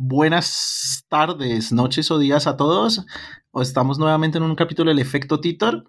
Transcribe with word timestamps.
buenas 0.00 1.04
tardes, 1.08 1.72
noches 1.72 2.12
o 2.12 2.20
días 2.20 2.46
a 2.46 2.56
todos. 2.56 3.04
Estamos 3.60 3.98
nuevamente 3.98 4.38
en 4.38 4.44
un 4.44 4.54
capítulo 4.54 4.90
del 4.90 5.00
efecto 5.00 5.40
Titor. 5.40 5.88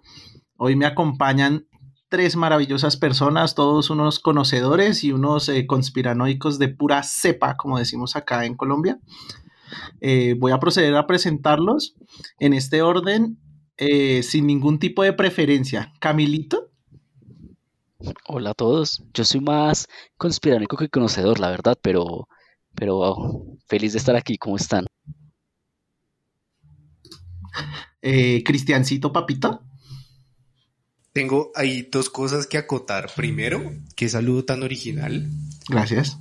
Hoy 0.56 0.74
me 0.74 0.84
acompañan 0.84 1.68
tres 2.08 2.34
maravillosas 2.34 2.96
personas, 2.96 3.54
todos 3.54 3.88
unos 3.88 4.18
conocedores 4.18 5.04
y 5.04 5.12
unos 5.12 5.48
eh, 5.48 5.64
conspiranoicos 5.64 6.58
de 6.58 6.68
pura 6.70 7.04
cepa, 7.04 7.56
como 7.56 7.78
decimos 7.78 8.16
acá 8.16 8.44
en 8.46 8.56
Colombia. 8.56 8.98
Eh, 10.00 10.34
voy 10.36 10.50
a 10.50 10.58
proceder 10.58 10.96
a 10.96 11.06
presentarlos 11.06 11.94
en 12.40 12.52
este 12.52 12.82
orden, 12.82 13.38
eh, 13.76 14.24
sin 14.24 14.48
ningún 14.48 14.80
tipo 14.80 15.04
de 15.04 15.12
preferencia. 15.12 15.92
Camilito. 16.00 16.72
Hola 18.26 18.50
a 18.50 18.54
todos. 18.54 19.04
Yo 19.14 19.24
soy 19.24 19.40
más 19.40 19.86
conspiranoico 20.16 20.76
que 20.76 20.88
conocedor, 20.88 21.38
la 21.38 21.50
verdad, 21.50 21.78
pero 21.80 22.26
pero 22.80 23.58
feliz 23.66 23.92
de 23.92 23.98
estar 23.98 24.16
aquí, 24.16 24.38
¿cómo 24.38 24.56
están? 24.56 24.86
Eh, 28.00 28.42
Cristiancito 28.42 29.12
Papito. 29.12 29.62
Tengo 31.12 31.52
ahí 31.54 31.86
dos 31.92 32.08
cosas 32.08 32.46
que 32.46 32.56
acotar. 32.56 33.10
Primero, 33.14 33.74
qué 33.96 34.08
saludo 34.08 34.46
tan 34.46 34.62
original. 34.62 35.28
Gracias. 35.68 36.16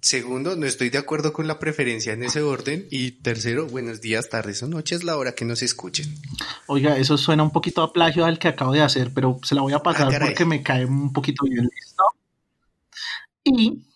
Segundo, 0.00 0.54
no 0.54 0.64
estoy 0.64 0.90
de 0.90 0.98
acuerdo 0.98 1.32
con 1.32 1.48
la 1.48 1.58
preferencia 1.58 2.12
en 2.12 2.22
ese 2.22 2.40
orden. 2.40 2.86
Y 2.92 3.10
tercero, 3.10 3.66
buenos 3.66 4.00
días, 4.00 4.28
tardes 4.28 4.62
o 4.62 4.68
noches, 4.68 5.02
la 5.02 5.16
hora 5.16 5.32
que 5.32 5.44
nos 5.44 5.60
escuchen. 5.60 6.14
Oiga, 6.68 6.96
eso 6.98 7.18
suena 7.18 7.42
un 7.42 7.50
poquito 7.50 7.82
a 7.82 7.92
plagio 7.92 8.24
al 8.24 8.38
que 8.38 8.46
acabo 8.46 8.72
de 8.72 8.82
hacer, 8.82 9.10
pero 9.12 9.40
se 9.42 9.56
la 9.56 9.62
voy 9.62 9.72
a 9.72 9.80
pasar 9.80 10.14
ah, 10.14 10.18
porque 10.20 10.44
me 10.44 10.62
cae 10.62 10.84
un 10.84 11.12
poquito 11.12 11.44
bien 11.46 11.64
listo. 11.64 12.04
Y 13.42 13.89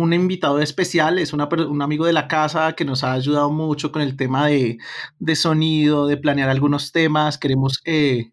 un 0.00 0.14
invitado 0.14 0.60
especial, 0.60 1.18
es 1.18 1.32
un 1.32 1.82
amigo 1.82 2.06
de 2.06 2.12
la 2.12 2.26
casa 2.26 2.72
que 2.74 2.84
nos 2.84 3.04
ha 3.04 3.12
ayudado 3.12 3.50
mucho 3.50 3.92
con 3.92 4.00
el 4.00 4.16
tema 4.16 4.46
de, 4.46 4.78
sonido, 5.34 6.06
de 6.06 6.16
planear 6.16 6.48
algunos 6.48 6.90
temas. 6.90 7.36
Queremos 7.36 7.82
eh, 7.84 8.32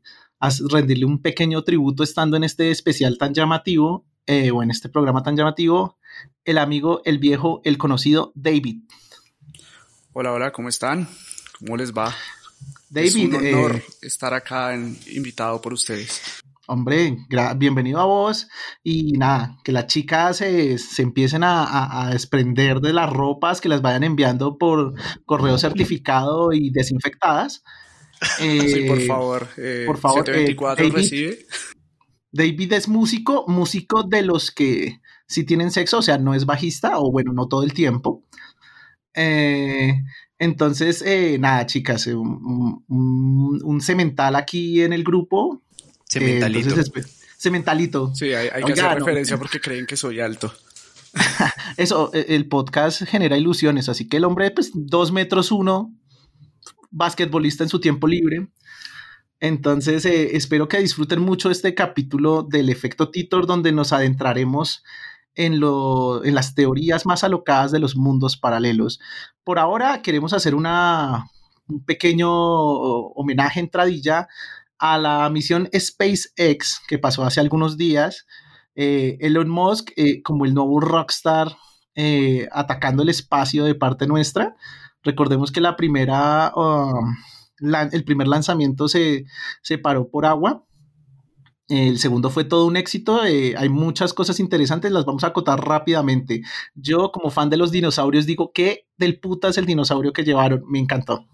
rendirle 0.69 1.05
un 1.05 1.21
pequeño 1.21 1.63
tributo 1.63 2.03
estando 2.03 2.37
en 2.37 2.45
este 2.45 2.71
especial 2.71 3.17
tan 3.17 3.33
llamativo 3.33 4.05
eh, 4.25 4.51
o 4.51 4.63
en 4.63 4.71
este 4.71 4.87
programa 4.87 5.23
tan 5.23 5.35
llamativo. 5.35 5.97
El 6.45 6.57
amigo, 6.57 7.01
el 7.03 7.19
viejo, 7.19 7.61
el 7.65 7.77
conocido 7.77 8.31
David. 8.33 8.83
Hola, 10.13 10.31
hola, 10.31 10.51
¿cómo 10.51 10.69
están? 10.69 11.07
¿Cómo 11.59 11.75
les 11.75 11.93
va? 11.93 12.15
David, 12.89 13.07
es 13.07 13.15
un 13.15 13.35
honor 13.35 13.75
eh, 13.75 13.83
estar 14.03 14.33
acá 14.33 14.73
invitado 14.73 15.61
por 15.61 15.73
ustedes. 15.73 16.41
Hombre, 16.69 17.17
bienvenido 17.55 18.01
a 18.01 18.05
vos 18.05 18.49
y 18.83 19.13
nada, 19.13 19.57
que 19.63 19.71
las 19.71 19.87
chicas 19.87 20.35
se, 20.35 20.77
empiecen 20.97 21.41
a, 21.45 22.09
desprender 22.11 22.81
de 22.81 22.91
las 22.91 23.09
ropas, 23.09 23.61
que 23.61 23.69
las 23.69 23.81
vayan 23.81 24.03
enviando 24.03 24.57
por 24.57 24.93
correo 25.23 25.57
certificado 25.57 26.51
y 26.51 26.69
desinfectadas. 26.71 27.63
sí, 28.39 28.83
por 28.85 28.99
eh, 28.99 29.07
favor. 29.07 29.47
Eh, 29.55 29.83
por 29.87 29.97
favor, 29.97 30.25
724 30.25 30.83
eh, 30.83 30.89
David, 30.89 30.95
recibe. 30.97 31.45
David 32.33 32.73
es 32.73 32.89
músico, 32.89 33.45
músico 33.47 34.03
de 34.03 34.23
los 34.23 34.51
que 34.51 34.99
sí 35.25 35.45
tienen 35.45 35.71
sexo, 35.71 35.99
o 35.99 36.01
sea, 36.01 36.17
no 36.17 36.33
es 36.33 36.45
bajista, 36.45 36.99
o 36.99 37.09
bueno, 37.13 37.31
no 37.31 37.47
todo 37.47 37.63
el 37.63 37.71
tiempo. 37.71 38.25
entonces, 40.37 41.01
nada, 41.39 41.65
chicas, 41.65 42.07
un, 42.07 42.83
un, 42.89 43.79
cemental 43.81 44.35
aquí 44.35 44.81
en 44.81 44.91
el 44.91 45.05
grupo 45.05 45.61
Cementalito. 46.09 46.75
cementalito. 47.37 48.15
Sí, 48.15 48.33
hay, 48.33 48.63
que 48.63 48.73
hacer 48.73 48.99
referencia 48.99 49.37
porque 49.37 49.59
creen 49.59 49.85
que 49.85 49.97
soy 49.97 50.19
alto. 50.19 50.53
Eso, 51.77 52.11
e, 52.13 52.35
el 52.35 52.47
podcast 52.47 53.03
genera 53.03 53.37
ilusiones, 53.37 53.89
así 53.89 54.07
que 54.07 54.17
el 54.17 54.23
hombre, 54.23 54.51
pues, 54.51 54.71
dos 54.73 55.11
metros 55.11 55.51
uno, 55.51 55.93
basquetbolista 56.91 57.63
en 57.63 57.69
su 57.69 57.79
tiempo 57.79 58.07
libre. 58.07 58.47
Entonces, 59.39 60.05
eh, 60.05 60.35
espero 60.35 60.67
que 60.67 60.79
disfruten 60.79 61.19
mucho 61.19 61.51
este 61.51 61.75
capítulo 61.75 62.43
del 62.43 62.69
efecto 62.69 63.11
Titor, 63.11 63.45
donde 63.45 63.71
nos 63.71 63.93
adentraremos 63.93 64.83
en, 65.35 65.59
lo, 65.59 66.25
en 66.25 66.33
las 66.33 66.55
teorías 66.55 67.05
más 67.05 67.23
alocadas 67.23 67.71
de 67.71 67.79
los 67.79 67.95
mundos 67.95 68.37
paralelos. 68.37 68.99
Por 69.43 69.59
ahora, 69.59 70.01
queremos 70.01 70.33
hacer 70.33 70.55
una, 70.55 71.29
un 71.67 71.85
pequeño 71.85 72.31
homenaje 72.31 73.59
en 73.59 73.69
Tradilla 73.69 74.27
a 74.79 74.97
la 74.97 75.29
misión 75.29 75.69
SpaceX 75.77 76.81
que 76.87 76.99
pasó 76.99 77.23
hace 77.23 77.39
algunos 77.39 77.77
días, 77.77 78.25
eh, 78.75 79.17
Elon 79.21 79.49
Musk, 79.49 79.89
eh, 79.97 80.21
como 80.21 80.45
el 80.45 80.53
nuevo 80.53 80.79
rockstar, 80.79 81.57
eh, 81.95 82.47
atacando 82.51 83.01
el 83.01 83.09
espacio 83.09 83.65
de 83.65 83.73
parte 83.73 84.05
nuestra. 84.05 84.55
Recordemos 85.01 85.51
que 85.51 85.61
la 85.61 85.75
primera, 85.75 86.53
um, 86.55 87.15
el 87.91 88.03
primer 88.03 88.27
lanzamiento 88.27 88.87
se, 88.87 89.25
se, 89.63 89.79
paró 89.79 90.09
por 90.09 90.27
agua. 90.27 90.63
El 91.69 91.97
segundo 91.97 92.29
fue 92.29 92.43
todo 92.43 92.67
un 92.67 92.77
éxito. 92.77 93.21
hay 93.21 93.69
muchas 93.69 94.13
cosas 94.13 94.39
interesantes, 94.39 94.91
las 94.91 95.05
vamos 95.05 95.23
a 95.23 95.27
acotar 95.27 95.59
rápidamente. 95.59 96.43
Yo, 96.75 97.11
como 97.11 97.31
fan 97.31 97.49
de 97.49 97.57
los 97.57 97.71
dinosaurios, 97.71 98.25
digo 98.27 98.51
que 98.53 98.87
del 98.97 99.19
puta 99.19 99.49
es 99.49 99.57
el 99.57 99.65
dinosaurio 99.65 100.13
que 100.13 100.23
llevaron. 100.23 100.63
Me 100.67 100.79
encantó. 100.79 101.25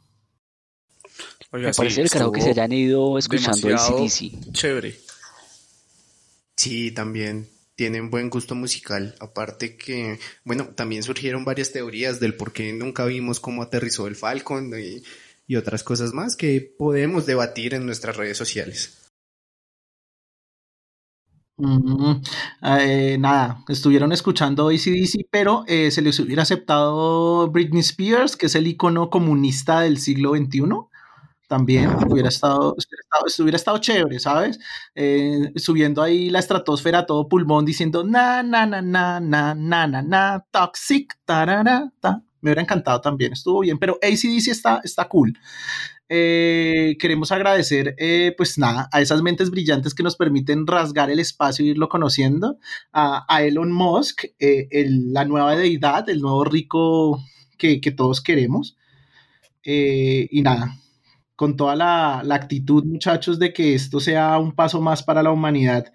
Me 1.53 1.71
parece 1.71 2.01
el 2.01 2.09
carajo 2.09 2.31
que 2.31 2.41
se 2.41 2.49
hayan 2.49 2.71
ido 2.71 3.17
escuchando 3.19 3.69
el 3.69 3.77
CDC. 3.77 4.51
Chévere. 4.51 4.95
Sí, 6.57 6.91
también 6.91 7.47
tienen 7.75 8.09
buen 8.09 8.31
gusto 8.31 8.55
musical. 8.55 9.15
Aparte 9.19 9.77
que, 9.77 10.19
bueno, 10.43 10.69
también 10.75 11.03
surgieron 11.03 11.45
varias 11.45 11.71
teorías 11.71 12.19
del 12.19 12.35
por 12.35 12.53
qué 12.53 12.73
nunca 12.73 13.05
vimos 13.05 13.39
cómo 13.39 13.61
aterrizó 13.61 14.07
el 14.07 14.15
Falcon 14.15 14.71
y, 14.79 15.03
otras 15.55 15.83
cosas 15.83 16.13
más 16.13 16.35
que 16.35 16.73
podemos 16.79 17.27
debatir 17.27 17.75
en 17.75 17.85
nuestras 17.85 18.17
redes 18.17 18.35
sociales. 18.35 19.11
Eh, 22.63 23.17
nada, 23.19 23.63
estuvieron 23.67 24.11
escuchando 24.11 24.69
ACDC, 24.69 25.27
pero 25.29 25.63
eh, 25.67 25.91
se 25.91 26.01
les 26.01 26.19
hubiera 26.19 26.41
aceptado 26.41 27.51
Britney 27.51 27.81
Spears, 27.81 28.35
que 28.35 28.47
es 28.47 28.55
el 28.55 28.65
icono 28.65 29.11
comunista 29.11 29.81
del 29.81 29.99
siglo 29.99 30.35
XXI 30.35 30.89
también 31.47 31.89
hubiera 32.09 32.29
estado, 32.29 32.75
hubiera 33.39 33.57
estado, 33.57 33.77
chévere, 33.77 34.19
¿sabes? 34.19 34.59
Eh, 34.95 35.51
subiendo 35.55 36.01
ahí 36.01 36.29
la 36.29 36.39
estratosfera 36.39 37.05
todo 37.05 37.27
pulmón 37.27 37.65
diciendo 37.65 38.03
na, 38.03 38.43
na, 38.43 38.65
na, 38.65 38.81
na, 38.81 39.19
na, 39.19 39.53
na, 39.53 39.87
na, 39.87 40.01
na, 40.01 40.45
toxic, 40.51 41.13
tarara, 41.25 41.91
ta. 41.99 42.21
Me 42.41 42.49
hubiera 42.49 42.61
encantado 42.61 42.99
también, 42.99 43.33
estuvo 43.33 43.61
bien, 43.61 43.77
pero 43.79 43.97
ACDC 44.01 44.49
está, 44.49 44.81
está 44.83 45.07
cool. 45.07 45.37
Eh, 46.09 46.97
queremos 46.99 47.31
agradecer, 47.31 47.95
eh, 47.97 48.33
pues 48.35 48.57
nada, 48.57 48.89
a 48.91 49.01
esas 49.01 49.21
mentes 49.21 49.49
brillantes 49.49 49.93
que 49.93 50.03
nos 50.03 50.17
permiten 50.17 50.67
rasgar 50.67 51.09
el 51.09 51.19
espacio 51.19 51.63
e 51.63 51.69
irlo 51.69 51.87
conociendo, 51.87 52.57
a, 52.91 53.25
Elon 53.43 53.71
Musk, 53.71 54.25
la 54.39 55.25
nueva 55.25 55.55
deidad, 55.55 56.09
el 56.09 56.19
nuevo 56.19 56.43
rico 56.43 57.23
que, 57.57 57.79
que 57.79 57.91
todos 57.91 58.21
queremos. 58.21 58.75
y 59.63 60.41
nada, 60.41 60.75
con 61.35 61.57
toda 61.57 61.75
la, 61.75 62.19
actitud, 62.33 62.83
muchachos, 62.85 63.39
de 63.39 63.53
que 63.53 63.73
esto 63.73 63.99
sea 63.99 64.37
un 64.37 64.53
paso 64.53 64.81
más 64.81 65.03
para 65.03 65.23
la 65.23 65.31
humanidad. 65.31 65.85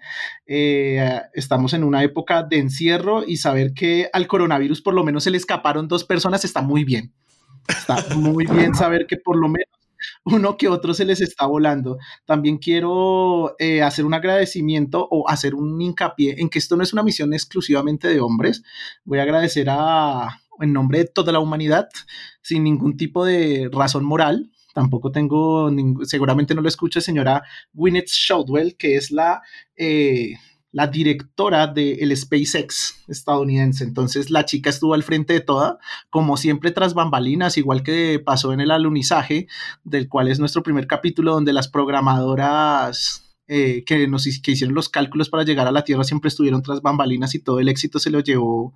Eh, 0.45 1.21
estamos 1.33 1.73
en 1.73 1.83
una 1.83 2.03
época 2.03 2.43
de 2.43 2.57
encierro 2.57 3.23
y 3.25 3.37
saber 3.37 3.73
que 3.73 4.09
al 4.11 4.27
coronavirus 4.27 4.81
por 4.81 4.93
lo 4.93 5.03
menos 5.03 5.23
se 5.23 5.31
le 5.31 5.37
escaparon 5.37 5.87
dos 5.87 6.03
personas 6.03 6.43
está 6.45 6.61
muy 6.61 6.83
bien. 6.83 7.13
Está 7.67 7.95
muy 8.15 8.45
bien 8.45 8.75
saber 8.75 9.05
que 9.07 9.17
por 9.17 9.37
lo 9.37 9.47
menos 9.47 9.69
uno 10.23 10.57
que 10.57 10.67
otro 10.67 10.93
se 10.93 11.05
les 11.05 11.21
está 11.21 11.45
volando. 11.45 11.97
También 12.25 12.57
quiero 12.57 13.55
eh, 13.59 13.81
hacer 13.81 14.05
un 14.05 14.13
agradecimiento 14.13 15.07
o 15.09 15.29
hacer 15.29 15.55
un 15.55 15.79
hincapié 15.81 16.35
en 16.39 16.49
que 16.49 16.59
esto 16.59 16.75
no 16.75 16.83
es 16.83 16.93
una 16.93 17.03
misión 17.03 17.33
exclusivamente 17.33 18.07
de 18.07 18.19
hombres. 18.19 18.63
Voy 19.03 19.19
a 19.19 19.23
agradecer 19.23 19.67
a, 19.69 20.41
en 20.59 20.73
nombre 20.73 20.99
de 20.99 21.05
toda 21.05 21.31
la 21.31 21.39
humanidad, 21.39 21.89
sin 22.41 22.63
ningún 22.63 22.97
tipo 22.97 23.25
de 23.25 23.69
razón 23.71 24.03
moral, 24.05 24.51
tampoco 24.73 25.11
tengo, 25.11 25.69
seguramente 26.03 26.55
no 26.55 26.61
lo 26.61 26.67
escucha, 26.67 27.01
señora 27.01 27.43
Gwyneth 27.73 28.09
Shotwell, 28.09 28.75
que 28.75 28.95
es 28.95 29.11
la, 29.11 29.41
eh, 29.75 30.33
la 30.71 30.87
directora 30.87 31.67
del 31.67 32.15
SpaceX 32.15 33.03
estadounidense. 33.07 33.83
Entonces 33.83 34.29
la 34.29 34.45
chica 34.45 34.69
estuvo 34.69 34.93
al 34.93 35.03
frente 35.03 35.33
de 35.33 35.41
toda, 35.41 35.79
como 36.09 36.37
siempre 36.37 36.71
tras 36.71 36.93
bambalinas, 36.93 37.57
igual 37.57 37.83
que 37.83 38.21
pasó 38.23 38.53
en 38.53 38.61
el 38.61 38.71
alunizaje, 38.71 39.47
del 39.83 40.07
cual 40.07 40.27
es 40.27 40.39
nuestro 40.39 40.63
primer 40.63 40.87
capítulo, 40.87 41.33
donde 41.33 41.53
las 41.53 41.67
programadoras... 41.67 43.25
Eh, 43.51 43.83
que, 43.83 44.07
nos, 44.07 44.27
hicieron 44.27 44.75
los 44.75 44.89
cálculos 44.89 45.27
para 45.27 45.41
llegar 45.41 45.65
a 45.65 45.71
la 45.71 45.83
Tierra 45.83 46.03
siempre 46.03 46.27
estuvieron 46.27 46.61
tras 46.61 46.83
bambalinas 46.83 47.33
y 47.33 47.39
todo 47.39 47.59
el 47.59 47.67
éxito 47.67 47.97
se 47.97 48.11
lo 48.11 48.19
llevó 48.19 48.75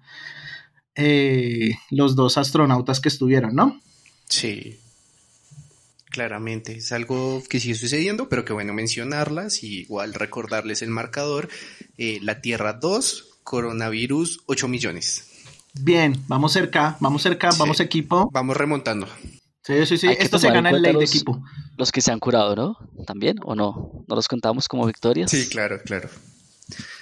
eh, 0.95 1.75
los 1.91 2.15
dos 2.15 2.39
astronautas 2.39 2.99
que 2.99 3.09
estuvieron, 3.09 3.53
¿no? 3.53 3.79
Sí. 4.27 4.79
Claramente, 6.13 6.77
es 6.77 6.91
algo 6.91 7.41
que 7.49 7.59
sigue 7.59 7.73
sucediendo, 7.73 8.29
pero 8.29 8.45
que 8.45 8.53
bueno 8.53 8.71
mencionarlas 8.71 9.63
y 9.63 9.79
igual 9.79 10.13
recordarles 10.13 10.83
el 10.83 10.91
marcador. 10.91 11.49
Eh, 11.97 12.19
la 12.21 12.39
Tierra 12.39 12.73
2, 12.73 13.39
coronavirus 13.41 14.41
8 14.45 14.67
millones. 14.67 15.31
Bien, 15.73 16.23
vamos 16.27 16.53
cerca, 16.53 16.97
vamos 16.99 17.23
cerca, 17.23 17.49
vamos 17.57 17.79
equipo. 17.79 18.29
Vamos 18.31 18.55
remontando. 18.55 19.07
Sí, 19.63 19.87
sí, 19.87 19.97
sí. 19.97 20.07
Esto 20.19 20.37
se 20.37 20.51
gana 20.51 20.69
en 20.69 20.83
ley 20.83 20.95
de 20.95 21.03
equipo. 21.03 21.41
Los 21.77 21.91
que 21.91 21.99
se 21.99 22.11
han 22.11 22.19
curado, 22.19 22.55
¿no? 22.55 22.77
¿También 23.07 23.37
o 23.43 23.55
no? 23.55 24.05
¿No 24.07 24.15
los 24.15 24.27
contamos 24.27 24.67
como 24.67 24.85
victorias? 24.85 25.31
Sí, 25.31 25.49
claro, 25.49 25.81
claro. 25.83 26.09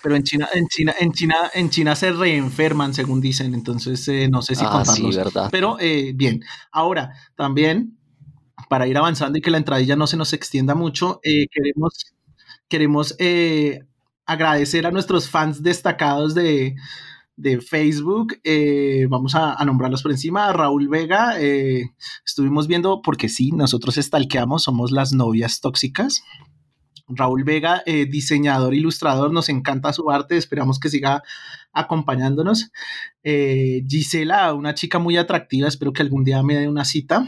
Pero 0.01 0.15
en 0.15 0.23
China, 0.23 0.47
en 0.53 0.67
China, 0.69 0.95
en 0.97 1.11
China, 1.11 1.35
en 1.53 1.69
China 1.69 1.95
se 1.97 2.13
reenferman, 2.13 2.93
según 2.93 3.19
dicen. 3.19 3.53
Entonces 3.53 4.07
eh, 4.07 4.29
no 4.31 4.41
sé 4.41 4.55
si 4.55 4.63
ah, 4.65 4.85
Sí, 4.85 5.03
verdad. 5.13 5.49
Pero 5.51 5.75
eh, 5.81 6.13
bien. 6.15 6.45
Ahora, 6.71 7.13
también, 7.35 7.97
para 8.71 8.87
ir 8.87 8.97
avanzando 8.97 9.37
y 9.37 9.41
que 9.41 9.51
la 9.51 9.57
entradilla 9.57 9.97
no 9.97 10.07
se 10.07 10.15
nos 10.15 10.31
extienda 10.31 10.75
mucho, 10.75 11.19
eh, 11.23 11.47
queremos, 11.51 12.13
queremos 12.69 13.17
agradecer 14.25 14.87
a 14.87 14.91
nuestros 14.91 15.29
fans 15.29 15.61
destacados 15.61 16.33
de, 16.33 16.75
de 17.41 17.59
Facebook. 17.59 18.39
Eh, 18.43 19.07
vamos 19.09 19.35
a, 19.35 19.63
nombrarlos 19.65 20.03
por 20.03 20.11
encima. 20.11 20.53
Raúl 20.53 20.87
Vega, 20.87 21.41
eh, 21.41 21.91
estuvimos 22.25 22.67
viendo, 22.67 23.01
porque 23.01 23.29
sí, 23.29 23.51
nosotros 23.51 23.97
estalqueamos, 23.97 24.63
somos 24.63 24.91
las 24.91 25.11
novias 25.11 25.59
tóxicas. 25.59 26.23
Raúl 27.07 27.43
Vega, 27.43 27.81
eh, 27.85 28.05
diseñador, 28.05 28.73
ilustrador, 28.73 29.33
nos 29.33 29.49
encanta 29.49 29.91
su 29.91 30.09
arte, 30.11 30.37
esperamos 30.37 30.79
que 30.79 30.89
siga 30.89 31.23
acompañándonos. 31.73 32.71
Gisela, 33.23 34.53
una 34.53 34.73
chica 34.75 34.99
muy 34.99 35.17
atractiva, 35.17 35.67
espero 35.67 35.93
que 35.93 36.03
algún 36.03 36.23
día 36.23 36.41
me 36.43 36.55
dé 36.55 36.69
una 36.69 36.85
cita. 36.85 37.27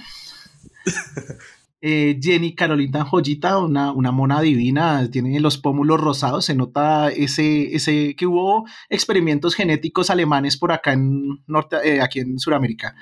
Eh, 1.86 2.18
Jenny 2.22 2.56
Carolina 2.56 3.04
Joyita, 3.04 3.58
una, 3.58 3.92
una, 3.92 4.14
mona 4.14 4.40
divina, 4.40 5.10
tiene 5.12 5.38
los 5.42 5.58
pómulos 5.58 6.00
rosados, 6.00 6.46
se 6.46 6.56
nota 6.56 7.10
ese, 7.10 7.76
ese 7.76 8.16
que 8.16 8.26
hubo 8.26 8.66
experimentos 8.88 9.54
genéticos 9.54 10.10
alemanes 10.10 10.56
por 10.56 10.72
acá 10.72 10.94
en, 10.94 11.44
norte, 11.46 11.76
eh, 11.84 12.00
aquí 12.00 12.22
en 12.22 12.40
Sudamérica. 12.40 12.96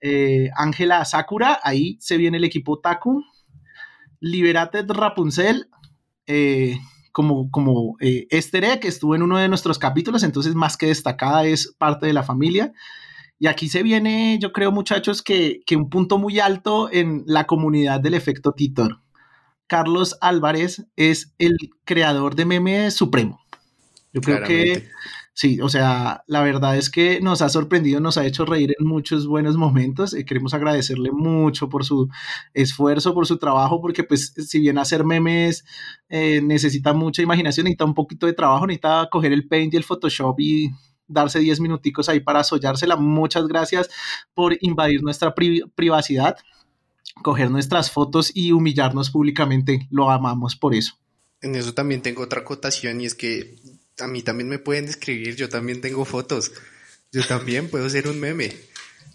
Eh, 0.00 0.50
Ángela 0.56 1.04
Sakura, 1.04 1.60
ahí 1.62 1.98
se 2.00 2.16
viene 2.16 2.38
el 2.38 2.44
equipo 2.44 2.80
Taku. 2.80 3.22
Liberated 4.18 4.90
Rapunzel, 4.90 5.68
como, 7.12 7.48
como 7.52 7.96
que 8.00 8.26
estuvo 8.88 9.14
en 9.14 9.22
uno 9.22 9.38
de 9.38 9.48
nuestros 9.48 9.78
capítulos, 9.78 10.24
entonces 10.24 10.56
más 10.56 10.76
que 10.76 10.86
destacada 10.86 11.46
es 11.46 11.76
parte 11.78 12.06
de 12.06 12.12
la 12.12 12.24
familia. 12.24 12.72
Y 13.38 13.48
aquí 13.48 13.68
se 13.68 13.82
viene, 13.82 14.38
yo 14.40 14.52
creo, 14.52 14.72
muchachos, 14.72 15.22
que, 15.22 15.60
un 15.72 15.90
punto 15.90 16.18
muy 16.18 16.40
alto 16.40 16.88
en 16.90 17.22
la 17.26 17.46
comunidad 17.46 18.00
del 18.00 18.14
efecto 18.14 18.52
Titor. 18.52 19.02
Carlos 19.66 20.16
Álvarez 20.20 20.86
es 20.96 21.34
el 21.38 21.56
creador 21.84 22.34
de 22.34 22.44
meme 22.46 22.90
supremo. 22.90 23.40
Yo 24.12 24.22
creo 24.22 24.42
que 24.44 24.88
sí, 25.34 25.60
o 25.60 25.68
sea, 25.68 26.22
la 26.26 26.40
verdad 26.40 26.78
es 26.78 26.88
que 26.88 27.20
nos 27.20 27.42
ha 27.42 27.50
sorprendido, 27.50 28.00
nos 28.00 28.16
ha 28.16 28.24
hecho 28.24 28.46
reír 28.46 28.74
en 28.78 28.86
muchos 28.86 29.26
buenos 29.26 29.58
momentos. 29.58 30.14
y 30.16 30.24
queremos 30.24 30.54
agradecerle 30.54 31.10
mucho 31.12 31.68
por 31.68 31.84
su 31.84 32.08
esfuerzo, 32.54 33.12
por 33.12 33.26
su 33.26 33.36
trabajo, 33.36 33.82
porque 33.82 34.04
pues 34.04 34.32
si 34.34 34.60
bien 34.60 34.78
hacer 34.78 35.04
memes 35.04 35.64
eh, 36.08 36.40
necesita 36.42 36.94
mucha 36.94 37.20
imaginación, 37.20 37.64
necesita 37.64 37.84
un 37.84 37.94
poquito 37.94 38.26
de 38.26 38.32
trabajo, 38.32 38.66
necesita 38.66 39.08
coger 39.10 39.32
el 39.32 39.46
Paint 39.46 39.74
y 39.74 39.76
el 39.76 39.84
Photoshop 39.84 40.40
y 40.40 40.70
darse 41.08 41.38
10 41.38 41.60
minuticos 41.60 42.08
ahí 42.08 42.20
para 42.20 42.44
sollársela. 42.44 42.96
Muchas 42.96 43.46
gracias 43.46 43.88
por 44.34 44.56
invadir 44.60 45.02
nuestra 45.02 45.34
privacidad, 45.34 46.36
coger 47.22 47.50
nuestras 47.50 47.90
fotos 47.90 48.30
y 48.34 48.52
humillarnos 48.52 49.10
públicamente. 49.10 49.86
Lo 49.90 50.10
amamos 50.10 50.56
por 50.56 50.74
eso. 50.74 50.94
En 51.40 51.54
eso 51.54 51.74
también 51.74 52.02
tengo 52.02 52.22
otra 52.22 52.40
acotación 52.40 53.00
y 53.00 53.06
es 53.06 53.14
que 53.14 53.56
a 53.98 54.06
mí 54.06 54.22
también 54.22 54.48
me 54.48 54.58
pueden 54.58 54.86
escribir, 54.86 55.36
yo 55.36 55.48
también 55.48 55.80
tengo 55.80 56.04
fotos. 56.04 56.52
Yo 57.12 57.24
también 57.24 57.68
puedo 57.70 57.88
ser 57.88 58.08
un 58.08 58.20
meme. 58.20 58.52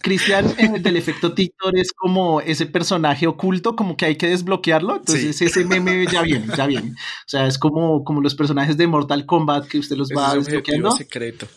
Cristian 0.01 0.53
en 0.57 0.75
el 0.75 0.83
del 0.83 0.97
efecto 0.97 1.33
Titor 1.33 1.77
es 1.77 1.91
como 1.93 2.41
ese 2.41 2.65
personaje 2.65 3.27
oculto, 3.27 3.75
como 3.75 3.95
que 3.95 4.05
hay 4.05 4.15
que 4.15 4.27
desbloquearlo. 4.27 4.97
Entonces 4.97 5.39
ese 5.41 5.63
meme 5.65 6.05
ya 6.11 6.23
viene, 6.23 6.47
ya 6.57 6.65
viene. 6.65 6.91
O 6.91 7.27
sea, 7.29 7.47
es 7.47 7.57
como, 7.57 8.03
como 8.03 8.21
los 8.21 8.35
personajes 8.35 8.77
de 8.77 8.88
Mortal 8.88 9.25
Kombat 9.25 9.67
que 9.67 9.77
usted 9.77 9.95
los 9.95 10.09
va 10.09 10.35
desbloqueando. 10.35 10.91
secreto. 10.91 11.47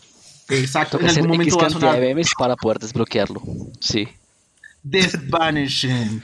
Exacto, 0.49 0.99
en 0.99 1.09
algún 1.09 1.27
momento 1.27 1.57
va 1.57 1.67
a 1.67 1.69
sonar. 1.69 1.95
de 1.95 2.01
memes 2.01 2.29
para 2.37 2.55
poder 2.55 2.79
desbloquearlo. 2.79 3.41
Sí. 3.79 4.07
Desvanishment. 4.83 6.23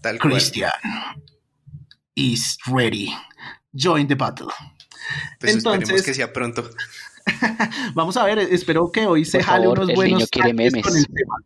Tal 0.00 0.18
Christian 0.18 0.70
is 2.14 2.58
ready. 2.66 3.12
Join 3.72 4.06
the 4.06 4.14
battle. 4.14 4.48
Pues 5.40 5.54
Entonces, 5.54 6.02
que 6.02 6.14
sea 6.14 6.32
pronto. 6.32 6.70
vamos 7.94 8.16
a 8.16 8.24
ver, 8.24 8.38
espero 8.38 8.90
que 8.90 9.06
hoy 9.06 9.24
se 9.24 9.42
jale 9.42 9.68
unos 9.68 9.92
buenos 9.94 10.28
memes. 10.54 10.82
con 10.82 10.96
el 10.96 11.06
tema. 11.06 11.36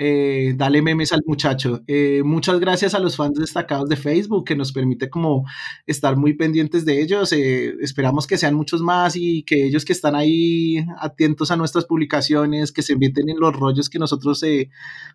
Eh, 0.00 0.54
dale 0.56 0.80
memes 0.80 1.12
al 1.12 1.22
muchacho. 1.26 1.82
Eh, 1.88 2.22
muchas 2.24 2.60
gracias 2.60 2.94
a 2.94 3.00
los 3.00 3.16
fans 3.16 3.36
destacados 3.36 3.88
de 3.88 3.96
Facebook 3.96 4.44
que 4.44 4.54
nos 4.54 4.70
permite 4.70 5.10
como 5.10 5.44
estar 5.86 6.16
muy 6.16 6.34
pendientes 6.34 6.84
de 6.84 7.02
ellos. 7.02 7.32
Eh, 7.32 7.74
esperamos 7.80 8.28
que 8.28 8.38
sean 8.38 8.54
muchos 8.54 8.80
más 8.80 9.16
y 9.16 9.42
que 9.42 9.66
ellos 9.66 9.84
que 9.84 9.92
están 9.92 10.14
ahí 10.14 10.86
atentos 11.00 11.50
a 11.50 11.56
nuestras 11.56 11.84
publicaciones, 11.84 12.70
que 12.70 12.82
se 12.82 12.92
inviten 12.92 13.28
en 13.28 13.40
los 13.40 13.56
rollos 13.56 13.90
que 13.90 13.98
nosotros 13.98 14.44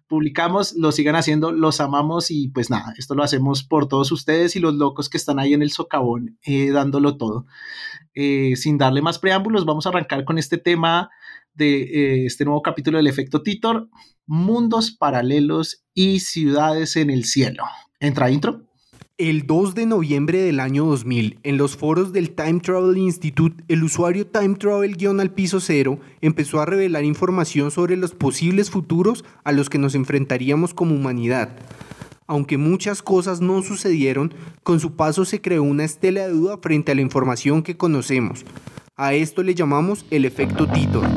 publicamos, 0.08 0.74
lo 0.74 0.92
sigan 0.92 1.16
haciendo, 1.16 1.54
los 1.54 1.80
amamos 1.80 2.30
y 2.30 2.50
pues 2.50 2.70
nada, 2.70 2.94
esto 2.98 3.16
lo 3.16 3.24
hacemos 3.24 3.64
por 3.64 3.88
todos 3.88 4.12
ustedes 4.12 4.58
y 4.58 4.60
los 4.60 4.74
locos 4.74 5.08
que 5.08 5.18
están 5.18 5.40
ahí 5.40 5.54
en 5.54 5.62
el 5.62 5.72
socavón 5.72 6.38
dándolo 6.74 7.16
todo. 7.16 7.46
sin 8.14 8.78
darle 8.78 9.02
más 9.02 9.20
preámbulos, 9.20 9.66
vamos 9.66 9.86
a 9.86 9.90
arrancar 9.90 10.26
con 10.26 10.38
este 10.38 10.58
tema 10.58 11.10
de 11.54 12.26
este 12.26 12.46
nuevo 12.46 12.62
capítulo 12.62 12.98
del 12.98 13.08
efecto 13.08 13.42
Titor 13.42 13.90
mundos 14.26 14.92
paralelos 14.92 15.84
y 15.94 16.20
ciudades 16.20 16.96
en 16.96 17.10
el 17.10 17.26
cielo. 17.26 17.64
¿Entra 18.00 18.32
intro? 18.32 18.64
El 19.18 19.46
2 19.46 19.76
de 19.76 19.86
noviembre 19.86 20.42
del 20.42 20.60
año 20.60 20.86
2000, 20.86 21.40
en 21.44 21.58
los 21.58 21.78
foros 21.78 22.14
del 22.14 22.32
Time 22.32 22.60
Travel 22.62 22.98
Institute, 22.98 23.64
el 23.68 23.84
usuario 23.84 24.26
Time 24.26 24.56
Travel-al 24.56 25.32
piso 25.32 25.60
cero 25.60 26.00
empezó 26.22 26.60
a 26.60 26.66
revelar 26.66 27.04
información 27.04 27.70
sobre 27.70 27.96
los 27.96 28.16
posibles 28.16 28.72
futuros 28.72 29.24
a 29.44 29.52
los 29.52 29.70
que 29.70 29.78
nos 29.78 29.94
enfrentaríamos 29.94 30.74
como 30.74 30.96
humanidad. 30.96 31.56
Aunque 32.26 32.58
muchas 32.58 33.04
cosas 33.04 33.40
no 33.40 33.62
sucedieron, 33.62 34.34
con 34.64 34.80
su 34.80 34.96
paso 34.96 35.26
se 35.26 35.42
creó 35.42 35.62
una 35.62 35.84
estela 35.84 36.26
de 36.26 36.34
duda 36.34 36.58
frente 36.58 36.92
a 36.92 36.96
la 36.96 37.02
información 37.02 37.62
que 37.62 37.78
conocemos. 37.78 38.44
A 38.96 39.14
esto 39.14 39.44
le 39.44 39.54
llamamos 39.54 40.06
el 40.10 40.26
efecto 40.26 40.68
Titor. 40.68 41.08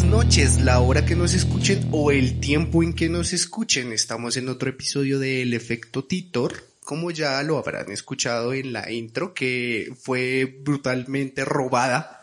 Noches, 0.00 0.58
la 0.58 0.80
hora 0.80 1.04
que 1.04 1.14
nos 1.14 1.34
escuchen 1.34 1.86
o 1.90 2.10
el 2.10 2.40
tiempo 2.40 2.82
en 2.82 2.94
que 2.94 3.10
nos 3.10 3.34
escuchen. 3.34 3.92
Estamos 3.92 4.38
en 4.38 4.48
otro 4.48 4.70
episodio 4.70 5.18
de 5.18 5.42
El 5.42 5.52
Efecto 5.52 6.04
Titor. 6.04 6.54
Como 6.82 7.10
ya 7.10 7.42
lo 7.42 7.58
habrán 7.58 7.92
escuchado 7.92 8.54
en 8.54 8.72
la 8.72 8.90
intro, 8.90 9.34
que 9.34 9.92
fue 10.00 10.60
brutalmente 10.64 11.44
robada 11.44 12.22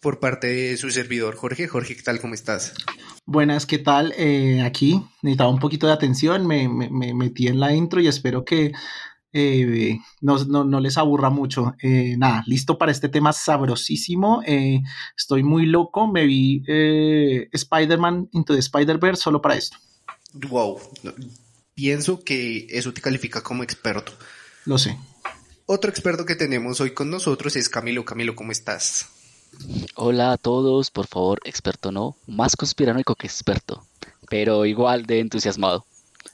por 0.00 0.18
parte 0.18 0.46
de 0.46 0.76
su 0.78 0.90
servidor 0.90 1.36
Jorge. 1.36 1.68
Jorge, 1.68 1.94
¿qué 1.94 2.02
tal? 2.02 2.20
¿Cómo 2.20 2.32
estás? 2.32 2.72
Buenas, 3.26 3.66
¿qué 3.66 3.78
tal? 3.78 4.14
Eh, 4.16 4.62
aquí 4.62 5.02
necesitaba 5.20 5.50
un 5.50 5.60
poquito 5.60 5.86
de 5.86 5.92
atención, 5.92 6.46
me 6.46 6.68
metí 6.68 7.48
en 7.48 7.60
la 7.60 7.74
intro 7.74 8.00
y 8.00 8.08
espero 8.08 8.46
que 8.46 8.72
eh, 9.36 9.98
no, 10.20 10.80
les 10.80 10.96
aburra 10.96 11.28
mucho. 11.28 11.74
Eh, 11.82 12.14
nada, 12.16 12.44
listo 12.46 12.78
para 12.78 12.92
este 12.92 13.08
tema 13.08 13.32
sabrosísimo. 13.32 14.42
Eh, 14.46 14.80
estoy 15.16 15.42
muy 15.42 15.66
loco. 15.66 16.06
Me 16.06 16.24
vi 16.24 16.62
Spider-Man 17.52 18.28
Into 18.32 18.54
the 18.54 18.60
Spider-Verse 18.60 19.22
solo 19.22 19.42
para 19.42 19.56
esto. 19.56 19.76
Wow. 20.32 20.78
Pienso 21.74 22.22
que 22.22 22.68
eso 22.70 22.94
te 22.94 23.00
califica 23.00 23.42
como 23.42 23.64
experto. 23.64 24.12
Lo 24.64 24.78
sé. 24.78 24.96
Otro 25.66 25.90
experto 25.90 26.24
que 26.24 26.36
tenemos 26.36 26.80
hoy 26.80 26.92
con 26.92 27.10
nosotros 27.10 27.56
es 27.56 27.68
Camilo. 27.68 28.04
Camilo, 28.04 28.36
¿cómo 28.36 28.52
estás? 28.52 29.08
Hola 29.96 30.32
a 30.32 30.36
todos, 30.36 30.90
por 30.90 31.06
favor, 31.06 31.40
experto 31.44 31.92
no, 31.92 32.16
más 32.26 32.56
conspiranoico 32.56 33.14
que 33.14 33.28
experto, 33.28 33.86
pero 34.28 34.66
igual 34.66 35.06
de 35.06 35.20
entusiasmado. 35.20 35.86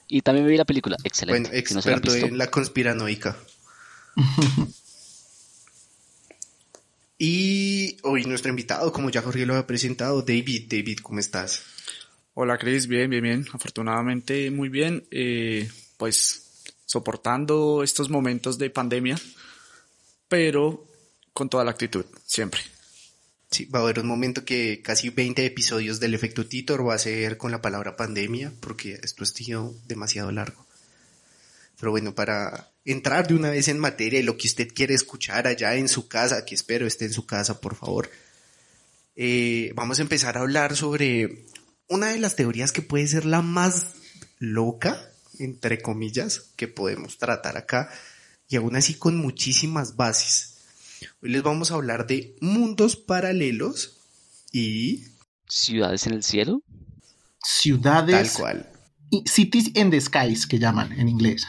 Y 0.08 0.22
también 0.22 0.44
me 0.44 0.50
vi 0.52 0.56
la 0.56 0.64
película, 0.64 0.96
excelente. 1.04 1.50
Bueno, 1.50 1.58
experto 1.58 2.14
en 2.14 2.38
la 2.38 2.50
conspiranoica. 2.50 3.36
y 7.18 7.96
hoy 8.02 8.24
nuestro 8.24 8.50
invitado, 8.50 8.92
como 8.92 9.10
ya 9.10 9.22
Jorge 9.22 9.46
lo 9.46 9.56
ha 9.56 9.66
presentado, 9.66 10.22
David. 10.22 10.66
David, 10.68 10.98
¿cómo 11.02 11.20
estás? 11.20 11.62
Hola 12.34 12.58
Cris, 12.58 12.86
bien, 12.86 13.10
bien, 13.10 13.22
bien. 13.22 13.46
Afortunadamente 13.52 14.50
muy 14.50 14.68
bien. 14.68 15.06
Eh, 15.10 15.68
pues 15.96 16.72
soportando 16.86 17.84
estos 17.84 18.10
momentos 18.10 18.58
de 18.58 18.70
pandemia, 18.70 19.16
pero 20.26 20.88
con 21.32 21.48
toda 21.48 21.62
la 21.62 21.70
actitud, 21.70 22.04
siempre. 22.24 22.60
Sí, 23.50 23.64
va 23.64 23.80
a 23.80 23.82
haber 23.82 23.98
un 23.98 24.06
momento 24.06 24.44
que 24.44 24.80
casi 24.80 25.10
20 25.10 25.44
episodios 25.44 25.98
del 25.98 26.14
efecto 26.14 26.46
Titor 26.46 26.86
va 26.86 26.94
a 26.94 26.98
ser 26.98 27.36
con 27.36 27.50
la 27.50 27.60
palabra 27.60 27.96
pandemia, 27.96 28.52
porque 28.60 29.00
esto 29.02 29.24
ha 29.24 29.26
sido 29.26 29.74
demasiado 29.88 30.30
largo. 30.30 30.66
Pero 31.78 31.90
bueno, 31.90 32.14
para 32.14 32.70
entrar 32.84 33.26
de 33.26 33.34
una 33.34 33.50
vez 33.50 33.66
en 33.68 33.78
materia 33.78 34.20
y 34.20 34.22
lo 34.22 34.36
que 34.36 34.46
usted 34.46 34.68
quiere 34.72 34.94
escuchar 34.94 35.48
allá 35.48 35.74
en 35.74 35.88
su 35.88 36.06
casa, 36.06 36.44
que 36.44 36.54
espero 36.54 36.86
esté 36.86 37.06
en 37.06 37.12
su 37.12 37.26
casa, 37.26 37.60
por 37.60 37.74
favor, 37.74 38.10
eh, 39.16 39.72
vamos 39.74 39.98
a 39.98 40.02
empezar 40.02 40.36
a 40.36 40.42
hablar 40.42 40.76
sobre 40.76 41.46
una 41.88 42.10
de 42.10 42.18
las 42.18 42.36
teorías 42.36 42.70
que 42.70 42.82
puede 42.82 43.08
ser 43.08 43.24
la 43.24 43.42
más 43.42 43.94
loca, 44.38 45.10
entre 45.38 45.82
comillas, 45.82 46.52
que 46.54 46.68
podemos 46.68 47.18
tratar 47.18 47.56
acá, 47.56 47.90
y 48.48 48.56
aún 48.56 48.76
así 48.76 48.94
con 48.94 49.16
muchísimas 49.16 49.96
bases. 49.96 50.49
Hoy 51.22 51.30
les 51.30 51.42
vamos 51.42 51.70
a 51.70 51.74
hablar 51.74 52.06
de 52.06 52.36
mundos 52.40 52.96
paralelos 52.96 53.98
y... 54.52 55.04
Ciudades 55.48 56.06
en 56.06 56.14
el 56.14 56.22
cielo. 56.22 56.62
Ciudades. 57.42 58.34
Tal 58.34 58.40
cual. 58.40 58.70
Cities 59.24 59.72
in 59.74 59.90
the 59.90 60.00
skies, 60.00 60.46
que 60.46 60.58
llaman 60.58 60.92
en 60.92 61.08
inglés. 61.08 61.46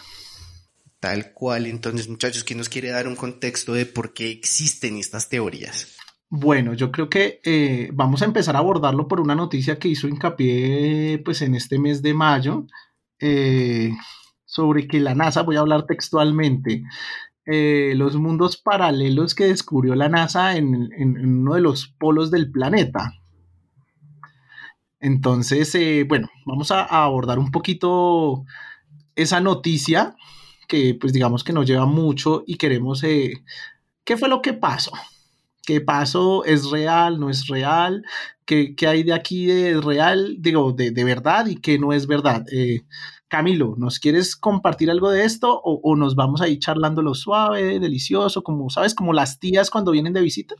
Tal 0.99 1.33
cual. 1.33 1.65
Entonces, 1.65 2.07
muchachos, 2.07 2.43
¿quién 2.43 2.57
nos 2.57 2.69
quiere 2.69 2.89
dar 2.89 3.07
un 3.07 3.15
contexto 3.15 3.73
de 3.73 3.85
por 3.85 4.13
qué 4.13 4.31
existen 4.31 4.97
estas 4.97 5.29
teorías? 5.29 5.95
Bueno, 6.29 6.73
yo 6.73 6.91
creo 6.91 7.09
que 7.09 7.41
eh, 7.43 7.89
vamos 7.93 8.21
a 8.21 8.25
empezar 8.25 8.55
a 8.55 8.59
abordarlo 8.59 9.07
por 9.07 9.19
una 9.19 9.35
noticia 9.35 9.77
que 9.77 9.89
hizo 9.89 10.07
hincapié 10.07 11.21
pues, 11.25 11.41
en 11.41 11.55
este 11.55 11.77
mes 11.77 12.01
de 12.01 12.13
mayo 12.13 12.67
eh, 13.19 13.91
sobre 14.45 14.87
que 14.87 14.99
la 14.99 15.13
NASA, 15.13 15.41
voy 15.41 15.57
a 15.57 15.59
hablar 15.59 15.85
textualmente, 15.85 16.83
eh, 17.45 17.93
los 17.95 18.15
mundos 18.15 18.57
paralelos 18.57 19.35
que 19.35 19.45
descubrió 19.45 19.95
la 19.95 20.09
NASA 20.09 20.55
en, 20.55 20.91
uno 20.97 21.55
de 21.55 21.61
los 21.61 21.87
polos 21.87 22.31
del 22.31 22.51
planeta. 22.51 23.13
Entonces, 24.99 25.75
bueno, 26.07 26.29
vamos 26.45 26.71
a, 26.71 26.83
abordar 26.83 27.39
un 27.39 27.51
poquito 27.51 28.45
esa 29.15 29.41
noticia 29.41 30.15
que 30.67 30.95
pues 30.99 31.11
digamos 31.11 31.43
que 31.43 31.53
nos 31.53 31.65
lleva 31.65 31.85
mucho 31.85 32.43
y 32.45 32.57
queremos, 32.57 33.01
¿qué 33.01 34.17
fue 34.17 34.29
lo 34.29 34.41
que 34.41 34.53
pasó? 34.53 34.91
qué 35.65 35.81
pasó, 35.81 36.43
es 36.45 36.69
real, 36.69 37.19
no 37.19 37.29
es 37.29 37.47
real, 37.47 38.03
qué, 38.45 38.75
hay 38.87 39.03
de 39.03 39.13
aquí 39.13 39.45
de 39.45 39.79
real, 39.79 40.37
digo, 40.39 40.73
de, 40.73 40.91
verdad 41.03 41.45
y 41.47 41.55
qué 41.55 41.79
no 41.79 41.93
es 41.93 42.07
verdad. 42.07 42.45
Camilo, 43.31 43.75
¿nos 43.77 43.97
quieres 43.99 44.35
compartir 44.35 44.91
algo 44.91 45.09
de 45.09 45.23
esto 45.23 45.61
o, 45.63 45.95
nos 45.95 46.15
vamos 46.15 46.41
a 46.41 46.49
ir 46.49 46.59
charlando 46.59 47.01
lo 47.01 47.13
suave, 47.13 47.79
delicioso, 47.79 48.43
como 48.43 48.69
sabes, 48.69 48.93
como 48.93 49.13
las 49.13 49.39
tías 49.39 49.69
cuando 49.69 49.91
vienen 49.91 50.11
de 50.11 50.19
visita? 50.19 50.55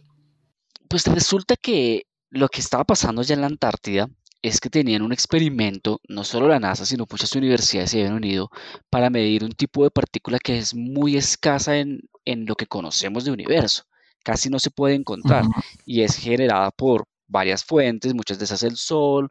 Pues 0.88 1.06
resulta 1.06 1.58
que 1.58 2.08
lo 2.30 2.48
que 2.48 2.62
estaba 2.62 2.86
pasando 2.86 3.24
ya 3.24 3.36
en 3.36 3.42
la 3.42 3.48
Antártida 3.48 4.08
es 4.42 4.62
que 4.62 4.70
tenían 4.70 5.02
un 5.02 5.12
experimento, 5.12 6.00
no 6.08 6.24
solo 6.24 6.48
la 6.48 6.62
NASA, 6.62 6.86
sino 6.86 7.06
muchas 7.12 7.36
universidades 7.36 7.92
se 7.92 8.00
habían 8.00 8.14
unido 8.14 8.50
para 8.90 9.10
medir 9.10 9.44
un 9.44 9.52
tipo 9.52 9.84
de 9.84 9.92
partícula 9.92 10.40
que 10.40 10.58
es 10.58 10.74
muy 10.74 11.18
escasa 11.18 11.78
en, 11.78 12.00
en 12.24 12.46
lo 12.46 12.56
que 12.56 12.68
conocemos 12.68 13.26
de 13.26 13.32
universo 13.32 13.84
casi 14.24 14.50
no 14.50 14.60
se 14.60 14.70
puede 14.72 14.96
encontrar 14.96 15.46
y 15.86 16.04
es 16.04 16.16
generada 16.16 16.72
por 16.72 17.06
varias 17.28 17.64
fuentes, 17.66 18.14
muchas 18.14 18.38
de 18.38 18.46
esas 18.46 18.64
el 18.64 18.78
sol, 18.78 19.30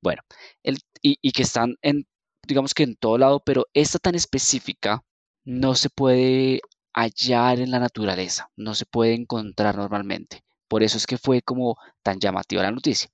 bueno, 0.00 0.22
el, 0.62 0.78
y, 1.02 1.32
que 1.32 1.42
están 1.42 1.76
en, 1.82 2.06
digamos 2.48 2.74
que 2.74 2.82
en 2.84 2.96
todo 2.96 3.18
lado, 3.18 3.40
pero 3.44 3.66
esta 3.74 3.98
tan 3.98 4.14
específica 4.14 5.04
no 5.44 5.74
se 5.74 5.90
puede 5.90 6.60
hallar 6.94 7.60
en 7.60 7.70
la 7.70 7.78
naturaleza, 7.78 8.50
no 8.56 8.74
se 8.74 8.86
puede 8.86 9.14
encontrar 9.14 9.76
normalmente. 9.76 10.42
Por 10.68 10.82
eso 10.82 10.96
es 10.98 11.06
que 11.06 11.18
fue 11.18 11.42
como 11.42 11.76
tan 12.02 12.18
llamativa 12.20 12.62
la 12.62 12.72
noticia. 12.72 13.10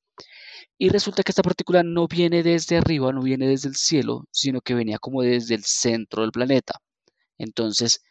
Y 0.79 0.88
resulta 0.88 1.23
que 1.23 1.33
esta 1.33 1.43
partícula 1.43 1.83
no 1.83 2.09
viene 2.09 2.43
desde 2.43 2.79
arriba, 2.79 3.12
no 3.12 3.23
viene 3.23 3.49
desde 3.49 3.69
el 3.69 3.76
cielo, 3.76 4.26
sino 4.33 4.61
que 4.61 4.75
venía 4.75 4.99
como 4.99 5.23
desde 5.23 5.55
el 5.55 5.64
centro 5.64 6.23
del 6.23 6.33
planeta. 6.33 6.81
Entonces, 7.38 8.03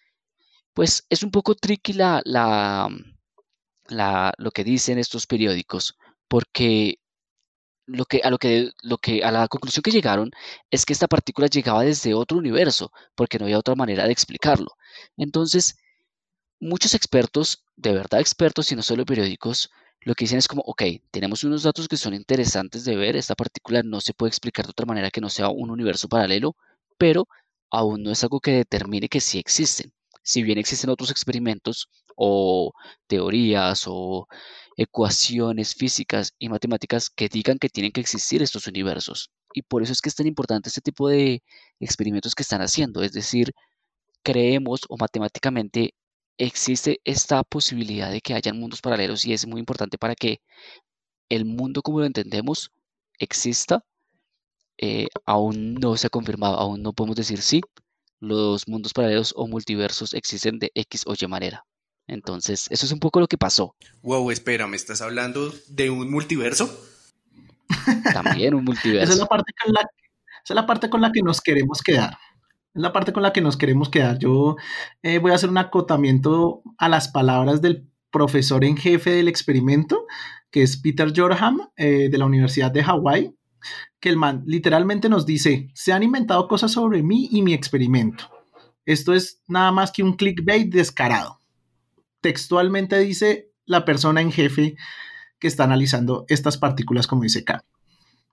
pues 0.73 1.05
es 1.09 1.23
un 1.23 1.31
poco 1.31 1.55
tricky 1.55 1.93
la, 1.93 2.21
la, 2.25 2.89
lo 4.37 4.51
que 4.51 4.63
dicen 4.63 4.97
estos 4.97 5.27
periódicos, 5.27 5.95
porque 6.27 6.99
lo 7.85 8.05
que, 8.05 8.21
a, 8.23 8.29
lo 8.29 8.37
que, 8.37 8.71
lo 8.81 8.97
que, 8.97 9.23
a 9.23 9.31
la 9.31 9.47
conclusión 9.47 9.83
que 9.83 9.91
llegaron 9.91 10.31
es 10.71 10.85
que 10.85 10.93
esta 10.93 11.07
partícula 11.07 11.47
llegaba 11.47 11.83
desde 11.83 12.13
otro 12.13 12.37
universo, 12.37 12.91
porque 13.15 13.39
no 13.39 13.45
había 13.45 13.59
otra 13.59 13.75
manera 13.75 14.05
de 14.05 14.11
explicarlo. 14.11 14.71
Entonces, 15.17 15.77
muchos 16.59 16.93
expertos, 16.95 17.63
de 17.75 17.93
verdad 17.93 18.21
expertos 18.21 18.71
y 18.71 18.75
no 18.75 18.83
solo 18.83 19.05
periódicos, 19.05 19.71
lo 20.01 20.15
que 20.15 20.25
dicen 20.25 20.39
es 20.39 20.47
como, 20.47 20.63
ok, 20.63 20.83
tenemos 21.11 21.43
unos 21.43 21.63
datos 21.63 21.87
que 21.87 21.97
son 21.97 22.13
interesantes 22.13 22.85
de 22.85 22.95
ver, 22.95 23.15
esta 23.15 23.35
partícula 23.35 23.83
no 23.83 24.01
se 24.01 24.13
puede 24.13 24.29
explicar 24.29 24.65
de 24.65 24.71
otra 24.71 24.85
manera 24.85 25.11
que 25.11 25.21
no 25.21 25.29
sea 25.29 25.49
un 25.49 25.71
universo 25.71 26.09
paralelo, 26.09 26.55
pero 26.97 27.27
aún 27.71 28.03
no 28.03 28.11
es 28.11 28.23
algo 28.23 28.39
que 28.39 28.51
determine 28.51 29.09
que 29.09 29.21
sí 29.21 29.39
existen 29.39 29.93
si 30.23 30.41
bien 30.41 30.57
existen 30.57 30.89
otros 30.89 31.11
experimentos 31.11 31.89
o 32.15 32.73
teorías 33.07 33.83
o 33.87 34.27
ecuaciones 34.77 35.75
físicas 35.75 36.33
y 36.39 36.49
matemáticas 36.49 37.09
que 37.09 37.29
digan 37.29 37.57
que 37.59 37.69
tienen 37.69 37.91
que 37.91 38.01
existir 38.01 38.41
estos 38.41 38.67
universos. 38.67 39.31
Y 39.53 39.63
por 39.63 39.83
eso 39.83 39.93
es 39.93 40.01
que 40.01 40.09
es 40.09 40.15
tan 40.15 40.27
importante 40.27 40.69
este 40.69 40.81
tipo 40.81 41.09
de 41.09 41.43
experimentos 41.79 42.35
que 42.35 42.43
están 42.43 42.61
haciendo. 42.61 43.03
Es 43.03 43.13
decir, 43.13 43.53
creemos 44.23 44.81
o 44.89 44.97
matemáticamente 44.97 45.93
existe 46.37 46.99
esta 47.05 47.43
posibilidad 47.43 48.11
de 48.11 48.21
que 48.21 48.33
hayan 48.33 48.59
mundos 48.59 48.81
paralelos 48.81 49.25
y 49.25 49.33
es 49.33 49.47
muy 49.47 49.59
importante 49.59 49.97
para 49.97 50.15
que 50.15 50.39
el 51.29 51.45
mundo 51.45 51.81
como 51.81 51.99
lo 51.99 52.05
entendemos 52.05 52.71
exista. 53.19 53.83
Eh, 54.79 55.07
aún 55.25 55.75
no 55.75 55.95
se 55.97 56.07
ha 56.07 56.09
confirmado, 56.09 56.57
aún 56.57 56.81
no 56.81 56.93
podemos 56.93 57.15
decir 57.15 57.41
sí, 57.41 57.61
los 58.19 58.67
mundos 58.67 58.93
paralelos 58.93 59.33
o 59.35 59.47
multiversos 59.47 60.13
existen 60.13 60.59
de 60.59 60.71
X 60.75 61.03
o 61.05 61.13
Y 61.19 61.27
manera. 61.27 61.65
Entonces, 62.07 62.67
eso 62.69 62.85
es 62.85 62.91
un 62.91 62.99
poco 62.99 63.19
lo 63.19 63.27
que 63.27 63.37
pasó. 63.37 63.75
Wow, 64.01 64.31
espera, 64.31 64.67
¿me 64.67 64.75
estás 64.75 65.01
hablando 65.01 65.53
de 65.67 65.89
un 65.89 66.11
multiverso? 66.11 66.69
También 68.13 68.53
un 68.53 68.65
multiverso. 68.65 69.03
esa, 69.03 69.13
es 69.13 69.19
la 69.19 69.25
parte 69.25 69.53
con 69.63 69.73
la, 69.73 69.81
esa 69.81 70.53
es 70.53 70.55
la 70.55 70.65
parte 70.65 70.89
con 70.89 71.01
la 71.01 71.11
que 71.11 71.21
nos 71.21 71.41
queremos 71.41 71.81
quedar. 71.81 72.17
Es 72.73 72.81
la 72.81 72.91
parte 72.91 73.13
con 73.13 73.23
la 73.23 73.33
que 73.33 73.41
nos 73.41 73.57
queremos 73.57 73.89
quedar. 73.89 74.17
Yo 74.19 74.57
eh, 75.01 75.19
voy 75.19 75.31
a 75.31 75.35
hacer 75.35 75.49
un 75.49 75.57
acotamiento 75.57 76.61
a 76.77 76.89
las 76.89 77.07
palabras 77.07 77.61
del 77.61 77.87
profesor 78.11 78.63
en 78.63 78.77
jefe 78.77 79.11
del 79.11 79.27
experimento, 79.27 80.05
que 80.51 80.63
es 80.63 80.77
Peter 80.77 81.11
Jorham, 81.15 81.69
eh, 81.77 82.09
de 82.09 82.17
la 82.17 82.25
Universidad 82.25 82.71
de 82.71 82.83
Hawái 82.83 83.33
que 83.99 84.09
el 84.09 84.17
man 84.17 84.43
literalmente 84.45 85.07
nos 85.07 85.25
dice, 85.25 85.69
se 85.73 85.93
han 85.93 86.03
inventado 86.03 86.47
cosas 86.47 86.73
sobre 86.73 87.01
mí 87.03 87.29
y 87.31 87.41
mi 87.41 87.53
experimento. 87.53 88.29
Esto 88.85 89.13
es 89.13 89.41
nada 89.47 89.71
más 89.71 89.91
que 89.91 90.03
un 90.03 90.17
clickbait 90.17 90.69
descarado. 90.73 91.39
Textualmente 92.23 92.97
dice 92.99 93.51
la 93.65 93.83
persona 93.83 94.21
en 94.21 94.31
jefe 94.31 94.77
que 95.39 95.47
está 95.49 95.65
analizando 95.65 96.23
estas 96.29 96.57
partículas, 96.57 97.05
como 97.05 97.23
dice 97.23 97.43
K. 97.43 97.65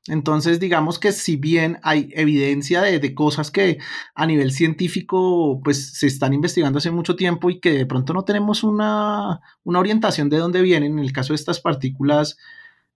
Entonces, 0.06 0.60
digamos 0.60 1.00
que 1.00 1.10
si 1.10 1.34
bien 1.34 1.78
hay 1.82 2.08
evidencia 2.14 2.82
de, 2.82 3.14
cosas 3.14 3.50
que 3.50 3.78
a 4.14 4.26
nivel 4.26 4.52
científico 4.52 5.60
pues 5.64 5.98
se 5.98 6.06
están 6.06 6.32
investigando 6.32 6.78
hace 6.78 6.92
mucho 6.92 7.16
tiempo 7.16 7.50
y 7.50 7.58
que 7.58 7.72
de 7.72 7.86
pronto 7.86 8.14
no 8.14 8.24
tenemos 8.24 8.62
una, 8.62 9.40
una 9.64 9.80
orientación 9.80 10.30
de 10.30 10.38
dónde 10.38 10.62
vienen, 10.62 10.92
en 10.92 10.98
el 11.00 11.12
caso 11.12 11.32
de 11.32 11.36
estas 11.36 11.60
partículas 11.60 12.38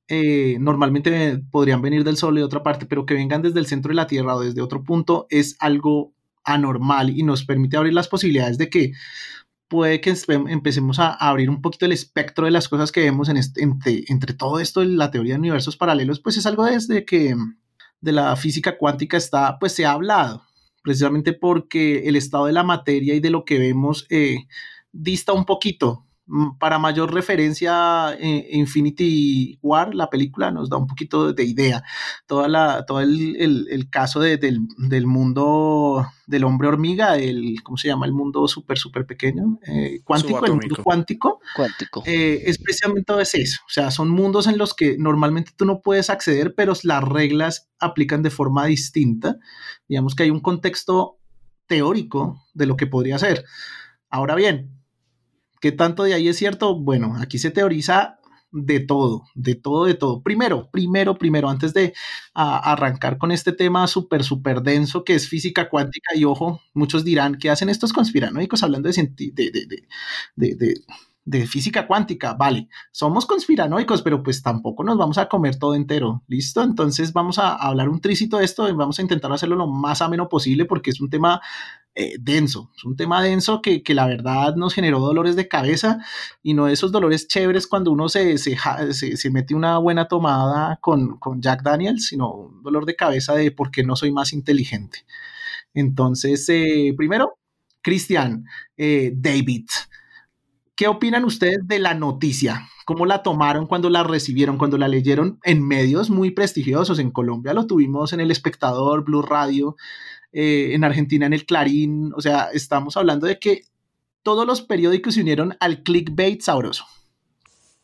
eh, 0.07 0.59
normalmente 0.61 1.43
podrían 1.51 1.83
venir 1.83 2.05
del 2.05 2.17
Sol 2.17 2.37
de 2.37 2.45
otra 2.45 2.63
parte, 2.63 2.87
pero 2.87 3.05
que 3.05 3.15
vengan 3.15 3.43
desde 3.43 3.59
el 3.59 3.67
centro 3.67 3.89
de 3.89 3.97
la 3.97 4.07
Tierra 4.07 4.37
o 4.37 4.41
desde 4.41 4.63
otro 4.63 4.85
punto 4.85 5.27
es 5.29 5.57
algo 5.59 6.15
anormal 6.45 7.11
y 7.11 7.25
nos 7.25 7.45
permite 7.45 7.77
abrir 7.77 7.95
las 7.95 8.09
posibilidades 8.09 8.59
de 8.59 8.71
que 8.71 8.93
puede 9.75 10.00
que 10.00 10.14
empecemos 10.28 11.00
a 11.00 11.14
abrir 11.14 11.50
un 11.50 11.61
poquito 11.61 11.85
el 11.85 11.90
espectro 11.90 12.45
de 12.45 12.52
las 12.52 12.69
cosas 12.69 12.93
que 12.93 13.00
vemos 13.00 13.28
este, 13.28 13.61
entre, 13.61 14.35
todo 14.35 14.61
esto 14.61 14.78
de 14.78 14.87
la 14.87 15.11
teoría 15.11 15.35
de 15.35 15.40
universos 15.40 15.76
paralelos, 15.76 16.21
pues 16.21 16.37
es 16.37 16.47
algo 16.47 16.64
desde 16.64 17.04
que 17.04 17.35
de 18.00 18.12
la 18.12 18.37
física 18.37 18.78
cuántica 18.78 19.16
está, 19.16 19.59
pues 19.59 19.73
se 19.73 19.85
ha 19.85 19.90
hablado, 19.90 20.45
precisamente 20.85 21.33
porque 21.33 22.07
el 22.07 22.14
estado 22.14 22.47
de 22.47 22.52
la 22.52 22.62
materia 22.62 23.16
y 23.16 23.21
de 23.21 23.31
lo 23.31 23.45
que 23.45 23.59
vemos 23.59 24.07
eh, 24.11 24.47
dista 24.93 25.33
un 25.33 25.45
poquito 25.45 26.03
para 26.59 26.78
mayor 26.78 27.12
referencia, 27.12 28.16
eh, 28.19 28.49
Infinity 28.52 29.59
War, 29.61 29.95
la 29.95 30.09
película, 30.09 30.50
nos 30.50 30.71
da 30.71 30.78
un 30.78 30.87
poquito 30.87 31.35
de 31.35 31.45
idea. 31.45 31.83
Toda 32.26 32.49
la, 32.49 32.87
todo 32.87 33.00
el, 33.00 33.37
el, 33.69 33.90
caso 33.90 34.21
de, 34.21 34.38
del, 34.38 34.61
del, 34.78 35.07
mundo 35.07 36.07
del 36.26 36.45
hombre 36.45 36.69
hormiga, 36.69 37.16
el, 37.16 37.57
¿cómo 37.62 37.76
se 37.76 37.88
llama? 37.88 38.07
El 38.07 38.12
mundo 38.12 38.49
súper, 38.49 38.78
súper 38.78 39.04
pequeño, 39.07 39.59
eh, 39.66 40.00
cuántico, 40.02 40.47
el 40.47 40.52
mundo 40.52 40.76
cuántico. 40.83 41.40
Cuántico. 41.54 42.02
Eh, 42.07 42.43
especialmente 42.47 43.12
es 43.21 43.35
eso. 43.35 43.61
O 43.66 43.71
sea, 43.71 43.90
son 43.90 44.09
mundos 44.09 44.47
en 44.47 44.57
los 44.57 44.73
que 44.73 44.97
normalmente 44.99 45.52
tú 45.54 45.66
no 45.66 45.83
puedes 45.83 46.09
acceder, 46.09 46.54
pero 46.54 46.73
las 46.85 47.04
reglas 47.04 47.69
aplican 47.78 48.23
de 48.23 48.31
forma 48.31 48.64
distinta. 48.64 49.37
Digamos 49.88 50.14
que 50.14 50.23
hay 50.23 50.31
un 50.31 50.40
contexto 50.40 51.19
teórico 51.66 52.43
de 52.54 52.66
lo 52.66 52.76
que 52.76 52.87
podría 52.87 53.19
ser. 53.19 53.45
Ahora 54.09 54.35
bien, 54.35 54.74
¿Qué 55.64 55.73
tanto 55.73 56.02
de 56.02 56.12
ahí 56.12 56.28
es 56.28 56.37
cierto? 56.37 56.78
Bueno, 56.78 57.16
aquí 57.18 57.38
se 57.38 57.50
teoriza 57.50 58.18
de 58.52 58.80
todo, 58.80 59.25
de 59.35 59.54
todo, 59.54 59.87
de 59.87 59.94
todo. 59.94 60.23
Primero, 60.23 60.68
primero, 60.71 61.16
primero, 61.16 61.49
antes 61.49 61.73
de 61.73 61.94
arrancar 62.35 63.16
con 63.16 63.33
este 63.33 63.50
tema 63.50 63.87
súper, 63.87 64.25
súper 64.25 64.61
denso 64.61 65.04
que 65.04 65.14
es 65.14 65.26
física 65.26 65.71
cuántica 65.71 66.14
y 66.14 66.26
ojo, 66.26 66.61
muchos 66.75 67.02
dirán 67.02 67.37
que 67.37 67.49
hacen 67.49 67.71
estos 67.71 67.94
conspiranoicos 67.94 68.62
hablando 68.62 68.90
de, 68.90 69.09
de, 69.33 69.50
de, 70.37 70.54
de, 70.54 70.75
física 71.47 71.87
cuántica. 71.87 72.35
Vale, 72.35 72.69
somos 72.93 73.26
conspiranoicos, 73.26 74.02
pero 74.02 74.23
pues 74.23 74.43
tampoco 74.43 74.85
nos 74.85 74.99
vamos 74.99 75.19
a 75.19 75.28
comer 75.28 75.57
todo 75.57 75.75
entero. 75.75 76.23
¿Listo? 76.26 76.62
Entonces 76.62 77.12
vamos 77.12 77.38
a 77.38 77.54
hablar 77.54 77.88
un 77.88 78.00
tricito 78.00 78.38
de 78.38 78.45
esto 78.45 78.69
y 78.69 78.73
vamos 78.73 78.99
a 78.99 79.02
intentar 79.02 79.33
hacerlo 79.33 79.57
lo 79.57 79.66
más 79.66 80.02
ameno 80.02 80.28
posible 80.28 80.64
porque 80.64 80.90
es 80.90 81.00
un 81.00 81.11
tema 81.11 81.40
eh, 81.97 82.16
denso, 82.21 82.73
es 82.76 82.85
un 82.85 82.97
tema 82.97 83.23
denso 83.23 83.62
que, 83.62 83.83
la 83.95 84.07
verdad 84.09 84.57
nos 84.57 84.75
generó 84.75 84.99
dolores 84.99 85.37
de 85.37 85.47
cabeza 85.47 85.99
y 86.43 86.52
no 86.52 86.66
esos 86.66 86.90
dolores 86.90 87.28
chéveres 87.28 87.69
cuando 87.69 87.93
uno 87.93 88.09
se, 88.09 88.37
se, 88.38 88.57
se, 88.93 89.31
mete 89.31 89.54
una 89.54 89.78
buena 89.78 90.09
tomada 90.09 90.78
con, 90.81 91.21
Jack 91.40 91.62
Daniels, 91.62 92.07
sino 92.07 92.33
un 92.33 92.62
dolor 92.64 92.85
de 92.85 92.97
cabeza 92.97 93.35
de 93.35 93.52
por 93.52 93.71
qué 93.71 93.85
no 93.85 93.95
soy 93.95 94.11
más 94.11 94.33
inteligente. 94.33 95.07
Entonces, 95.73 96.49
eh, 96.49 96.95
primero, 96.97 97.38
Cristian, 97.81 98.45
eh, 98.76 99.12
David, 99.14 99.66
¿qué 100.76 100.88
opinan 100.88 101.25
ustedes 101.25 101.59
de 101.64 101.78
la 101.78 101.95
noticia? 101.95 102.69
¿Cómo 102.85 103.07
la 103.07 103.23
tomaron 103.23 103.66
cuando 103.66 103.88
la 103.88 104.02
recibieron, 104.02 104.59
cuando 104.59 104.76
la 104.76 104.88
leyeron 104.88 105.38
en 105.43 105.66
medios 105.66 106.11
muy 106.11 106.31
prestigiosos? 106.31 106.99
En 106.99 107.11
Colombia 107.11 107.54
lo 107.54 107.66
tuvimos 107.66 108.12
en 108.12 108.21
El 108.21 108.31
Espectador, 108.31 109.04
Blue 109.04 109.23
Radio. 109.23 109.76
Eh, 110.37 110.75
en 110.75 110.83
Argentina 110.83 111.26
en 111.26 111.33
el 111.33 111.47
Clarín, 111.47 112.12
o 112.16 112.21
sea, 112.21 112.49
estamos 112.52 112.97
hablando 112.97 113.28
de 113.28 113.38
que 113.38 113.62
todos 114.25 114.45
los 114.45 114.62
periódicos 114.62 115.14
se 115.14 115.21
unieron 115.21 115.57
al 115.61 115.85
clickbait 115.85 116.40
sabroso. 116.40 116.87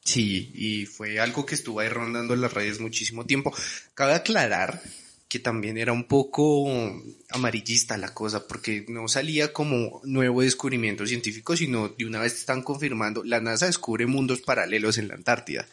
Sí, 0.02 0.50
y 0.52 0.86
fue 0.86 1.20
algo 1.20 1.46
que 1.46 1.54
estuvo 1.54 1.78
ahí 1.78 1.88
rondando 1.88 2.34
en 2.34 2.40
las 2.40 2.52
redes 2.52 2.80
muchísimo 2.80 3.24
tiempo. 3.24 3.54
Cabe 3.94 4.14
aclarar 4.14 4.82
que 5.30 5.38
también 5.38 5.78
era 5.78 5.92
un 5.92 6.08
poco 6.08 6.68
amarillista 7.30 7.96
la 7.96 8.12
cosa, 8.12 8.48
porque 8.48 8.84
no 8.88 9.06
salía 9.06 9.52
como 9.52 10.00
nuevo 10.02 10.42
descubrimiento 10.42 11.06
científico, 11.06 11.56
sino 11.56 11.88
de 11.90 12.04
una 12.04 12.18
vez 12.18 12.34
están 12.34 12.62
confirmando, 12.62 13.22
la 13.22 13.40
NASA 13.40 13.66
descubre 13.66 14.06
mundos 14.06 14.40
paralelos 14.40 14.98
en 14.98 15.06
la 15.06 15.14
Antártida. 15.14 15.68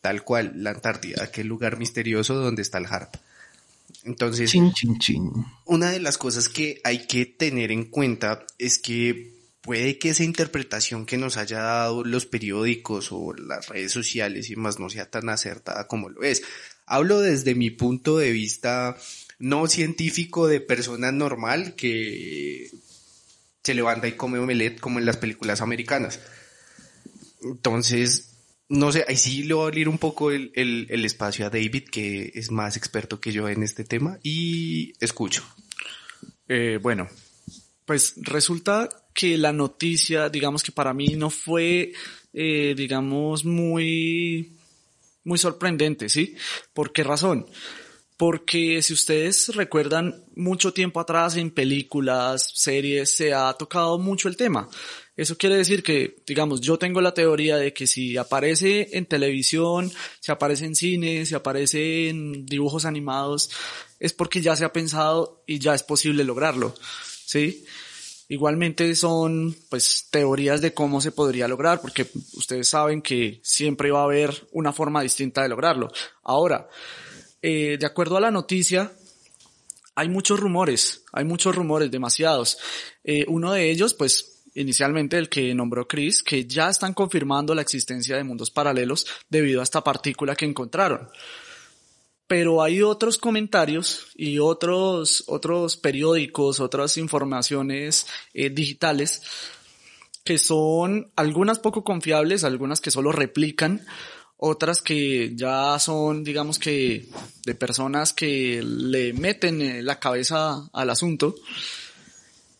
Tal 0.00 0.22
cual, 0.22 0.52
la 0.54 0.70
Antártida, 0.70 1.24
aquel 1.24 1.48
lugar 1.48 1.76
misterioso 1.76 2.36
donde 2.36 2.62
está 2.62 2.78
el 2.78 2.86
HARP. 2.86 3.16
Entonces, 4.04 4.54
una 5.64 5.90
de 5.90 5.98
las 5.98 6.18
cosas 6.18 6.48
que 6.48 6.80
hay 6.84 7.04
que 7.08 7.26
tener 7.26 7.72
en 7.72 7.86
cuenta 7.86 8.46
es 8.58 8.78
que 8.78 9.34
puede 9.60 9.98
que 9.98 10.10
esa 10.10 10.22
interpretación 10.22 11.04
que 11.04 11.18
nos 11.18 11.36
haya 11.36 11.58
dado 11.58 12.04
los 12.04 12.26
periódicos 12.26 13.08
o 13.10 13.34
las 13.34 13.66
redes 13.68 13.90
sociales 13.90 14.50
y 14.50 14.56
más 14.56 14.78
no 14.78 14.88
sea 14.88 15.10
tan 15.10 15.28
acertada 15.30 15.88
como 15.88 16.08
lo 16.10 16.22
es. 16.22 16.44
Hablo 16.88 17.20
desde 17.20 17.54
mi 17.54 17.70
punto 17.70 18.18
de 18.18 18.32
vista 18.32 18.96
no 19.38 19.66
científico 19.68 20.48
de 20.48 20.60
persona 20.60 21.12
normal 21.12 21.74
que 21.74 22.70
se 23.62 23.74
levanta 23.74 24.08
y 24.08 24.12
come 24.12 24.38
omelette 24.38 24.80
como 24.80 24.98
en 24.98 25.06
las 25.06 25.18
películas 25.18 25.60
americanas. 25.60 26.20
Entonces, 27.42 28.30
no 28.68 28.92
sé, 28.92 29.04
ahí 29.08 29.16
sí 29.16 29.44
le 29.44 29.54
voy 29.54 29.64
a 29.64 29.66
abrir 29.68 29.88
un 29.88 29.98
poco 29.98 30.30
el, 30.30 31.04
espacio 31.04 31.46
a 31.46 31.50
David, 31.50 31.84
que 31.90 32.32
es 32.34 32.50
más 32.50 32.76
experto 32.76 33.20
que 33.20 33.32
yo 33.32 33.48
en 33.48 33.62
este 33.62 33.84
tema, 33.84 34.18
y 34.22 34.92
escucho. 35.00 35.44
Eh, 36.48 36.78
bueno, 36.80 37.08
pues 37.84 38.14
resulta 38.16 38.88
que 39.14 39.38
la 39.38 39.52
noticia, 39.52 40.28
digamos 40.28 40.62
que 40.62 40.72
para 40.72 40.92
mí 40.92 41.14
no 41.16 41.30
fue, 41.30 41.92
eh, 42.32 42.74
digamos, 42.76 43.44
muy, 43.44 44.57
muy 45.24 45.38
sorprendente, 45.38 46.08
¿sí? 46.08 46.34
¿Por 46.72 46.92
qué 46.92 47.04
razón? 47.04 47.46
Porque 48.16 48.82
si 48.82 48.94
ustedes 48.94 49.54
recuerdan, 49.54 50.24
mucho 50.34 50.72
tiempo 50.72 50.98
atrás 50.98 51.36
en 51.36 51.52
películas, 51.52 52.50
series, 52.54 53.14
se 53.14 53.32
ha 53.32 53.52
tocado 53.52 53.98
mucho 53.98 54.28
el 54.28 54.36
tema. 54.36 54.68
Eso 55.16 55.36
quiere 55.36 55.56
decir 55.56 55.82
que, 55.82 56.16
digamos, 56.26 56.60
yo 56.60 56.78
tengo 56.78 57.00
la 57.00 57.14
teoría 57.14 57.56
de 57.56 57.72
que 57.72 57.86
si 57.86 58.16
aparece 58.16 58.88
en 58.92 59.06
televisión, 59.06 59.92
si 60.20 60.32
aparece 60.32 60.64
en 60.64 60.74
cine, 60.74 61.26
si 61.26 61.34
aparece 61.34 62.08
en 62.08 62.46
dibujos 62.46 62.84
animados, 62.84 63.50
es 63.98 64.12
porque 64.12 64.40
ya 64.40 64.56
se 64.56 64.64
ha 64.64 64.72
pensado 64.72 65.42
y 65.46 65.58
ya 65.58 65.74
es 65.74 65.82
posible 65.82 66.24
lograrlo, 66.24 66.74
¿sí? 67.24 67.64
Igualmente 68.30 68.94
son, 68.94 69.56
pues, 69.70 70.08
teorías 70.10 70.60
de 70.60 70.74
cómo 70.74 71.00
se 71.00 71.12
podría 71.12 71.48
lograr, 71.48 71.80
porque 71.80 72.06
ustedes 72.34 72.68
saben 72.68 73.00
que 73.00 73.40
siempre 73.42 73.90
va 73.90 74.00
a 74.00 74.04
haber 74.04 74.46
una 74.52 74.72
forma 74.72 75.02
distinta 75.02 75.42
de 75.42 75.48
lograrlo. 75.48 75.90
Ahora, 76.22 76.68
eh, 77.40 77.78
de 77.80 77.86
acuerdo 77.86 78.18
a 78.18 78.20
la 78.20 78.30
noticia, 78.30 78.92
hay 79.94 80.08
muchos 80.10 80.38
rumores, 80.38 81.04
hay 81.12 81.24
muchos 81.24 81.54
rumores, 81.54 81.90
demasiados. 81.90 82.58
Eh, 83.02 83.24
uno 83.28 83.52
de 83.52 83.70
ellos, 83.70 83.94
pues, 83.94 84.42
inicialmente 84.54 85.16
el 85.16 85.28
que 85.28 85.54
nombró 85.54 85.88
Chris, 85.88 86.22
que 86.22 86.44
ya 86.44 86.68
están 86.68 86.92
confirmando 86.92 87.54
la 87.54 87.62
existencia 87.62 88.16
de 88.16 88.24
mundos 88.24 88.50
paralelos 88.50 89.06
debido 89.30 89.60
a 89.60 89.64
esta 89.64 89.82
partícula 89.82 90.36
que 90.36 90.44
encontraron. 90.44 91.08
Pero 92.28 92.62
hay 92.62 92.82
otros 92.82 93.18
comentarios 93.18 94.08
y 94.14 94.38
otros, 94.38 95.24
otros 95.26 95.76
periódicos, 95.76 96.60
otras 96.60 96.96
informaciones 96.98 98.06
eh, 98.34 98.50
digitales 98.50 99.22
que 100.24 100.36
son 100.38 101.10
algunas 101.16 101.58
poco 101.58 101.82
confiables, 101.82 102.44
algunas 102.44 102.82
que 102.82 102.90
solo 102.90 103.12
replican, 103.12 103.86
otras 104.36 104.82
que 104.82 105.34
ya 105.34 105.78
son, 105.78 106.22
digamos 106.22 106.58
que, 106.58 107.08
de 107.46 107.54
personas 107.54 108.12
que 108.12 108.62
le 108.62 109.14
meten 109.14 109.62
eh, 109.62 109.82
la 109.82 109.98
cabeza 109.98 110.68
al 110.72 110.90
asunto 110.90 111.34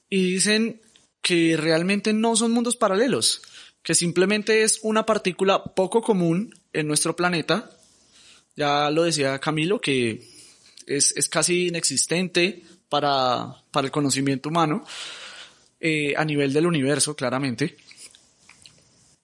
y 0.09 0.33
dicen 0.33 0.81
que 1.23 1.57
realmente 1.57 2.13
no 2.13 2.37
son 2.37 2.53
mundos 2.53 2.77
paralelos, 2.77 3.43
que 3.83 3.95
simplemente 3.95 4.63
es 4.63 4.81
una 4.83 5.05
partícula 5.05 5.63
poco 5.63 6.03
común 6.03 6.55
en 6.73 6.89
nuestro 6.89 7.17
planeta. 7.17 7.71
Ya 8.59 8.91
lo 8.91 9.05
decía 9.05 9.39
Camilo, 9.39 9.81
que 9.81 10.21
es, 10.85 11.29
casi 11.29 11.69
inexistente 11.69 12.61
para, 12.89 13.55
para, 13.71 13.85
el 13.85 13.93
conocimiento 13.93 14.49
humano 14.49 14.85
eh, 15.79 16.13
a 16.17 16.25
nivel 16.25 16.53
del 16.53 16.67
universo, 16.67 17.15
claramente, 17.15 17.77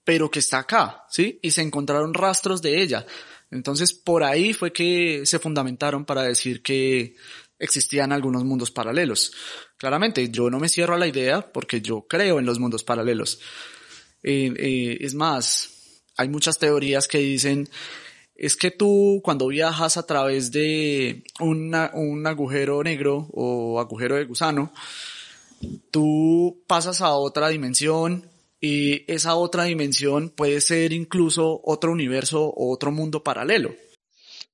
pero 0.04 0.30
que 0.30 0.38
está 0.38 0.60
acá, 0.60 1.04
¿sí? 1.10 1.40
Y 1.42 1.50
se 1.50 1.62
encontraron 1.62 2.14
rastros 2.14 2.62
de 2.62 2.80
ella. 2.80 3.04
Entonces, 3.50 3.92
por 3.92 4.22
ahí 4.22 4.52
fue 4.52 4.72
que 4.72 5.26
se 5.26 5.40
fundamentaron 5.40 6.04
para 6.04 6.22
decir 6.22 6.62
que 6.62 7.16
existían 7.58 8.12
algunos 8.12 8.44
mundos 8.44 8.70
paralelos. 8.70 9.32
Claramente, 9.76 10.30
yo 10.30 10.48
no 10.48 10.60
me 10.60 10.68
cierro 10.68 10.94
a 10.94 10.98
la 10.98 11.08
idea 11.08 11.52
porque 11.52 11.80
yo 11.80 12.06
creo 12.08 12.38
en 12.38 12.46
los 12.46 12.60
mundos 12.60 12.84
paralelos. 12.84 13.40
Eh, 14.22 14.54
eh, 14.56 14.98
es 15.00 15.14
más, 15.14 16.02
hay 16.16 16.28
muchas 16.28 16.56
teorías 16.56 17.08
que 17.08 17.18
dicen, 17.18 17.68
es 18.34 18.56
que 18.56 18.70
tú 18.70 19.20
cuando 19.22 19.48
viajas 19.48 19.96
a 19.96 20.06
través 20.06 20.50
de 20.50 21.24
un 21.40 21.74
agujero 22.26 22.82
negro 22.82 23.28
o 23.32 23.80
agujero 23.80 24.16
de 24.16 24.24
gusano, 24.24 24.72
tú 25.90 26.62
pasas 26.66 27.00
a 27.00 27.14
otra 27.14 27.48
dimensión 27.48 28.28
y 28.60 29.10
esa 29.12 29.36
otra 29.36 29.64
dimensión 29.64 30.30
puede 30.30 30.60
ser 30.60 30.92
incluso 30.92 31.60
otro 31.64 31.92
universo 31.92 32.44
o 32.44 32.72
otro 32.72 32.90
mundo 32.90 33.22
paralelo. 33.22 33.74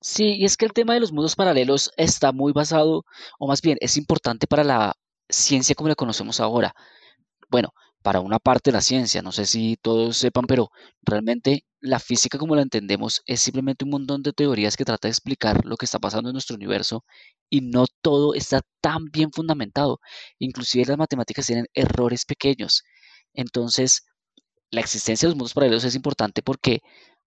Sí, 0.00 0.36
y 0.36 0.44
es 0.46 0.56
que 0.56 0.64
el 0.64 0.72
tema 0.72 0.94
de 0.94 1.00
los 1.00 1.12
mundos 1.12 1.36
paralelos 1.36 1.92
está 1.96 2.32
muy 2.32 2.52
basado, 2.52 3.04
o 3.38 3.46
más 3.46 3.60
bien 3.60 3.76
es 3.80 3.96
importante 3.96 4.46
para 4.46 4.64
la 4.64 4.96
ciencia 5.28 5.74
como 5.74 5.88
la 5.88 5.94
conocemos 5.94 6.40
ahora. 6.40 6.74
Bueno, 7.50 7.74
para 8.02 8.20
una 8.20 8.38
parte 8.38 8.70
de 8.70 8.76
la 8.76 8.80
ciencia, 8.80 9.22
no 9.22 9.32
sé 9.32 9.46
si 9.46 9.76
todos 9.80 10.16
sepan, 10.16 10.46
pero 10.46 10.70
realmente 11.02 11.64
la 11.80 11.98
física 11.98 12.38
como 12.38 12.54
la 12.54 12.62
entendemos 12.62 13.22
es 13.26 13.40
simplemente 13.40 13.84
un 13.84 13.90
montón 13.90 14.22
de 14.22 14.32
teorías 14.32 14.76
que 14.76 14.84
trata 14.84 15.08
de 15.08 15.12
explicar 15.12 15.64
lo 15.64 15.76
que 15.76 15.86
está 15.86 15.98
pasando 15.98 16.30
en 16.30 16.34
nuestro 16.34 16.56
universo 16.56 17.04
y 17.48 17.62
no 17.62 17.86
todo 18.02 18.34
está 18.34 18.62
tan 18.80 19.06
bien 19.10 19.32
fundamentado. 19.32 20.00
Inclusive 20.38 20.86
las 20.86 20.98
matemáticas 20.98 21.46
tienen 21.46 21.66
errores 21.74 22.24
pequeños. 22.24 22.82
Entonces, 23.34 24.04
la 24.70 24.80
existencia 24.80 25.26
de 25.26 25.30
los 25.30 25.36
mundos 25.36 25.54
paralelos 25.54 25.84
es 25.84 25.94
importante 25.94 26.42
porque 26.42 26.80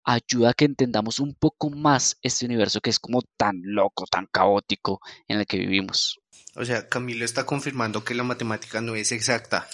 ayuda 0.05 0.51
a 0.51 0.55
que 0.55 0.65
entendamos 0.65 1.21
un 1.21 1.35
poco 1.35 1.71
más 1.71 2.17
este 2.23 2.47
universo 2.47 2.81
que 2.81 2.91
es 2.91 2.99
como 2.99 3.23
tan 3.37 3.61
loco, 3.63 4.05
tan 4.11 4.27
caótico 4.27 5.01
en 5.29 5.41
el 5.41 5.47
que 5.47 5.59
vivimos. 5.59 6.21
O 6.57 6.65
sea, 6.65 6.89
Camilo 6.89 7.25
está 7.25 7.47
confirmando 7.47 8.05
que 8.05 8.15
la 8.15 8.25
matemática 8.25 8.81
no 8.81 8.97
es 8.97 9.13
exacta. 9.13 9.69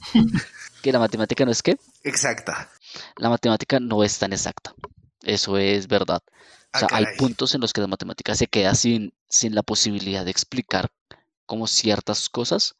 ¿Que 0.82 0.92
la 0.92 0.98
matemática 0.98 1.44
no 1.44 1.50
es 1.50 1.62
qué? 1.62 1.76
Exacta. 2.04 2.70
La 3.16 3.28
matemática 3.28 3.80
no 3.80 4.02
es 4.02 4.18
tan 4.18 4.32
exacta. 4.32 4.74
Eso 5.22 5.58
es 5.58 5.86
verdad. 5.86 6.22
O 6.72 6.78
sea, 6.78 6.88
hay 6.92 7.04
puntos 7.18 7.54
en 7.54 7.60
los 7.60 7.72
que 7.72 7.80
la 7.80 7.86
matemática 7.88 8.34
se 8.34 8.46
queda 8.46 8.74
sin, 8.74 9.12
sin 9.28 9.54
la 9.54 9.62
posibilidad 9.62 10.24
de 10.24 10.30
explicar 10.30 10.90
como 11.44 11.66
ciertas 11.66 12.28
cosas. 12.28 12.76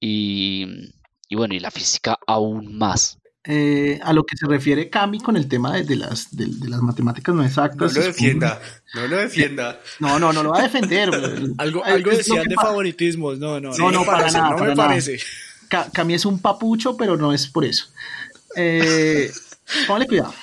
Y, 0.00 0.92
y 1.28 1.36
bueno, 1.36 1.54
y 1.54 1.60
la 1.60 1.70
física 1.70 2.18
aún 2.26 2.76
más. 2.76 3.18
Eh, 3.46 4.00
a 4.02 4.14
lo 4.14 4.24
que 4.24 4.38
se 4.38 4.46
refiere 4.46 4.88
Cami 4.88 5.20
con 5.20 5.36
el 5.36 5.48
tema 5.48 5.76
de, 5.76 5.96
las, 5.96 6.34
de, 6.34 6.46
las 6.66 6.80
matemáticas 6.80 7.34
no 7.34 7.44
exactas. 7.44 7.94
No 7.94 8.00
lo 8.00 8.06
defienda, 8.06 8.60
no 8.94 9.06
lo 9.06 9.16
defienda. 9.18 9.80
No, 10.00 10.18
no, 10.18 10.32
no 10.32 10.42
lo 10.42 10.50
va 10.50 10.60
a 10.60 10.62
defender. 10.62 11.10
algo 11.58 11.84
algo 11.84 12.10
decían 12.10 12.48
de 12.48 12.54
favoritismos, 12.54 13.38
no, 13.38 13.60
no, 13.60 13.76
no, 13.76 13.92
no, 13.92 14.04
para 14.04 14.30
nada, 14.30 14.56
no 14.56 14.64
me 14.64 14.74
parece. 14.74 15.18
Cami 15.68 16.14
es 16.14 16.24
un 16.24 16.40
papucho, 16.40 16.96
pero 16.96 17.16
no 17.16 17.32
es 17.32 17.46
por 17.48 17.64
eso. 17.64 17.86
Eh, 18.56 19.30
póngale 19.86 20.06
cuidado. 20.06 20.34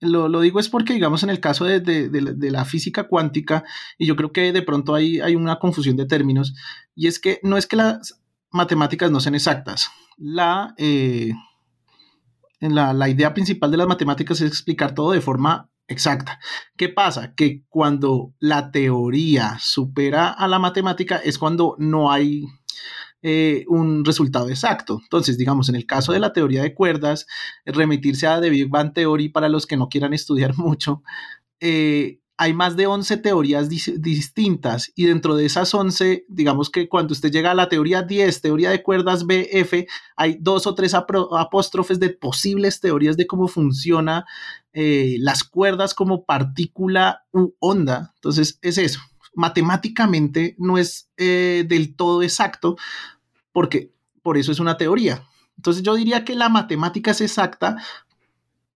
Lo, 0.00 0.28
lo, 0.28 0.40
digo 0.40 0.60
es 0.60 0.68
porque, 0.68 0.92
digamos, 0.92 1.22
en 1.22 1.30
el 1.30 1.40
caso 1.40 1.64
de, 1.64 1.80
de, 1.80 2.08
de, 2.10 2.50
la 2.50 2.64
física 2.64 3.04
cuántica, 3.04 3.64
y 3.96 4.06
yo 4.06 4.16
creo 4.16 4.32
que 4.32 4.52
de 4.52 4.60
pronto 4.60 4.94
hay, 4.94 5.20
hay 5.20 5.34
una 5.34 5.58
confusión 5.58 5.96
de 5.96 6.04
términos, 6.04 6.54
y 6.94 7.06
es 7.06 7.18
que 7.18 7.40
no 7.42 7.56
es 7.56 7.66
que 7.66 7.76
las 7.76 8.20
matemáticas 8.50 9.10
no 9.10 9.20
sean 9.20 9.34
exactas. 9.34 9.90
La, 10.18 10.74
eh, 10.76 11.32
la, 12.60 13.08
idea 13.08 13.34
principal 13.34 13.70
de 13.70 13.76
las 13.76 13.88
matemáticas 13.88 14.40
es 14.40 14.48
explicar 14.48 14.94
todo 14.94 15.12
de 15.12 15.20
forma 15.20 15.70
exacta. 15.88 16.38
¿Qué 16.76 16.88
pasa? 16.88 17.34
Que 17.34 17.64
cuando 17.68 18.32
la 18.38 18.70
teoría 18.70 19.58
supera 19.60 20.30
a 20.30 20.48
la 20.48 20.58
matemática 20.58 21.16
es 21.16 21.38
cuando 21.38 21.76
no 21.78 22.10
hay 22.10 22.44
eh, 23.26 23.64
un 23.68 24.04
resultado 24.04 24.50
exacto. 24.50 25.00
Entonces, 25.02 25.38
digamos, 25.38 25.70
en 25.70 25.76
el 25.76 25.86
caso 25.86 26.12
de 26.12 26.18
la 26.18 26.34
teoría 26.34 26.62
de 26.62 26.74
cuerdas, 26.74 27.26
remitirse 27.64 28.26
a 28.26 28.38
The 28.38 28.50
Big 28.50 28.68
Bang 28.68 28.92
Theory 28.92 29.30
para 29.30 29.48
los 29.48 29.66
que 29.66 29.78
no 29.78 29.88
quieran 29.88 30.12
estudiar 30.12 30.54
mucho, 30.58 31.02
eh, 31.58 32.20
hay 32.36 32.52
más 32.52 32.76
de 32.76 32.86
11 32.86 33.16
teorías 33.18 33.70
distintas 33.70 34.92
y 34.94 35.06
dentro 35.06 35.36
de 35.36 35.46
esas 35.46 35.72
11, 35.72 36.26
digamos 36.28 36.68
que 36.68 36.86
cuando 36.86 37.12
usted 37.12 37.30
llega 37.30 37.52
a 37.52 37.54
la 37.54 37.70
teoría 37.70 38.02
10, 38.02 38.42
teoría 38.42 38.68
de 38.68 38.82
cuerdas 38.82 39.24
BF, 39.24 39.86
hay 40.16 40.36
dos 40.38 40.66
o 40.66 40.74
tres 40.74 40.92
apóstrofes 40.92 41.98
de 41.98 42.10
posibles 42.10 42.80
teorías 42.80 43.16
de 43.16 43.26
cómo 43.26 43.48
funciona 43.48 44.26
eh, 44.74 45.16
las 45.20 45.44
cuerdas 45.44 45.94
como 45.94 46.26
partícula 46.26 47.24
u 47.32 47.54
onda. 47.58 48.12
Entonces 48.16 48.58
es 48.60 48.76
eso. 48.76 49.00
Matemáticamente 49.36 50.54
no 50.58 50.76
es 50.76 51.08
del 51.16 51.96
todo 51.96 52.22
exacto 52.22 52.76
porque 53.54 53.94
por 54.22 54.36
eso 54.36 54.52
es 54.52 54.60
una 54.60 54.76
teoría. 54.76 55.26
Entonces 55.56 55.82
yo 55.82 55.94
diría 55.94 56.26
que 56.26 56.34
la 56.34 56.50
matemática 56.50 57.12
es 57.12 57.22
exacta 57.22 57.78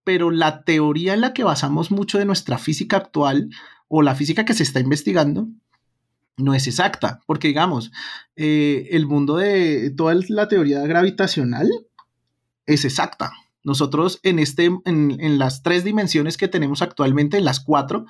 pero 0.09 0.31
la 0.31 0.65
teoría 0.65 1.13
en 1.13 1.21
la 1.21 1.35
que 1.35 1.45
basamos 1.45 1.91
mucho 1.91 2.17
de 2.17 2.25
nuestra 2.25 2.57
física 2.57 2.97
actual 2.97 3.51
o 3.89 4.01
la 4.01 4.15
física 4.15 4.47
que 4.47 4.55
se 4.55 4.63
está 4.63 4.81
investigando 4.81 5.49
no 6.39 6.55
es 6.55 6.67
exacta, 6.67 7.21
porque 7.27 7.49
digamos, 7.49 7.93
eh, 8.35 8.89
el 8.93 9.07
mundo 9.07 9.37
de 9.37 9.91
toda 9.91 10.15
la 10.31 10.49
teoría 10.49 10.81
gravitacional 10.87 11.69
es 12.65 12.87
exacta. 12.87 13.33
Nosotros 13.63 14.19
en, 14.23 14.39
este, 14.39 14.71
en, 14.87 15.39
las 15.39 15.63
tres 15.63 15.85
dimensiones 15.85 16.39
que 16.39 16.49
tenemos 16.49 16.81
actualmente, 16.81 17.37
en 17.37 17.45
las 17.45 17.61
cuatro, 17.61 18.07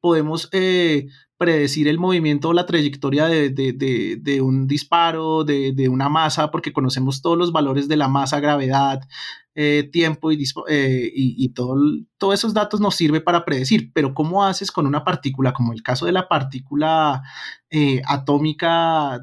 podemos 0.00 0.48
eh, 0.52 1.08
predecir 1.38 1.88
el 1.88 1.98
movimiento 1.98 2.48
o 2.48 2.52
la 2.52 2.66
trayectoria 2.66 3.26
de, 3.26 4.40
un 4.42 4.66
disparo, 4.66 5.44
de, 5.44 5.88
una 5.88 6.08
masa, 6.08 6.50
porque 6.50 6.72
conocemos 6.72 7.22
todos 7.22 7.36
los 7.36 7.52
valores 7.52 7.88
de 7.88 7.96
la 7.96 8.08
masa, 8.08 8.40
gravedad, 8.40 9.00
eh, 9.54 9.88
tiempo 9.90 10.32
y, 10.32 10.44
eh, 10.68 11.10
y, 11.14 11.48
todo, 11.50 11.76
todos 12.18 12.34
esos 12.34 12.54
datos 12.54 12.80
nos 12.80 12.94
sirve 12.94 13.20
para 13.20 13.44
predecir, 13.44 13.92
pero 13.92 14.14
¿cómo 14.14 14.44
haces 14.44 14.70
con 14.70 14.86
una 14.86 15.04
partícula, 15.04 15.52
como 15.52 15.72
el 15.72 15.82
caso 15.82 16.06
de 16.06 16.12
la 16.12 16.28
partícula 16.28 17.22
eh, 17.70 18.02
atómica 18.06 19.18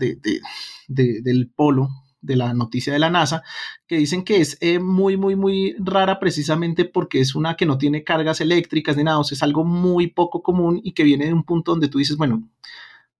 del 0.88 1.52
polo, 1.56 1.90
de 2.24 2.36
la 2.36 2.54
noticia 2.54 2.92
de 2.92 3.00
la 3.00 3.12
NASA, 3.12 3.44
que 3.86 3.98
dicen 3.98 4.24
que 4.24 4.42
es 4.42 4.58
muy, 4.82 5.18
muy, 5.18 5.36
muy 5.36 5.76
rara 5.78 6.20
precisamente 6.20 6.86
porque 6.86 7.20
es 7.20 7.36
una 7.36 7.56
que 7.56 7.66
no 7.66 7.78
tiene 7.78 8.04
cargas 8.04 8.42
eléctricas 8.42 8.98
ni 8.98 9.04
nada, 9.04 9.20
o 9.20 9.24
sea, 9.24 9.36
es 9.36 9.44
algo 9.44 9.64
muy 9.64 10.08
poco 10.08 10.42
común 10.42 10.82
y 10.84 10.94
que 10.94 11.04
viene 11.04 11.26
de 11.26 11.34
un 11.34 11.44
punto 11.44 11.72
donde 11.72 11.90
tú 11.90 12.00
dices, 12.00 12.18
bueno, 12.18 12.50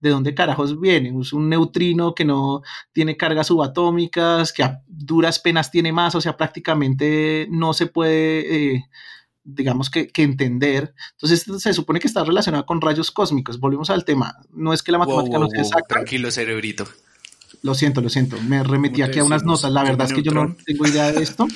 ¿de 0.00 0.10
dónde 0.10 0.34
carajos 0.34 0.80
viene? 0.80 1.14
Es 1.20 1.32
un 1.32 1.48
neutrino 1.48 2.14
que 2.14 2.24
no 2.24 2.62
tiene 2.92 3.16
cargas 3.16 3.46
subatómicas, 3.48 4.52
que 4.52 4.62
a 4.62 4.82
duras 4.86 5.38
penas 5.38 5.70
tiene 5.70 5.92
más, 5.92 6.14
o 6.14 6.20
sea, 6.20 6.36
prácticamente 6.36 7.46
no 7.50 7.72
se 7.74 7.86
puede... 7.86 8.74
Eh, 8.74 8.84
digamos 9.46 9.90
que, 9.90 10.10
entender. 10.16 10.94
Entonces 11.12 11.44
se 11.62 11.74
supone 11.74 12.00
que 12.00 12.06
está 12.06 12.24
relacionado 12.24 12.64
con 12.64 12.80
rayos 12.80 13.10
cósmicos. 13.10 13.60
Volvemos 13.60 13.90
al 13.90 14.06
tema. 14.06 14.38
No 14.50 14.72
es 14.72 14.82
que 14.82 14.90
la 14.90 14.96
matemática 14.96 15.38
no 15.38 15.50
sea 15.50 15.60
exacta. 15.60 15.96
Tranquilo, 15.96 16.30
cerebrito. 16.30 16.88
Lo 17.64 17.72
siento, 17.74 18.02
lo 18.02 18.10
siento. 18.10 18.36
Me 18.42 18.62
remití 18.62 19.00
aquí 19.00 19.20
a 19.20 19.24
unas 19.24 19.42
notas. 19.42 19.72
La 19.72 19.82
verdad 19.82 20.06
es 20.06 20.12
que 20.12 20.22
yo 20.22 20.32
no 20.32 20.54
tengo 20.66 20.86
idea 20.86 21.10
de 21.10 21.22
esto. 21.22 21.48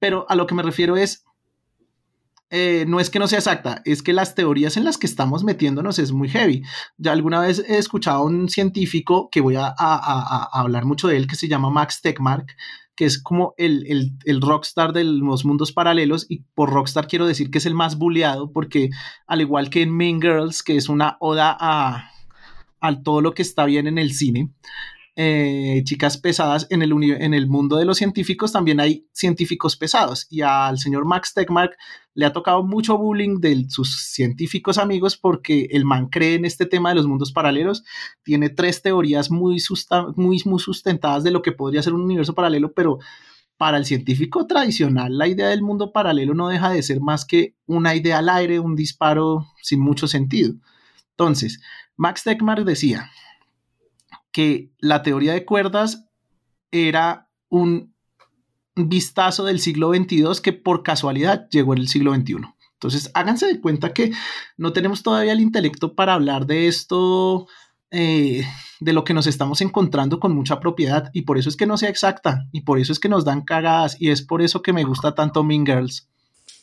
Pero 0.00 0.26
a 0.28 0.34
lo 0.34 0.48
que 0.48 0.56
me 0.56 0.64
refiero 0.64 0.96
es, 0.96 1.24
eh, 2.50 2.86
no 2.88 2.98
es 2.98 3.08
que 3.08 3.20
no 3.20 3.28
sea 3.28 3.38
exacta, 3.38 3.80
es 3.84 4.02
que 4.02 4.12
las 4.12 4.34
teorías 4.34 4.76
en 4.76 4.84
las 4.84 4.98
que 4.98 5.06
estamos 5.06 5.44
metiéndonos 5.44 6.00
es 6.00 6.10
muy 6.10 6.28
heavy. 6.28 6.64
Ya 6.96 7.12
alguna 7.12 7.38
vez 7.38 7.60
he 7.68 7.78
escuchado 7.78 8.18
a 8.18 8.24
un 8.24 8.48
científico 8.48 9.28
que 9.30 9.40
voy 9.40 9.54
a, 9.56 9.68
hablar 9.78 10.86
mucho 10.86 11.06
de 11.06 11.16
él, 11.16 11.28
que 11.28 11.36
se 11.36 11.46
llama 11.46 11.70
Max 11.70 12.00
Tegmark, 12.02 12.56
que 12.96 13.04
es 13.04 13.22
como 13.22 13.54
el, 13.58 13.86
el, 14.24 14.40
rockstar 14.40 14.92
de 14.92 15.04
los 15.04 15.44
mundos 15.44 15.70
paralelos, 15.70 16.26
y 16.28 16.42
por 16.56 16.70
rockstar 16.70 17.06
quiero 17.06 17.28
decir 17.28 17.52
que 17.52 17.58
es 17.58 17.66
el 17.66 17.76
más 17.76 17.96
bulleado, 17.96 18.50
porque 18.50 18.90
al 19.28 19.40
igual 19.40 19.70
que 19.70 19.82
en 19.82 19.96
Mean 19.96 20.20
Girls, 20.20 20.64
que 20.64 20.76
es 20.76 20.88
una 20.88 21.16
oda 21.20 21.56
a, 21.60 22.10
a 22.80 23.02
todo 23.04 23.20
lo 23.20 23.34
que 23.34 23.42
está 23.42 23.66
bien 23.66 23.86
en 23.86 23.98
el 23.98 24.12
cine, 24.12 24.50
eh, 25.20 25.82
chicas 25.82 26.16
pesadas 26.16 26.68
en 26.70 26.80
el, 26.80 27.48
mundo 27.48 27.76
de 27.76 27.84
los 27.84 27.98
científicos 27.98 28.52
también 28.52 28.78
hay 28.78 29.08
científicos 29.12 29.76
pesados 29.76 30.28
y 30.30 30.42
al 30.42 30.78
señor 30.78 31.06
Max 31.06 31.34
Tegmark 31.34 31.72
le 32.14 32.24
ha 32.24 32.32
tocado 32.32 32.62
mucho 32.62 32.96
bullying 32.96 33.40
de 33.40 33.66
sus 33.68 34.12
científicos 34.12 34.78
amigos 34.78 35.16
porque 35.16 35.66
el 35.72 35.84
man 35.84 36.06
cree 36.06 36.36
en 36.36 36.44
este 36.44 36.66
tema 36.66 36.90
de 36.90 36.94
los 36.94 37.08
mundos 37.08 37.32
paralelos, 37.32 37.82
tiene 38.22 38.48
tres 38.48 38.80
teorías 38.80 39.28
muy, 39.28 39.60
muy, 40.14 40.40
muy 40.44 40.60
sustentadas 40.60 41.24
de 41.24 41.32
lo 41.32 41.42
que 41.42 41.50
podría 41.50 41.82
ser 41.82 41.94
un 41.94 42.02
universo 42.02 42.36
paralelo, 42.36 42.72
pero 42.72 43.00
para 43.56 43.76
el 43.76 43.86
científico 43.86 44.46
tradicional 44.46 45.18
la 45.18 45.26
idea 45.26 45.48
del 45.48 45.62
mundo 45.62 45.90
paralelo 45.90 46.32
no 46.34 46.46
deja 46.46 46.70
de 46.70 46.84
ser 46.84 47.00
más 47.00 47.24
que 47.24 47.56
una 47.66 47.96
idea 47.96 48.18
al 48.18 48.28
aire, 48.28 48.60
un 48.60 48.76
disparo 48.76 49.48
sin 49.62 49.80
mucho 49.80 50.06
sentido. 50.06 50.54
Entonces, 51.10 51.60
Max 51.96 52.22
Tegmark 52.22 52.64
decía, 52.64 53.10
que 54.32 54.72
la 54.78 55.02
teoría 55.02 55.32
de 55.32 55.44
cuerdas 55.44 56.06
era 56.70 57.30
un 57.48 57.94
vistazo 58.74 59.44
del 59.44 59.60
siglo 59.60 59.92
XXII 59.92 60.40
que 60.42 60.52
por 60.52 60.82
casualidad 60.82 61.48
llegó 61.50 61.72
en 61.72 61.80
el 61.80 61.88
siglo 61.88 62.14
XXI. 62.14 62.36
Entonces, 62.74 63.10
háganse 63.14 63.46
de 63.46 63.60
cuenta 63.60 63.92
que 63.92 64.12
no 64.56 64.72
tenemos 64.72 65.02
todavía 65.02 65.32
el 65.32 65.40
intelecto 65.40 65.94
para 65.94 66.14
hablar 66.14 66.46
de 66.46 66.68
esto, 66.68 67.48
eh, 67.90 68.46
de 68.78 68.92
lo 68.92 69.02
que 69.02 69.14
nos 69.14 69.26
estamos 69.26 69.60
encontrando 69.62 70.20
con 70.20 70.32
mucha 70.32 70.60
propiedad, 70.60 71.10
y 71.12 71.22
por 71.22 71.38
eso 71.38 71.48
es 71.48 71.56
que 71.56 71.66
no 71.66 71.76
sea 71.76 71.88
exacta, 71.88 72.46
y 72.52 72.60
por 72.60 72.78
eso 72.78 72.92
es 72.92 73.00
que 73.00 73.08
nos 73.08 73.24
dan 73.24 73.42
cagadas, 73.42 74.00
y 74.00 74.10
es 74.10 74.22
por 74.22 74.42
eso 74.42 74.62
que 74.62 74.72
me 74.72 74.84
gusta 74.84 75.12
tanto 75.14 75.42
Mean 75.42 75.66
Girls. 75.66 76.08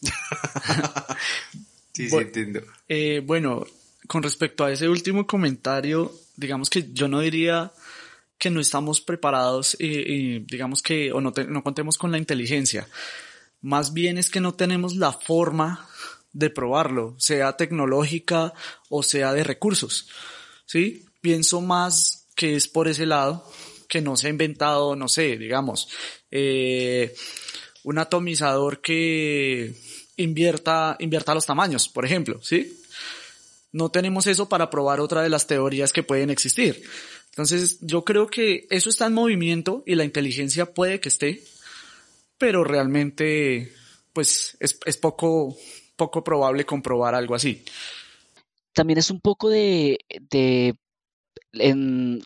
sí, 1.94 2.10
sí, 2.10 2.16
entiendo. 2.16 2.62
Eh, 2.88 3.22
bueno, 3.26 3.66
con 4.08 4.24
respecto 4.24 4.64
a 4.64 4.72
ese 4.72 4.88
último 4.88 5.28
comentario, 5.28 6.14
digamos 6.38 6.70
que 6.70 6.92
yo 6.94 7.08
no 7.08 7.20
diría 7.20 7.72
que 8.38 8.50
no 8.50 8.60
estamos 8.60 9.02
preparados, 9.02 9.78
y, 9.80 10.40
digamos 10.40 10.82
que, 10.82 11.12
o 11.12 11.22
no, 11.22 11.34
no 11.48 11.64
contemos 11.64 11.98
con 11.98 12.12
la 12.12 12.18
inteligencia. 12.18 12.88
Más 13.62 13.94
bien 13.94 14.18
es 14.18 14.30
que 14.30 14.42
no 14.42 14.54
tenemos 14.54 14.96
la 14.96 15.14
forma 15.14 15.88
de 16.34 16.50
probarlo, 16.50 17.16
sea 17.18 17.56
tecnológica 17.56 18.54
o 18.90 19.04
sea 19.04 19.34
de 19.34 19.44
recursos. 19.44 20.10
¿Sí? 20.66 21.06
Pienso 21.22 21.62
más 21.62 22.28
que 22.36 22.56
es 22.56 22.68
por 22.68 22.88
ese 22.88 23.06
lado, 23.06 23.50
que 23.88 24.02
no 24.02 24.18
se 24.18 24.28
ha 24.28 24.32
inventado, 24.32 24.96
no 24.96 25.08
sé, 25.08 25.38
digamos, 25.38 25.88
eh, 26.30 27.16
un 27.84 27.98
atomizador 27.98 28.82
que 28.82 29.74
invierta, 30.18 30.98
invierta 31.00 31.34
los 31.34 31.46
tamaños, 31.46 31.88
por 31.88 32.06
ejemplo, 32.06 32.42
¿sí? 32.44 32.78
No 33.76 33.90
tenemos 33.90 34.26
eso 34.26 34.48
para 34.48 34.70
probar 34.70 35.02
otra 35.02 35.22
de 35.22 35.28
las 35.28 35.48
teorías 35.48 35.92
que 35.92 36.02
pueden 36.02 36.30
existir. 36.30 36.82
Entonces, 37.32 37.78
yo 37.82 38.06
creo 38.06 38.28
que 38.28 38.68
eso 38.70 38.90
está 38.90 39.08
en 39.08 39.14
movimiento 39.14 39.84
y 39.86 39.96
la 39.96 40.06
inteligencia 40.06 40.74
puede 40.74 41.02
que 41.02 41.10
esté, 41.10 41.44
pero 42.38 42.64
realmente 42.64 43.74
pues 44.14 44.56
es, 44.62 44.80
es 44.86 44.96
poco, 44.96 45.58
poco 45.98 46.24
probable 46.24 46.66
comprobar 46.66 47.16
algo 47.16 47.36
así. 47.36 47.66
También 48.72 48.98
es 48.98 49.12
un 49.12 49.20
poco 49.20 49.50
de, 49.50 49.98
de 50.22 50.78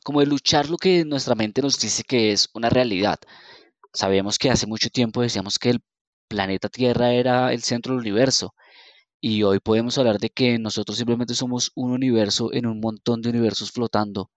como 0.04 0.20
de 0.20 0.28
luchar 0.28 0.70
lo 0.70 0.78
que 0.78 1.04
nuestra 1.04 1.34
mente 1.34 1.64
nos 1.64 1.80
dice 1.80 2.04
que 2.04 2.32
es 2.32 2.48
una 2.54 2.70
realidad. 2.70 3.18
Sabemos 3.92 4.38
que 4.38 4.52
hace 4.52 4.68
mucho 4.68 4.92
tiempo 4.92 5.24
decíamos 5.24 5.58
que 5.58 5.72
el 5.72 5.82
planeta 6.28 6.70
Tierra 6.70 7.12
era 7.12 7.52
el 7.54 7.64
centro 7.64 7.94
del 7.94 8.02
universo 8.02 8.54
y 9.22 9.44
hoy 9.44 9.60
podemos 9.60 9.98
hablar 9.98 10.20
de 10.20 10.30
que 10.30 10.58
nosotros 10.60 10.98
simplemente 10.98 11.34
somos 11.36 11.72
un 11.76 11.92
universo 11.92 12.54
en 12.54 12.66
un 12.66 12.80
montón 12.80 13.22
de 13.22 13.30
universos 13.30 13.72
flotando 13.72 14.32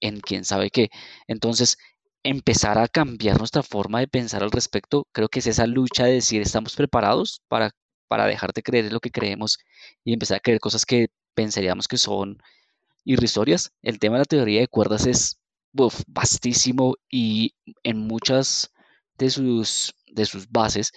en 0.00 0.20
quién 0.20 0.44
sabe 0.44 0.70
qué. 0.70 0.90
Entonces, 1.28 1.78
empezar 2.22 2.78
a 2.78 2.88
cambiar 2.88 3.38
nuestra 3.38 3.62
forma 3.62 4.00
de 4.00 4.08
pensar 4.08 4.42
al 4.42 4.50
respecto, 4.50 5.06
creo 5.12 5.28
que 5.28 5.40
es 5.40 5.46
esa 5.46 5.66
lucha 5.66 6.04
de 6.04 6.14
decir, 6.14 6.42
estamos 6.42 6.76
preparados 6.76 7.42
para, 7.48 7.72
para 8.08 8.26
dejar 8.26 8.52
de 8.52 8.62
creer 8.62 8.86
en 8.86 8.94
lo 8.94 9.00
que 9.00 9.10
creemos 9.10 9.58
y 10.04 10.12
empezar 10.12 10.38
a 10.38 10.40
creer 10.40 10.60
cosas 10.60 10.86
que 10.86 11.08
pensaríamos 11.34 11.88
que 11.88 11.98
son 11.98 12.38
irrisorias. 13.04 13.72
El 13.82 13.98
tema 13.98 14.16
de 14.16 14.20
la 14.20 14.24
teoría 14.26 14.60
de 14.60 14.68
cuerdas 14.68 15.06
es 15.06 15.38
vastísimo 16.06 16.96
y 17.10 17.54
en 17.82 17.98
muchas 17.98 18.72
de 19.18 19.30
sus, 19.30 19.94
de 20.06 20.26
sus 20.26 20.48
bases 20.50 20.92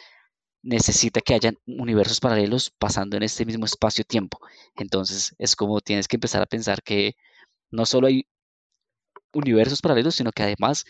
necesita 0.65 1.21
que 1.21 1.35
haya 1.35 1.53
universos 1.67 2.19
paralelos 2.19 2.71
pasando 2.79 3.15
en 3.17 3.23
este 3.23 3.45
mismo 3.45 3.65
espacio-tiempo. 3.65 4.39
Entonces 4.75 5.35
es 5.37 5.55
como 5.55 5.79
tienes 5.79 6.07
que 6.07 6.17
empezar 6.17 6.41
a 6.41 6.47
pensar 6.47 6.81
que 6.83 7.13
no 7.71 7.85
solo 7.85 8.07
hay 8.07 8.25
universos 9.33 9.81
paralelos, 9.81 10.15
sino 10.15 10.31
que 10.31 10.43
además 10.43 10.85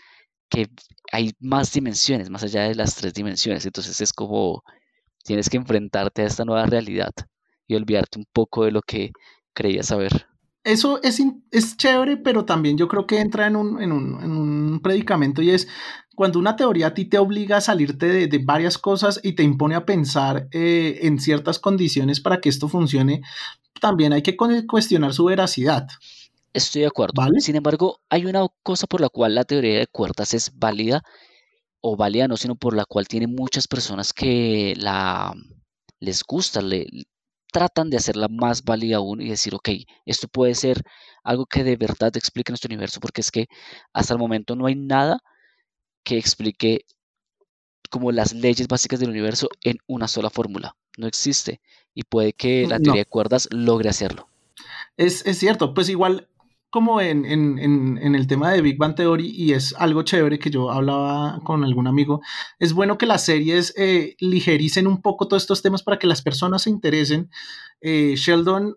que 0.48 0.68
hay 1.12 1.32
más 1.40 1.72
dimensiones, 1.72 2.30
más 2.30 2.42
allá 2.42 2.62
de 2.62 2.74
las 2.74 2.94
tres 2.94 3.12
dimensiones. 3.12 3.66
Entonces 3.66 4.00
es 4.00 4.12
como 4.12 4.62
tienes 5.24 5.50
que 5.50 5.58
enfrentarte 5.58 6.22
a 6.22 6.26
esta 6.26 6.44
nueva 6.44 6.66
realidad 6.66 7.12
y 7.66 7.74
olvidarte 7.74 8.18
un 8.18 8.26
poco 8.32 8.64
de 8.64 8.70
lo 8.72 8.80
que 8.80 9.10
creías 9.52 9.86
saber. 9.86 10.26
Eso 10.64 11.00
es, 11.02 11.20
es 11.52 11.76
chévere, 11.76 12.16
pero 12.16 12.44
también 12.44 12.78
yo 12.78 12.88
creo 12.88 13.06
que 13.06 13.20
entra 13.20 13.46
en 13.46 13.56
un, 13.56 13.80
en 13.80 13.92
un, 13.92 14.22
en 14.22 14.32
un 14.32 14.80
predicamento 14.80 15.42
y 15.42 15.50
es 15.50 15.68
cuando 16.16 16.38
una 16.38 16.56
teoría 16.56 16.88
a 16.88 16.94
ti 16.94 17.04
te 17.04 17.18
obliga 17.18 17.58
a 17.58 17.60
salirte 17.60 18.06
de, 18.06 18.26
de 18.26 18.38
varias 18.38 18.78
cosas 18.78 19.20
y 19.22 19.34
te 19.34 19.42
impone 19.42 19.76
a 19.76 19.84
pensar 19.84 20.48
eh, 20.50 21.00
en 21.02 21.20
ciertas 21.20 21.58
condiciones 21.58 22.20
para 22.20 22.40
que 22.40 22.48
esto 22.48 22.68
funcione, 22.68 23.22
también 23.80 24.12
hay 24.12 24.22
que 24.22 24.36
cuestionar 24.36 25.12
su 25.12 25.26
veracidad. 25.26 25.86
Estoy 26.52 26.80
de 26.80 26.88
acuerdo. 26.88 27.22
Sin 27.38 27.54
embargo, 27.54 28.00
hay 28.08 28.24
una 28.24 28.46
cosa 28.62 28.86
por 28.86 29.02
la 29.02 29.10
cual 29.10 29.34
la 29.34 29.44
teoría 29.44 29.78
de 29.78 29.86
cuerdas 29.86 30.32
es 30.32 30.58
válida, 30.58 31.02
o 31.82 31.96
válida 31.96 32.26
no, 32.26 32.38
sino 32.38 32.56
por 32.56 32.74
la 32.74 32.86
cual 32.86 33.06
tiene 33.06 33.26
muchas 33.26 33.68
personas 33.68 34.12
que 34.12 34.74
la 34.76 35.34
les 36.00 36.22
gusta, 36.26 36.62
le, 36.62 36.86
tratan 37.52 37.90
de 37.90 37.96
hacerla 37.98 38.28
más 38.28 38.64
válida 38.64 38.96
aún 38.96 39.20
y 39.20 39.28
decir, 39.28 39.54
ok, 39.54 39.68
esto 40.04 40.28
puede 40.28 40.54
ser 40.54 40.82
algo 41.24 41.46
que 41.46 41.64
de 41.64 41.76
verdad 41.76 42.16
explique 42.16 42.52
nuestro 42.52 42.68
universo, 42.68 43.00
porque 43.00 43.20
es 43.20 43.30
que 43.30 43.46
hasta 43.92 44.14
el 44.14 44.18
momento 44.18 44.56
no 44.56 44.66
hay 44.66 44.76
nada 44.76 45.20
que 46.06 46.16
explique 46.16 46.86
como 47.90 48.12
las 48.12 48.32
leyes 48.32 48.68
básicas 48.68 49.00
del 49.00 49.10
universo 49.10 49.48
en 49.62 49.78
una 49.88 50.06
sola 50.06 50.30
fórmula. 50.30 50.76
No 50.96 51.08
existe. 51.08 51.60
Y 51.94 52.04
puede 52.04 52.32
que 52.32 52.66
la 52.68 52.78
teoría 52.78 53.02
de 53.02 53.10
cuerdas 53.10 53.48
logre 53.50 53.88
hacerlo. 53.88 54.28
Es, 54.96 55.26
es, 55.26 55.38
cierto, 55.38 55.74
pues 55.74 55.88
igual 55.88 56.28
como 56.70 57.00
en, 57.00 57.24
el 57.24 58.26
tema 58.26 58.52
de 58.52 58.60
Big 58.60 58.78
Bang 58.78 58.94
Theory 58.94 59.32
y 59.34 59.52
es 59.54 59.74
algo 59.78 60.02
chévere 60.02 60.38
que 60.38 60.50
yo 60.50 60.70
hablaba 60.70 61.40
con 61.42 61.64
algún 61.64 61.86
amigo, 61.86 62.20
es 62.58 62.72
bueno 62.72 62.98
que 62.98 63.06
las 63.06 63.24
series 63.24 63.74
eh, 63.76 64.14
ligericen 64.20 64.86
un 64.86 65.00
poco 65.00 65.26
todos 65.26 65.42
estos 65.42 65.62
temas 65.62 65.82
para 65.82 65.98
que 65.98 66.06
las 66.06 66.22
personas 66.22 66.62
se 66.62 66.70
interesen. 66.70 67.30
Eh, 67.80 68.14
Sheldon 68.16 68.76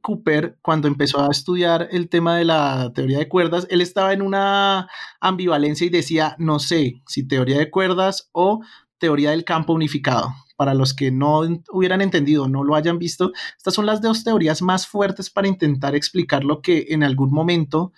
Cooper, 0.00 0.58
cuando 0.62 0.88
empezó 0.88 1.20
a 1.20 1.30
estudiar 1.30 1.88
el 1.90 2.08
tema 2.08 2.36
de 2.36 2.44
la 2.44 2.92
teoría 2.94 3.18
de 3.18 3.28
cuerdas, 3.28 3.66
él 3.70 3.80
estaba 3.80 4.12
en 4.12 4.22
una 4.22 4.88
ambivalencia 5.20 5.86
y 5.86 5.90
decía, 5.90 6.34
no 6.38 6.58
sé 6.58 7.02
si 7.06 7.26
teoría 7.26 7.58
de 7.58 7.70
cuerdas 7.70 8.28
o 8.32 8.60
teoría 8.98 9.30
del 9.30 9.44
campo 9.44 9.72
unificado 9.72 10.34
para 10.56 10.74
los 10.74 10.92
que 10.92 11.12
no 11.12 11.42
hubieran 11.72 12.00
entendido, 12.00 12.48
no 12.48 12.64
lo 12.64 12.74
hayan 12.74 12.98
visto, 12.98 13.32
estas 13.56 13.74
son 13.74 13.86
las 13.86 14.02
dos 14.02 14.24
teorías 14.24 14.60
más 14.60 14.88
fuertes 14.88 15.30
para 15.30 15.46
intentar 15.46 15.94
explicar 15.94 16.42
lo 16.42 16.62
que 16.62 16.86
en 16.88 17.04
algún 17.04 17.30
momento 17.30 17.92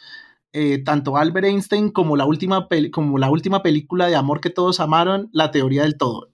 eh, 0.53 0.83
tanto 0.85 1.17
Albert 1.17 1.47
Einstein 1.47 1.91
como 1.91 2.17
la, 2.17 2.27
última 2.27 2.69
como 2.93 3.19
la 3.19 3.31
última 3.31 3.63
película 3.63 4.09
de 4.09 4.17
amor 4.17 4.41
que 4.41 4.51
todos 4.51 4.81
amaron, 4.81 5.31
la 5.33 5.53
teoría 5.53 5.83
del 5.83 5.97
todo. 5.97 6.29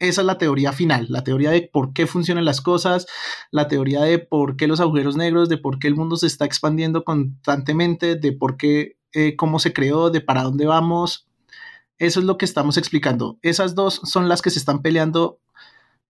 Esa 0.00 0.22
es 0.22 0.26
la 0.26 0.38
teoría 0.38 0.72
final, 0.72 1.06
la 1.10 1.22
teoría 1.22 1.50
de 1.50 1.68
por 1.70 1.92
qué 1.92 2.06
funcionan 2.06 2.46
las 2.46 2.62
cosas, 2.62 3.06
la 3.50 3.68
teoría 3.68 4.00
de 4.00 4.18
por 4.18 4.56
qué 4.56 4.66
los 4.66 4.80
agujeros 4.80 5.14
negros, 5.16 5.50
de 5.50 5.58
por 5.58 5.78
qué 5.78 5.88
el 5.88 5.94
mundo 5.94 6.16
se 6.16 6.26
está 6.26 6.46
expandiendo 6.46 7.04
constantemente, 7.04 8.16
de 8.16 8.32
por 8.32 8.56
qué, 8.56 8.96
eh, 9.12 9.36
cómo 9.36 9.58
se 9.58 9.74
creó, 9.74 10.10
de 10.10 10.22
para 10.22 10.42
dónde 10.42 10.64
vamos. 10.64 11.28
Eso 11.98 12.18
es 12.18 12.26
lo 12.26 12.38
que 12.38 12.46
estamos 12.46 12.78
explicando. 12.78 13.38
Esas 13.42 13.74
dos 13.74 14.00
son 14.04 14.28
las 14.28 14.40
que 14.40 14.48
se 14.48 14.58
están 14.58 14.80
peleando 14.80 15.38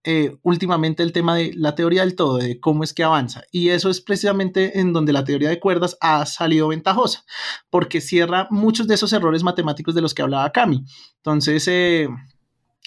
eh, 0.03 0.37
últimamente 0.41 1.03
el 1.03 1.11
tema 1.11 1.35
de 1.35 1.51
la 1.53 1.75
teoría 1.75 2.01
del 2.01 2.15
todo, 2.15 2.37
de 2.37 2.59
cómo 2.59 2.83
es 2.83 2.93
que 2.93 3.03
avanza. 3.03 3.43
Y 3.51 3.69
eso 3.69 3.89
es 3.89 4.01
precisamente 4.01 4.79
en 4.79 4.93
donde 4.93 5.13
la 5.13 5.25
teoría 5.25 5.49
de 5.49 5.59
cuerdas 5.59 5.97
ha 6.01 6.25
salido 6.25 6.69
ventajosa, 6.69 7.23
porque 7.69 8.01
cierra 8.01 8.47
muchos 8.49 8.87
de 8.87 8.95
esos 8.95 9.13
errores 9.13 9.43
matemáticos 9.43 9.93
de 9.93 10.01
los 10.01 10.13
que 10.13 10.23
hablaba 10.23 10.51
Cami. 10.51 10.85
Entonces, 11.17 11.67
eh, 11.67 12.07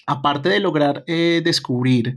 aparte 0.07 0.49
de 0.49 0.61
lograr 0.61 1.05
eh, 1.07 1.43
descubrir 1.45 2.15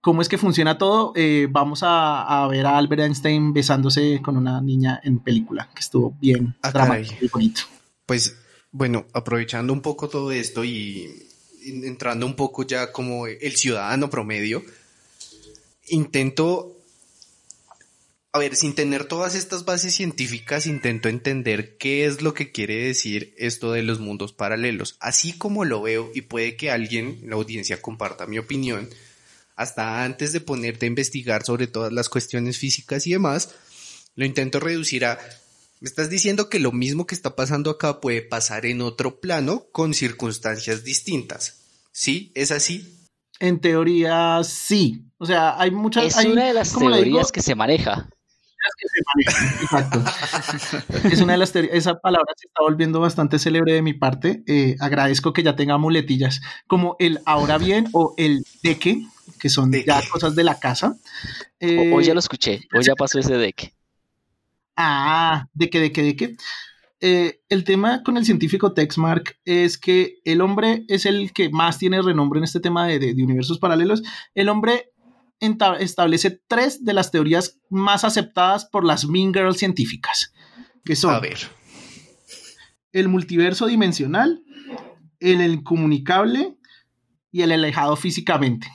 cómo 0.00 0.20
es 0.20 0.28
que 0.28 0.38
funciona 0.38 0.78
todo, 0.78 1.12
vamos 1.50 1.80
a, 1.84 2.46
ver 2.50 2.66
a 2.66 2.76
Albert 2.76 3.02
Einstein 3.02 3.52
besándose 3.52 4.20
con 4.20 4.36
una 4.36 4.60
niña 4.60 5.00
en 5.04 5.20
película, 5.20 5.70
que 5.72 5.80
estuvo 5.80 6.16
bien 6.20 6.56
ah, 6.62 6.72
dramático 6.72 7.24
y 7.24 7.28
bonito. 7.28 7.62
Pues 8.04 8.36
bueno, 8.72 9.06
aprovechando 9.12 9.72
un 9.72 9.80
poco 9.80 10.08
todo 10.08 10.32
esto 10.32 10.64
y 10.64 11.08
entrando 11.64 12.26
un 12.26 12.34
poco 12.34 12.64
ya 12.64 12.90
como 12.90 13.26
el 13.26 13.52
ciudadano 13.56 14.10
promedio, 14.10 14.62
intento, 15.88 16.81
a 18.34 18.38
ver, 18.38 18.56
sin 18.56 18.74
tener 18.74 19.04
todas 19.04 19.34
estas 19.34 19.66
bases 19.66 19.94
científicas, 19.94 20.66
intento 20.66 21.08
entender 21.08 21.76
qué 21.76 22.06
es 22.06 22.22
lo 22.22 22.32
que 22.32 22.50
quiere 22.50 22.86
decir 22.86 23.34
esto 23.36 23.72
de 23.72 23.82
los 23.82 24.00
mundos 24.00 24.32
paralelos. 24.32 24.96
Así 25.00 25.34
como 25.34 25.66
lo 25.66 25.82
veo, 25.82 26.10
y 26.14 26.22
puede 26.22 26.56
que 26.56 26.70
alguien 26.70 27.18
en 27.22 27.30
la 27.30 27.36
audiencia 27.36 27.82
comparta 27.82 28.26
mi 28.26 28.38
opinión, 28.38 28.88
hasta 29.54 30.02
antes 30.02 30.32
de 30.32 30.40
ponerte 30.40 30.86
a 30.86 30.88
investigar 30.88 31.44
sobre 31.44 31.66
todas 31.66 31.92
las 31.92 32.08
cuestiones 32.08 32.56
físicas 32.56 33.06
y 33.06 33.12
demás, 33.12 33.54
lo 34.14 34.24
intento 34.24 34.60
reducir 34.60 35.04
a 35.04 35.18
me 35.82 35.88
estás 35.88 36.08
diciendo 36.08 36.48
que 36.48 36.60
lo 36.60 36.70
mismo 36.70 37.08
que 37.08 37.14
está 37.16 37.34
pasando 37.34 37.68
acá 37.68 38.00
puede 38.00 38.22
pasar 38.22 38.66
en 38.66 38.82
otro 38.82 39.18
plano 39.18 39.66
con 39.72 39.94
circunstancias 39.94 40.84
distintas. 40.84 41.56
¿Sí? 41.90 42.30
¿Es 42.36 42.52
así? 42.52 43.08
En 43.40 43.60
teoría, 43.60 44.40
sí. 44.44 45.02
O 45.18 45.26
sea, 45.26 45.60
hay 45.60 45.72
muchas... 45.72 46.04
Es 46.04 46.24
una 46.24 46.46
de 46.46 46.54
las 46.54 46.72
teorías 46.72 47.32
que 47.32 47.42
se 47.42 47.56
maneja. 47.56 48.08
Exacto. 49.60 50.04
es 51.08 51.20
una 51.20 51.32
de 51.32 51.38
las 51.38 51.52
teorías, 51.52 51.74
esa 51.74 51.98
palabra 51.98 52.32
se 52.36 52.46
está 52.46 52.62
volviendo 52.62 53.00
bastante 53.00 53.38
célebre 53.38 53.74
de 53.74 53.82
mi 53.82 53.94
parte. 53.94 54.42
Eh, 54.46 54.76
agradezco 54.80 55.32
que 55.32 55.42
ya 55.42 55.56
tenga 55.56 55.78
muletillas 55.78 56.40
como 56.66 56.96
el 56.98 57.20
ahora 57.26 57.58
bien 57.58 57.88
o 57.92 58.14
el 58.16 58.44
de 58.62 58.78
que, 58.78 59.02
que 59.38 59.48
son 59.48 59.72
ya 59.72 60.00
cosas 60.10 60.34
de 60.34 60.44
la 60.44 60.58
casa. 60.58 60.96
hoy 61.60 62.04
ya 62.04 62.14
lo 62.14 62.20
escuché, 62.20 62.60
hoy 62.74 62.84
ya 62.84 62.94
pasó 62.94 63.18
ese 63.18 63.36
de 63.36 63.52
que. 63.52 63.72
Ah, 64.76 65.46
de 65.52 65.70
que, 65.70 65.80
de 65.80 65.92
que, 65.92 66.02
de 66.02 66.16
que. 66.16 66.36
Eh, 67.04 67.40
el 67.48 67.64
tema 67.64 68.04
con 68.04 68.16
el 68.16 68.24
científico 68.24 68.74
Texmark 68.74 69.36
es 69.44 69.76
que 69.76 70.20
el 70.24 70.40
hombre 70.40 70.84
es 70.86 71.04
el 71.04 71.32
que 71.32 71.50
más 71.50 71.76
tiene 71.76 72.00
renombre 72.00 72.38
en 72.38 72.44
este 72.44 72.60
tema 72.60 72.86
de, 72.86 73.12
universos 73.14 73.58
paralelos. 73.58 74.04
El 74.36 74.48
hombre 74.48 74.91
establece 75.80 76.40
tres 76.46 76.84
de 76.84 76.94
las 76.94 77.10
teorías 77.10 77.60
más 77.68 78.04
aceptadas 78.04 78.64
por 78.64 78.84
las 78.84 79.06
Mean 79.06 79.34
Girls 79.34 79.58
científicas, 79.58 80.32
que 80.84 80.96
son 80.96 81.20
el 82.92 83.08
multiverso 83.08 83.66
dimensional, 83.66 84.42
el 85.20 85.40
incomunicable 85.40 86.56
y 87.30 87.42
el 87.42 87.52
alejado 87.52 87.96
físicamente. 87.96 88.68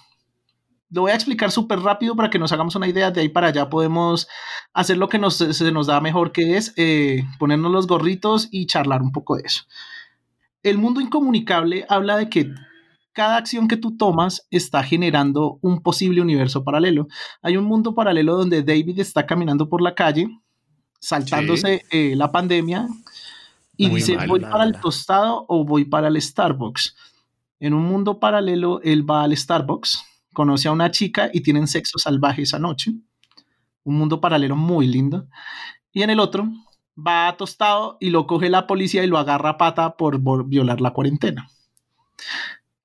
Lo 0.89 1.01
voy 1.01 1.11
a 1.11 1.15
explicar 1.15 1.51
súper 1.51 1.79
rápido 1.79 2.15
para 2.15 2.29
que 2.29 2.39
nos 2.39 2.51
hagamos 2.51 2.75
una 2.75 2.87
idea. 2.87 3.11
De 3.11 3.21
ahí 3.21 3.29
para 3.29 3.47
allá 3.47 3.69
podemos 3.69 4.27
hacer 4.73 4.97
lo 4.97 5.09
que 5.09 5.19
nos, 5.19 5.35
se 5.35 5.71
nos 5.71 5.87
da 5.87 5.99
mejor, 5.99 6.31
que 6.31 6.55
es 6.55 6.73
eh, 6.77 7.25
ponernos 7.39 7.71
los 7.71 7.87
gorritos 7.87 8.47
y 8.51 8.67
charlar 8.67 9.01
un 9.01 9.11
poco 9.11 9.35
de 9.35 9.43
eso. 9.45 9.63
El 10.63 10.77
mundo 10.77 11.01
incomunicable 11.01 11.85
habla 11.89 12.17
de 12.17 12.29
que 12.29 12.53
cada 13.17 13.37
acción 13.37 13.67
que 13.67 13.77
tú 13.77 13.97
tomas 13.97 14.45
está 14.51 14.83
generando 14.83 15.57
un 15.63 15.81
posible 15.81 16.21
universo 16.21 16.63
paralelo. 16.63 17.07
Hay 17.41 17.57
un 17.57 17.63
mundo 17.63 17.95
paralelo 17.95 18.37
donde 18.37 18.61
David 18.61 18.99
está 18.99 19.25
caminando 19.25 19.67
por 19.69 19.81
la 19.81 19.95
calle, 19.95 20.29
saltándose 20.99 21.83
eh, 21.89 22.15
la 22.15 22.31
pandemia, 22.31 22.87
y 23.75 23.89
dice, 23.89 24.17
voy 24.27 24.41
para 24.41 24.65
el 24.65 24.79
tostado 24.79 25.47
o 25.49 25.65
voy 25.65 25.85
para 25.85 26.09
el 26.09 26.21
Starbucks 26.21 26.95
En 27.59 27.73
un 27.73 27.85
mundo 27.85 28.19
paralelo, 28.19 28.81
él 28.83 29.09
va 29.09 29.23
al 29.23 29.35
Starbucks, 29.35 29.99
conoce 30.31 30.67
a 30.67 30.71
una 30.71 30.91
chica 30.91 31.31
y 31.33 31.41
tienen 31.41 31.65
sexo 31.65 31.97
salvaje 31.97 32.43
esa 32.43 32.59
noche. 32.59 32.91
Un 33.83 33.95
mundo 33.95 34.21
paralelo 34.21 34.55
muy 34.55 34.85
lindo. 34.85 35.27
Y 35.91 36.03
en 36.03 36.11
el 36.11 36.19
otro, 36.19 36.47
va 36.95 37.29
a 37.29 37.35
tostado 37.35 37.97
y 37.99 38.11
lo 38.11 38.27
coge 38.27 38.51
la 38.51 38.67
policía 38.67 39.03
y 39.03 39.07
lo 39.07 39.17
agarra 39.17 39.49
a 39.49 39.57
pata 39.57 39.97
por, 39.97 40.21
por 40.23 40.47
violar 40.47 40.81
la 40.81 40.91
cuarentena. 40.91 41.49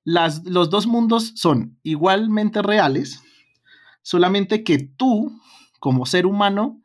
Los 0.04 0.70
dos 0.70 0.86
mundos 0.86 1.32
son 1.36 1.78
igualmente 1.82 2.62
reales, 2.62 3.22
solamente 4.02 4.64
que 4.64 4.78
tú, 4.78 5.32
como 5.78 6.06
ser 6.06 6.26
humano, 6.26 6.80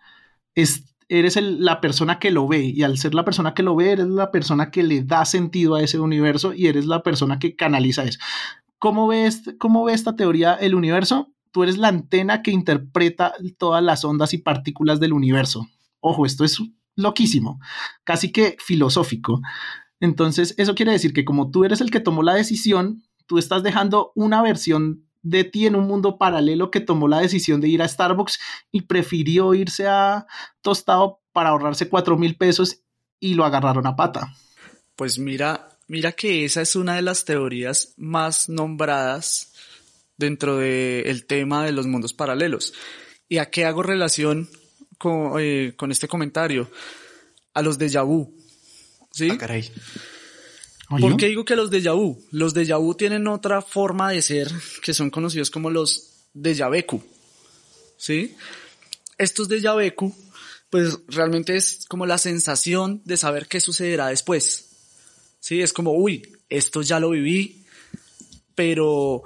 es, 0.55 0.95
eres 1.09 1.35
la 1.41 1.81
persona 1.81 2.19
que 2.19 2.31
lo 2.31 2.47
ve 2.47 2.65
y 2.65 2.83
al 2.83 2.97
ser 2.97 3.13
la 3.13 3.25
persona 3.25 3.53
que 3.53 3.63
lo 3.63 3.75
ve, 3.75 3.91
eres 3.91 4.07
la 4.07 4.31
persona 4.31 4.71
que 4.71 4.83
le 4.83 5.03
da 5.03 5.25
sentido 5.25 5.75
a 5.75 5.81
ese 5.81 5.99
universo 5.99 6.53
y 6.53 6.67
eres 6.67 6.85
la 6.85 7.03
persona 7.03 7.39
que 7.39 7.55
canaliza 7.55 8.03
eso. 8.03 8.19
¿Cómo 8.79 9.07
ves, 9.07 9.43
cómo 9.59 9.83
ve 9.83 9.93
esta 9.93 10.15
teoría 10.15 10.53
el 10.53 10.75
universo? 10.75 11.33
Tú 11.51 11.63
eres 11.63 11.77
la 11.77 11.87
antena 11.87 12.43
que 12.43 12.51
interpreta 12.51 13.33
todas 13.57 13.83
las 13.83 14.05
ondas 14.05 14.33
y 14.33 14.37
partículas 14.37 14.99
del 14.99 15.13
universo. 15.13 15.67
Ojo, 15.99 16.25
esto 16.25 16.43
es 16.43 16.59
loquísimo, 16.95 17.59
casi 18.03 18.31
que 18.31 18.57
filosófico. 18.59 19.41
Entonces, 19.99 20.53
eso 20.57 20.75
quiere 20.75 20.91
decir 20.91 21.13
que 21.13 21.25
como 21.25 21.51
tú 21.51 21.65
eres 21.65 21.81
el 21.81 21.91
que 21.91 21.99
tomó 21.99 22.23
la 22.23 22.35
decisión, 22.35 23.03
tú 23.25 23.37
estás 23.37 23.63
dejando 23.63 24.11
una 24.15 24.41
versión 24.41 25.07
de 25.23 25.43
ti 25.43 25.65
en 25.65 25.75
un 25.75 25.87
mundo 25.87 26.17
paralelo 26.17 26.71
que 26.71 26.79
tomó 26.79 27.07
la 27.07 27.19
decisión 27.19 27.59
de 27.59 27.67
ir 27.67 27.81
a 27.81 27.87
Starbucks 27.87 28.39
y 28.71 28.81
prefirió 28.81 29.53
irse 29.53 29.87
a 29.87 30.25
Tostado 30.61 31.21
para 31.33 31.49
ahorrarse 31.49 31.89
cuatro 31.89 32.17
mil 32.17 32.37
pesos 32.37 32.81
y 33.19 33.33
lo 33.33 33.45
agarraron 33.45 33.87
a 33.87 33.95
pata. 33.95 34.33
Pues 34.95 35.19
mira, 35.19 35.69
mira 35.87 36.11
que 36.13 36.45
esa 36.45 36.61
es 36.61 36.75
una 36.75 36.95
de 36.95 37.01
las 37.01 37.25
teorías 37.25 37.93
más 37.97 38.49
nombradas 38.49 39.53
dentro 40.17 40.57
del 40.57 41.25
tema 41.25 41.65
de 41.65 41.71
los 41.71 41.87
mundos 41.87 42.13
paralelos. 42.13 42.73
¿Y 43.29 43.37
a 43.39 43.49
qué 43.49 43.65
hago 43.65 43.83
relación 43.83 44.49
con, 44.97 45.33
eh, 45.39 45.73
con 45.75 45.91
este 45.91 46.07
comentario? 46.07 46.69
A 47.53 47.61
los 47.61 47.77
déjà 47.77 48.05
vu. 48.05 48.36
¿Sí? 49.17 49.29
Ah, 49.31 49.37
caray. 49.37 49.71
¿Por 51.01 51.17
qué 51.17 51.25
digo 51.25 51.43
que 51.43 51.55
los 51.55 51.71
déjà 51.71 51.95
vu? 51.95 52.23
Los 52.29 52.53
déjà 52.53 52.77
vu 52.77 52.93
tienen 52.93 53.27
otra 53.27 53.63
forma 53.63 54.11
de 54.11 54.21
ser 54.21 54.47
que 54.83 54.93
son 54.93 55.09
conocidos 55.09 55.49
como 55.49 55.71
los 55.71 56.29
déjà 56.35 56.69
vu. 56.69 57.01
¿Sí? 57.97 58.35
Estos 59.17 59.49
déjà 59.49 59.73
vu, 59.73 60.13
pues 60.69 60.99
realmente 61.07 61.55
es 61.55 61.85
como 61.89 62.05
la 62.05 62.19
sensación 62.19 63.01
de 63.05 63.17
saber 63.17 63.47
qué 63.47 63.59
sucederá 63.59 64.09
después. 64.09 64.69
¿Sí? 65.39 65.63
Es 65.63 65.73
como, 65.73 65.93
uy, 65.93 66.21
esto 66.47 66.83
ya 66.83 66.99
lo 66.99 67.09
viví, 67.09 67.65
pero 68.53 69.23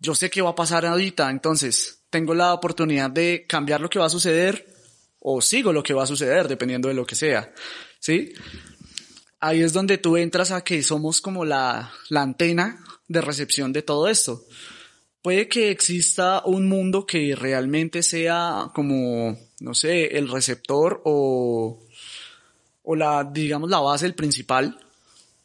yo 0.00 0.16
sé 0.16 0.28
qué 0.28 0.42
va 0.42 0.50
a 0.50 0.56
pasar 0.56 0.84
ahorita, 0.86 1.30
entonces 1.30 2.00
tengo 2.10 2.34
la 2.34 2.52
oportunidad 2.52 3.10
de 3.10 3.46
cambiar 3.48 3.80
lo 3.80 3.88
que 3.88 4.00
va 4.00 4.06
a 4.06 4.10
suceder 4.10 4.66
o 5.20 5.40
sigo 5.40 5.72
lo 5.72 5.84
que 5.84 5.94
va 5.94 6.02
a 6.02 6.06
suceder, 6.06 6.48
dependiendo 6.48 6.88
de 6.88 6.94
lo 6.94 7.06
que 7.06 7.14
sea. 7.14 7.54
¿Sí? 8.00 8.34
Ahí 9.44 9.60
es 9.60 9.74
donde 9.74 9.98
tú 9.98 10.16
entras 10.16 10.50
a 10.50 10.64
que 10.64 10.82
somos 10.82 11.20
como 11.20 11.44
la, 11.44 11.92
la 12.08 12.22
antena 12.22 12.82
de 13.08 13.20
recepción 13.20 13.72
de 13.72 13.82
todo 13.82 14.08
esto. 14.08 14.42
Puede 15.20 15.48
que 15.48 15.70
exista 15.70 16.42
un 16.46 16.66
mundo 16.66 17.04
que 17.04 17.36
realmente 17.36 18.02
sea 18.02 18.70
como, 18.74 19.38
no 19.60 19.74
sé, 19.74 20.16
el 20.16 20.30
receptor 20.30 21.02
o, 21.04 21.78
o 22.82 22.96
la, 22.96 23.24
digamos, 23.24 23.68
la 23.68 23.80
base, 23.80 24.06
el 24.06 24.14
principal. 24.14 24.78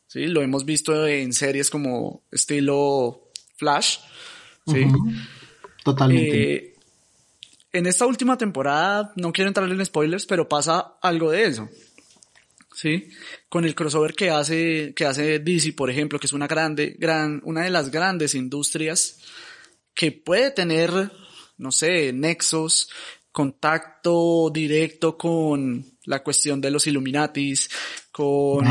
Sí, 0.07 0.27
lo 0.27 0.41
hemos 0.41 0.63
visto 0.63 1.05
en 1.05 1.33
series 1.33 1.69
como 1.69 2.23
estilo 2.31 3.29
Flash. 3.57 3.97
Sí. 4.65 4.83
Ujú. 4.85 5.11
Totalmente. 5.83 6.53
Eh, 6.53 6.75
en 7.73 7.85
esta 7.85 8.05
última 8.05 8.37
temporada, 8.37 9.13
no 9.17 9.31
quiero 9.31 9.49
entrar 9.49 9.69
en 9.69 9.85
spoilers, 9.85 10.25
pero 10.25 10.47
pasa 10.47 10.95
algo 11.01 11.31
de 11.31 11.45
eso. 11.45 11.69
¿Sí? 12.79 13.09
Con 13.49 13.65
el 13.65 13.75
crossover 13.75 14.13
que 14.13 14.29
hace, 14.29 14.93
que 14.95 15.05
hace 15.05 15.39
DC, 15.39 15.73
por 15.73 15.89
ejemplo, 15.89 16.17
que 16.17 16.27
es 16.27 16.31
una 16.31 16.47
grande, 16.47 16.95
gran, 16.97 17.41
una 17.43 17.63
de 17.63 17.71
las 17.71 17.91
grandes 17.91 18.35
industrias 18.35 19.17
que 19.93 20.13
puede 20.13 20.51
tener, 20.51 21.11
no 21.57 21.73
sé, 21.73 22.13
nexos, 22.13 22.89
contacto 23.33 24.49
directo 24.49 25.17
con 25.17 25.97
la 26.05 26.23
cuestión 26.23 26.61
de 26.61 26.71
los 26.71 26.87
Illuminatis, 26.87 27.69
con 28.13 28.65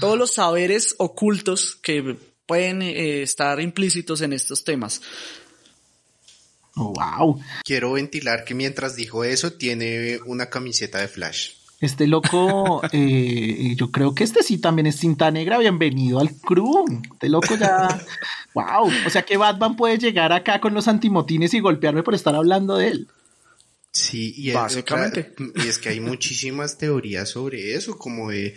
todos 0.00 0.18
los 0.18 0.32
saberes 0.32 0.96
ocultos 0.98 1.76
que 1.76 2.16
pueden 2.46 2.82
eh, 2.82 3.22
estar 3.22 3.60
implícitos 3.60 4.22
en 4.22 4.32
estos 4.32 4.64
temas. 4.64 5.02
Oh, 6.74 6.92
wow. 6.92 7.40
Quiero 7.62 7.92
ventilar 7.92 8.42
que 8.44 8.54
mientras 8.54 8.96
dijo 8.96 9.22
eso 9.22 9.52
tiene 9.52 10.18
una 10.26 10.50
camiseta 10.50 10.98
de 10.98 11.06
Flash. 11.06 11.59
Este 11.80 12.06
loco, 12.06 12.82
eh, 12.92 13.74
yo 13.74 13.90
creo 13.90 14.14
que 14.14 14.24
este 14.24 14.42
sí 14.42 14.58
también 14.58 14.86
es 14.86 14.96
cinta 14.96 15.30
negra. 15.30 15.58
Bienvenido 15.58 16.20
al 16.20 16.34
crew. 16.36 16.84
Este 17.12 17.28
loco 17.28 17.56
ya. 17.56 17.88
Wow. 18.54 18.90
O 19.06 19.10
sea 19.10 19.22
que 19.22 19.36
Batman 19.36 19.76
puede 19.76 19.96
llegar 19.96 20.32
acá 20.32 20.60
con 20.60 20.74
los 20.74 20.88
antimotines 20.88 21.54
y 21.54 21.60
golpearme 21.60 22.02
por 22.02 22.14
estar 22.14 22.34
hablando 22.34 22.76
de 22.76 22.88
él. 22.88 23.08
Sí, 23.92 24.34
y 24.36 24.50
es, 24.50 24.54
Básicamente. 24.54 25.34
y 25.56 25.68
es 25.68 25.78
que 25.78 25.88
hay 25.88 26.00
muchísimas 26.00 26.78
teorías 26.78 27.30
sobre 27.30 27.74
eso, 27.74 27.98
como 27.98 28.30
de 28.30 28.54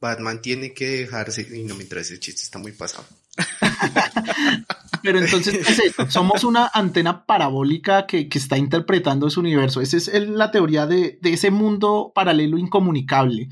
Batman 0.00 0.42
tiene 0.42 0.74
que 0.74 0.88
dejarse, 0.88 1.46
y 1.54 1.62
no 1.62 1.74
mientras 1.74 2.06
ese 2.06 2.20
chiste 2.20 2.42
está 2.42 2.58
muy 2.58 2.72
pasado. 2.72 3.06
Pero 5.02 5.20
entonces, 5.20 5.66
¿qué 5.66 5.72
es? 5.72 6.12
Somos 6.12 6.44
una 6.44 6.70
antena 6.72 7.24
parabólica 7.24 8.06
que, 8.06 8.28
está 8.32 8.58
interpretando 8.58 9.28
ese 9.28 9.40
universo. 9.40 9.80
Esa 9.80 9.96
es 9.96 10.28
la 10.28 10.50
teoría 10.50 10.86
de, 10.86 11.18
de 11.22 11.32
ese 11.32 11.50
mundo 11.50 12.12
paralelo 12.14 12.58
incomunicable. 12.58 13.48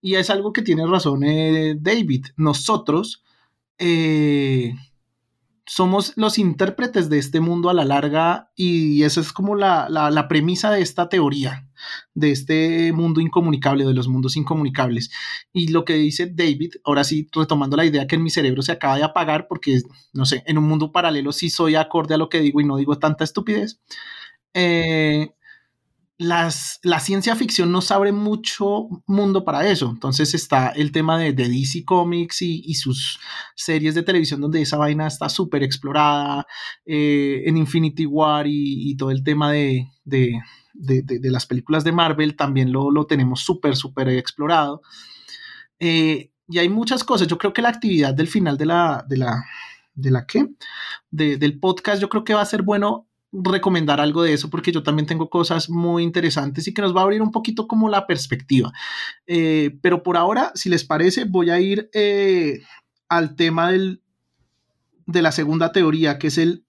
Y 0.00 0.16
es 0.16 0.30
algo 0.30 0.52
que 0.52 0.62
tiene 0.62 0.86
razón 0.86 1.24
eh, 1.24 1.74
David. 1.78 2.26
Nosotros 2.36 3.22
eh, 3.82 4.74
somos 5.70 6.14
los 6.16 6.36
intérpretes 6.38 7.08
de 7.08 7.18
este 7.18 7.38
mundo 7.38 7.70
a 7.70 7.74
la 7.74 7.84
larga 7.84 8.50
y 8.56 9.04
esa 9.04 9.20
es 9.20 9.32
como 9.32 9.54
la, 9.54 9.88
la, 9.88 10.26
premisa 10.26 10.72
de 10.72 10.82
esta 10.82 11.08
teoría, 11.08 11.68
de 12.12 12.32
este 12.32 12.92
mundo 12.92 13.20
incomunicable, 13.20 13.84
de 13.84 13.94
los 13.94 14.08
mundos 14.08 14.36
incomunicables. 14.36 15.12
Y 15.52 15.68
lo 15.68 15.84
que 15.84 15.94
dice 15.94 16.26
David, 16.26 16.72
ahora 16.84 17.04
sí, 17.04 17.28
retomando 17.32 17.76
la 17.76 17.84
idea 17.84 18.08
que 18.08 18.16
en 18.16 18.24
mi 18.24 18.30
cerebro 18.30 18.62
se 18.62 18.72
acaba 18.72 18.96
de 18.96 19.04
apagar 19.04 19.46
porque, 19.46 19.80
no 20.12 20.26
sé, 20.26 20.42
en 20.46 20.58
un 20.58 20.64
mundo 20.64 20.90
paralelo 20.90 21.30
sí 21.30 21.50
soy 21.50 21.76
acorde 21.76 22.14
a 22.14 22.18
lo 22.18 22.28
que 22.28 22.40
digo 22.40 22.60
y 22.60 22.64
no 22.64 22.76
digo 22.76 22.98
tanta 22.98 23.22
estupidez. 23.22 23.80
Eh, 24.54 25.30
las, 26.20 26.80
la 26.82 27.00
ciencia 27.00 27.34
ficción 27.34 27.72
nos 27.72 27.90
abre 27.90 28.12
mucho 28.12 28.88
mundo 29.06 29.42
para 29.42 29.66
eso. 29.66 29.88
Entonces 29.88 30.34
está 30.34 30.68
el 30.68 30.92
tema 30.92 31.16
de, 31.18 31.32
de 31.32 31.48
DC 31.48 31.82
Comics 31.86 32.42
y, 32.42 32.62
y, 32.62 32.74
sus 32.74 33.18
series 33.56 33.94
de 33.94 34.02
televisión 34.02 34.38
donde 34.38 34.60
esa 34.60 34.76
vaina 34.76 35.06
está 35.06 35.30
súper 35.30 35.62
explorada, 35.62 36.46
eh, 36.84 37.42
en 37.46 37.56
Infinity 37.56 38.04
War 38.04 38.46
y, 38.46 38.90
y, 38.90 38.96
todo 38.98 39.10
el 39.10 39.24
tema 39.24 39.50
de, 39.50 39.88
de, 40.04 40.38
de, 40.74 41.30
las 41.30 41.46
películas 41.46 41.84
de 41.84 41.92
Marvel 41.92 42.36
también 42.36 42.70
lo, 42.70 42.90
lo 42.90 43.06
tenemos 43.06 43.40
súper, 43.40 43.74
súper 43.74 44.10
explorado. 44.10 44.82
Eh, 45.78 46.32
y 46.48 46.58
hay 46.58 46.68
muchas 46.68 47.02
cosas. 47.02 47.28
Yo 47.28 47.38
creo 47.38 47.54
que 47.54 47.62
la 47.62 47.70
actividad 47.70 48.12
del 48.12 48.28
final 48.28 48.58
de 48.58 48.66
la, 48.66 49.06
de 49.08 49.16
la, 49.16 49.42
de 49.94 50.10
la 50.10 50.26
¿qué? 50.26 50.48
De, 51.10 51.38
del 51.38 51.58
podcast, 51.58 52.02
yo 52.02 52.10
creo 52.10 52.24
que 52.24 52.34
va 52.34 52.42
a 52.42 52.44
ser 52.44 52.60
bueno 52.60 53.06
recomendar 53.32 54.00
algo 54.00 54.22
de 54.22 54.32
eso 54.32 54.50
porque 54.50 54.72
yo 54.72 54.82
también 54.82 55.06
tengo 55.06 55.30
cosas 55.30 55.70
muy 55.70 56.02
interesantes 56.02 56.66
y 56.66 56.74
que 56.74 56.82
nos 56.82 56.94
va 56.94 57.00
a 57.00 57.04
abrir 57.04 57.22
un 57.22 57.30
poquito 57.30 57.66
como 57.66 57.88
la 57.88 58.06
perspectiva. 58.06 58.72
Eh, 59.26 59.78
pero 59.82 60.02
por 60.02 60.16
ahora, 60.16 60.52
si 60.54 60.68
les 60.68 60.84
parece, 60.84 61.24
voy 61.24 61.50
a 61.50 61.60
ir 61.60 61.90
eh, 61.92 62.62
al 63.08 63.36
tema 63.36 63.70
del, 63.70 64.02
de 65.06 65.22
la 65.22 65.32
segunda 65.32 65.72
teoría, 65.72 66.18
que 66.18 66.28
es 66.28 66.38
el 66.38 66.64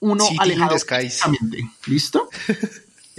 uno 0.00 0.24
City 0.24 0.38
alejado. 0.40 0.76
¿Listo? 1.86 2.28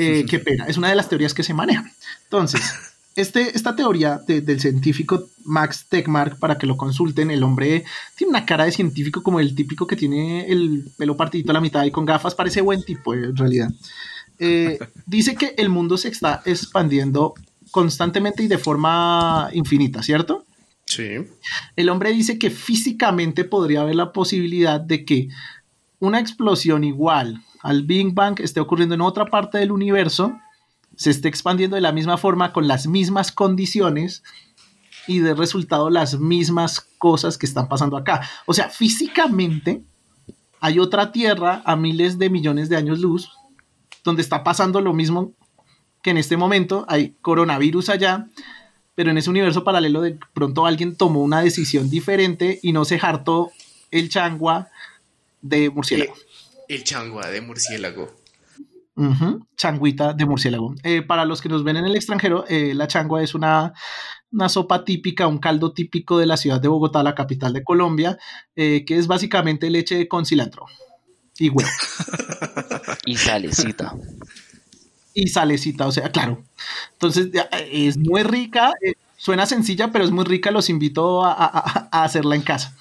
Eh, 0.02 0.24
qué 0.30 0.40
pena, 0.40 0.64
es 0.66 0.78
una 0.78 0.88
de 0.88 0.96
las 0.96 1.10
teorías 1.10 1.34
que 1.34 1.44
se 1.44 1.54
manejan. 1.54 1.92
Entonces, 2.24 2.62
este, 3.16 3.56
esta 3.56 3.76
teoría 3.76 4.20
de, 4.26 4.42
del 4.42 4.60
científico 4.60 5.30
Max 5.46 5.88
Tegmark, 5.90 6.40
para 6.40 6.58
que 6.58 6.68
lo 6.68 6.78
consulten, 6.78 7.32
el 7.32 7.44
hombre 7.44 7.84
tiene 8.16 8.30
una 8.30 8.46
cara 8.46 8.66
de 8.66 8.72
científico 8.72 9.24
como 9.24 9.40
el 9.40 9.56
típico 9.56 9.88
que 9.88 9.96
tiene 9.96 10.46
el 10.48 10.86
pelo 10.98 11.18
partidito 11.18 11.52
a 11.52 11.54
la 11.54 11.62
mitad 11.62 11.84
y 11.84 11.92
con 11.92 12.06
gafas, 12.06 12.36
parece 12.36 12.62
buen 12.62 12.84
tipo 12.84 13.14
en 13.14 13.36
realidad. 13.36 13.72
Eh, 14.38 14.80
dice 15.06 15.36
que 15.36 15.54
el 15.58 15.70
mundo 15.70 15.98
se 15.98 16.10
está 16.10 16.42
expandiendo 16.46 17.34
constantemente 17.72 18.44
y 18.44 18.48
de 18.48 18.58
forma 18.58 19.50
infinita, 19.54 20.02
¿cierto? 20.02 20.46
Sí. 20.86 21.18
El 21.76 21.90
hombre 21.90 22.12
dice 22.12 22.40
que 22.40 22.50
físicamente 22.50 23.44
podría 23.44 23.82
haber 23.82 23.96
la 23.96 24.12
posibilidad 24.12 24.80
de 24.80 25.06
que 25.06 25.30
una 26.00 26.20
explosión 26.20 26.84
igual 26.84 27.44
al 27.62 27.84
Big 27.84 28.14
Bang 28.14 28.40
esté 28.40 28.60
ocurriendo 28.60 28.96
en 28.96 29.02
otra 29.02 29.26
parte 29.26 29.58
del 29.58 29.72
universo 29.72 30.38
se 31.00 31.12
esté 31.12 31.30
expandiendo 31.30 31.76
de 31.76 31.82
la 31.82 31.94
misma 31.94 32.18
forma, 32.18 32.52
con 32.52 32.68
las 32.68 32.86
mismas 32.86 33.32
condiciones, 33.32 34.22
y 35.08 35.20
de 35.20 35.34
resultado 35.34 35.90
las 35.90 36.20
mismas 36.20 36.82
cosas 36.98 37.38
que 37.38 37.46
están 37.46 37.70
pasando 37.70 37.96
acá. 37.96 38.30
O 38.46 38.54
sea, 38.54 38.70
físicamente 38.70 39.82
hay 40.60 40.78
otra 40.78 41.14
Tierra 41.14 41.62
a 41.66 41.78
miles 41.78 42.20
de 42.20 42.30
millones 42.30 42.68
de 42.68 42.76
años 42.76 43.00
luz 43.00 43.32
donde 44.04 44.22
está 44.22 44.44
pasando 44.44 44.82
lo 44.82 44.94
mismo 44.94 45.32
que 46.02 46.10
en 46.10 46.18
este 46.18 46.36
momento. 46.36 46.86
Hay 46.90 47.16
coronavirus 47.22 47.88
allá, 47.88 48.28
pero 48.94 49.12
en 49.12 49.18
ese 49.18 49.30
universo 49.30 49.64
paralelo 49.64 50.02
de 50.02 50.20
pronto 50.34 50.66
alguien 50.66 50.98
tomó 50.98 51.24
una 51.24 51.42
decisión 51.42 51.90
diferente 51.90 52.60
y 52.62 52.74
no 52.74 52.84
se 52.84 53.00
hartó 53.02 53.52
el 53.90 54.10
changua 54.10 54.68
de 55.42 55.70
murciélago. 55.70 56.14
El, 56.68 56.84
changua 56.84 57.30
de 57.30 57.40
murciélago. 57.40 58.14
Changuita 59.56 60.14
de 60.14 60.26
murciélago. 60.26 60.76
Eh, 60.84 61.02
para 61.02 61.26
los 61.26 61.42
que 61.42 61.50
nos 61.50 61.64
ven 61.64 61.78
en 61.78 61.86
el 61.86 61.96
extranjero, 61.96 62.46
eh, 62.48 62.74
la 62.74 62.88
changua 62.88 63.24
es 63.24 63.34
una, 63.34 63.74
una, 64.32 64.50
sopa 64.50 64.84
típica, 64.84 65.28
un 65.28 65.38
caldo 65.38 65.74
típico 65.74 66.18
de 66.18 66.26
la 66.26 66.38
ciudad 66.38 66.60
de 66.60 66.68
Bogotá, 66.68 67.02
la 67.04 67.16
capital 67.16 67.54
de 67.54 67.64
Colombia, 67.64 68.18
eh, 68.56 68.84
que 68.86 68.98
es 68.98 69.08
básicamente 69.08 69.70
leche 69.70 70.08
con 70.08 70.26
cilantro 70.26 70.66
y 71.38 71.50
huevo. 71.50 71.70
y 73.06 73.16
salecita. 73.16 73.94
Y 75.14 75.28
salecita, 75.28 75.88
o 75.88 75.92
sea, 75.92 76.12
claro. 76.12 76.44
Entonces, 76.94 77.30
es 77.72 77.98
muy 77.98 78.24
rica, 78.24 78.74
suena 79.18 79.46
sencilla, 79.46 79.92
pero 79.92 80.06
es 80.06 80.12
muy 80.12 80.26
rica, 80.26 80.52
los 80.52 80.70
invito 80.70 81.26
a 81.26 81.90
hacerla 81.92 82.36
en 82.36 82.42
casa. 82.42 82.76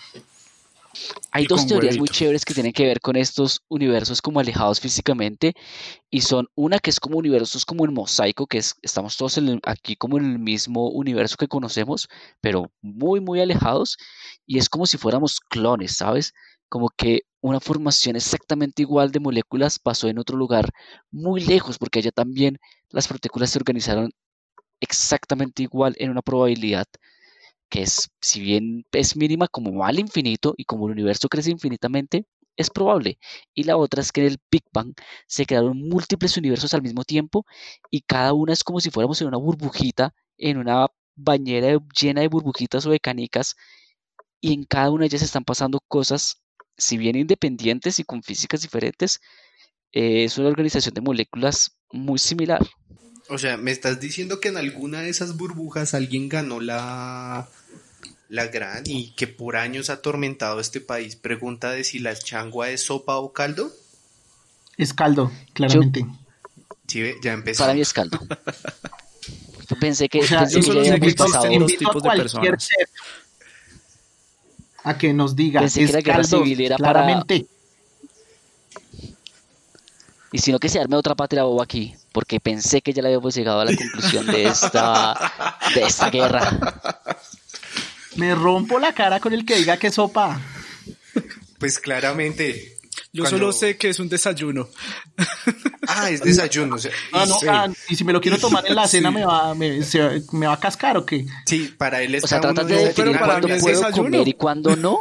Hay 1.31 1.47
dos 1.47 1.67
teorías 1.67 1.99
muy 1.99 2.09
chéveres 2.09 2.45
que 2.45 2.55
tienen 2.55 2.73
que 2.73 2.87
ver 2.87 3.01
con 3.01 3.17
estos 3.17 3.63
universos 3.69 4.23
como 4.23 4.41
alejados 4.41 4.81
físicamente 4.81 5.55
y 6.11 6.23
son 6.23 6.49
una 6.55 6.79
que 6.79 6.91
es 6.91 7.01
como 7.01 7.19
universos 7.19 7.65
como 7.65 7.85
en 7.85 7.95
mosaico, 7.95 8.47
que 8.47 8.59
es, 8.59 8.75
estamos 8.83 9.17
todos 9.17 9.39
aquí 9.65 9.97
como 9.97 10.19
en 10.19 10.25
el 10.33 10.39
mismo 10.39 10.89
universo 10.91 11.37
que 11.37 11.49
conocemos, 11.49 12.09
pero 12.41 12.73
muy, 12.81 13.21
muy 13.21 13.41
alejados 13.41 13.97
y 14.47 14.59
es 14.59 14.69
como 14.69 14.87
si 14.87 14.99
fuéramos 14.99 15.41
clones, 15.41 15.97
¿sabes? 15.97 16.33
Como 16.69 16.89
que 16.89 17.23
una 17.41 17.61
formación 17.61 18.17
exactamente 18.17 18.83
igual 18.83 19.13
de 19.13 19.21
moléculas 19.21 19.79
pasó 19.79 20.09
en 20.09 20.19
otro 20.19 20.37
lugar 20.37 20.71
muy 21.11 21.41
lejos, 21.41 21.79
porque 21.79 22.01
allá 22.01 22.11
también 22.11 22.59
las 22.91 23.09
partículas 23.09 23.51
se 23.51 23.59
organizaron 23.59 24.11
exactamente 24.81 25.63
igual 25.63 25.95
en 25.99 26.11
una 26.11 26.23
probabilidad 26.23 26.87
que 27.69 27.83
es, 27.83 28.11
si 28.21 28.41
bien 28.41 28.85
es 28.93 29.17
mínima, 29.17 29.49
como 29.49 29.75
va 29.79 29.89
al 29.89 29.99
infinito 29.99 30.55
y 30.57 30.65
como 30.65 30.87
el 30.87 30.93
universo 30.93 31.29
crece 31.29 31.51
infinitamente, 31.51 32.27
es 32.57 32.71
probable. 32.71 33.19
Y 33.55 33.65
la 33.65 33.77
otra 33.77 34.03
es 34.03 34.13
que 34.13 34.23
en 34.23 34.29
el 34.29 34.39
Big 34.51 34.65
Bang 34.73 34.95
se 35.27 35.47
crearon 35.47 35.79
múltiples 35.89 36.37
universos 36.37 36.75
al 36.75 36.83
mismo 36.83 37.05
tiempo 37.05 37.47
y 37.91 38.03
cada 38.03 38.33
una 38.35 38.53
es 38.53 38.65
como 38.65 38.81
si 38.81 38.91
fuéramos 38.91 39.21
en 39.23 39.29
una 39.29 39.39
burbujita, 39.39 40.15
en 40.39 40.59
una 40.59 40.89
bañera 41.17 41.79
llena 42.01 42.21
de 42.23 42.29
burbujitas 42.29 42.87
o 42.87 42.91
de 42.91 43.01
canicas 43.01 43.57
y 44.41 44.53
en 44.55 44.65
cada 44.65 44.91
una 44.91 45.03
de 45.03 45.07
ellas 45.09 45.23
están 45.23 45.45
pasando 45.45 45.81
cosas, 45.89 46.43
si 46.77 46.97
bien 46.99 47.17
independientes 47.17 47.99
y 47.99 48.05
con 48.05 48.23
físicas 48.23 48.63
diferentes, 48.63 49.21
eh, 49.93 50.25
es 50.25 50.39
una 50.39 50.49
organización 50.49 50.95
de 50.95 51.01
moléculas 51.01 51.77
muy 51.93 52.19
similar. 52.19 52.61
O 53.29 53.39
sea, 53.39 53.57
me 53.57 53.71
estás 53.71 54.01
diciendo 54.01 54.41
que 54.41 54.49
en 54.49 54.57
alguna 54.57 55.03
de 55.03 55.11
esas 55.11 55.37
burbujas 55.37 55.95
alguien 55.95 56.29
ganó 56.29 56.61
la, 56.61 57.49
la 58.29 58.47
gran 58.47 58.83
y 58.87 59.11
que 59.11 59.27
por 59.27 59.57
años 59.57 59.91
ha 59.91 59.95
atormentado 59.95 60.61
este 60.61 60.81
país. 60.81 61.17
Pregunta 61.17 61.71
de 61.71 61.85
si 61.85 61.99
la 61.99 62.17
changua 62.17 62.71
es 62.71 62.85
sopa 62.85 63.17
o 63.17 63.33
caldo. 63.33 63.73
Es 64.77 64.95
caldo, 64.95 65.33
claramente. 65.53 66.07
sí, 66.87 67.03
ya 67.23 67.33
empezó. 67.33 67.65
Para 67.65 67.75
mí 67.75 67.81
es 67.81 67.93
caldo. 67.93 68.19
pensé 69.81 70.09
que, 70.09 70.21
o 70.21 70.27
sea, 70.27 70.41
pensé 70.41 70.61
que 70.61 70.85
ya 70.85 70.95
habíamos 70.95 71.15
pasado 71.15 71.59
los 71.59 71.77
tipos 71.77 72.03
de 72.03 72.11
personas. 72.11 72.69
A 74.85 74.97
que 74.97 75.13
nos 75.13 75.37
diga, 75.37 75.61
pensé 75.61 75.83
es 75.83 75.89
que 75.89 75.93
la 75.95 76.01
guerra 76.01 76.23
caldo, 76.23 76.45
civil 76.45 76.61
era 76.61 76.77
claramente. 76.77 77.41
Para... 77.41 77.58
Y 80.33 80.39
si 80.39 80.53
no 80.53 80.59
que 80.59 80.69
se 80.69 80.79
arme 80.79 80.97
otra 80.97 81.15
patria 81.15 81.45
boba 81.45 81.65
aquí, 81.65 81.95
porque 82.13 82.39
pensé 82.41 82.83
que 82.83 82.93
ya 82.93 83.03
le 83.03 83.09
habíamos 83.09 83.35
llegado 83.35 83.61
a 83.61 83.65
la 83.65 83.75
conclusión 83.75 84.27
de 84.27 84.45
esta, 84.45 85.17
de 85.75 85.83
esta 85.83 86.11
guerra. 86.11 86.59
Me 88.17 88.35
rompo 88.35 88.79
la 88.79 88.93
cara 88.93 89.21
con 89.21 89.33
el 89.33 89.47
que 89.47 89.57
diga 89.57 89.77
que 89.79 89.91
sopa. 89.91 90.41
Pues 91.59 91.79
claramente. 91.79 92.77
Yo 93.13 93.25
solo 93.27 93.53
sé 93.53 93.77
que 93.77 93.89
es 93.89 93.99
un 94.01 94.09
desayuno. 94.09 94.69
Ah, 95.87 96.11
es 96.11 96.21
desayuno. 96.21 96.77
ah, 97.13 97.25
no, 97.27 97.37
ah, 97.49 97.69
y 97.89 97.97
si 97.97 98.05
me 98.05 98.13
lo 98.13 98.21
quiero 98.21 98.39
tomar 98.39 98.67
en 98.67 98.75
la 98.75 98.87
cena, 98.87 99.11
me, 99.11 99.25
va, 99.25 99.55
me, 99.55 99.81
me, 100.33 100.47
va 100.47 100.53
a 100.53 100.61
cascar 100.61 100.97
o 100.99 101.07
qué? 101.07 101.27
Sí, 101.47 101.75
para 101.77 102.03
él 102.03 102.15
está 102.15 102.27
O 102.27 102.29
sea, 102.29 102.41
tratas 102.41 102.67
de 102.67 102.77
definir 102.77 103.19
cuándo 103.19 103.49
puedo 103.59 103.91
comer 103.93 104.29
y 104.29 104.35
cuándo 104.35 104.77
no. 104.77 105.01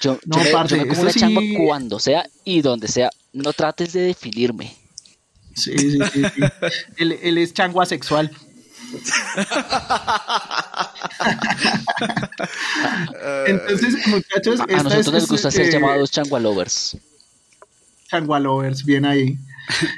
Yo, 0.00 0.18
no, 0.26 0.44
yo, 0.44 0.52
parce, 0.52 0.76
me, 0.76 0.80
yo 0.80 0.86
me 0.86 0.90
como 0.90 1.02
una 1.02 1.12
sí... 1.12 1.20
chamba 1.20 1.42
cuando 1.56 1.98
sea 1.98 2.26
y 2.44 2.62
donde 2.62 2.88
sea. 2.88 3.10
No 3.32 3.52
trates 3.52 3.92
de 3.92 4.00
definirme. 4.00 4.74
Sí, 5.54 5.78
sí, 5.78 5.98
sí. 6.12 6.22
sí. 6.34 6.40
él, 6.98 7.18
él, 7.22 7.38
es 7.38 7.54
changua 7.54 7.86
sexual. 7.86 8.30
Entonces, 13.46 14.06
muchachos, 14.06 14.60
a 14.60 14.66
nosotros 14.66 15.06
es, 15.06 15.12
nos 15.12 15.28
gusta 15.28 15.48
es, 15.48 15.54
ser 15.54 15.66
eh, 15.66 15.72
llamados 15.72 16.10
changua 16.10 16.40
lovers. 16.40 16.96
Changua 18.08 18.38
lovers, 18.38 18.84
bien 18.84 19.04
ahí. 19.04 19.36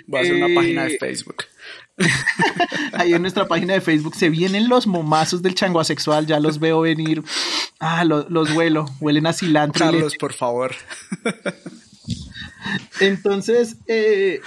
Voy 0.07 0.19
a 0.19 0.23
hacer 0.23 0.37
eh, 0.37 0.45
una 0.45 0.55
página 0.55 0.85
de 0.85 0.99
Facebook. 0.99 1.45
Ahí 2.93 3.13
en 3.13 3.23
nuestra 3.23 3.47
página 3.47 3.75
de 3.75 3.81
Facebook 3.81 4.15
se 4.15 4.31
vienen 4.31 4.69
los 4.69 4.87
momazos 4.87 5.43
del 5.43 5.55
changua 5.55 5.85
sexual, 5.85 6.27
ya 6.27 6.41
los 6.41 6.59
veo 6.59 6.81
venir. 6.81 7.23
Ah, 7.79 8.05
los, 8.05 8.31
los 8.31 8.51
huelo, 8.53 8.87
huelen 9.01 9.27
a 9.27 9.33
cilantro. 9.33 9.87
Carlos, 9.87 10.17
por 10.17 10.33
favor. 10.33 10.75
Entonces, 13.01 13.77
eh, 13.87 14.41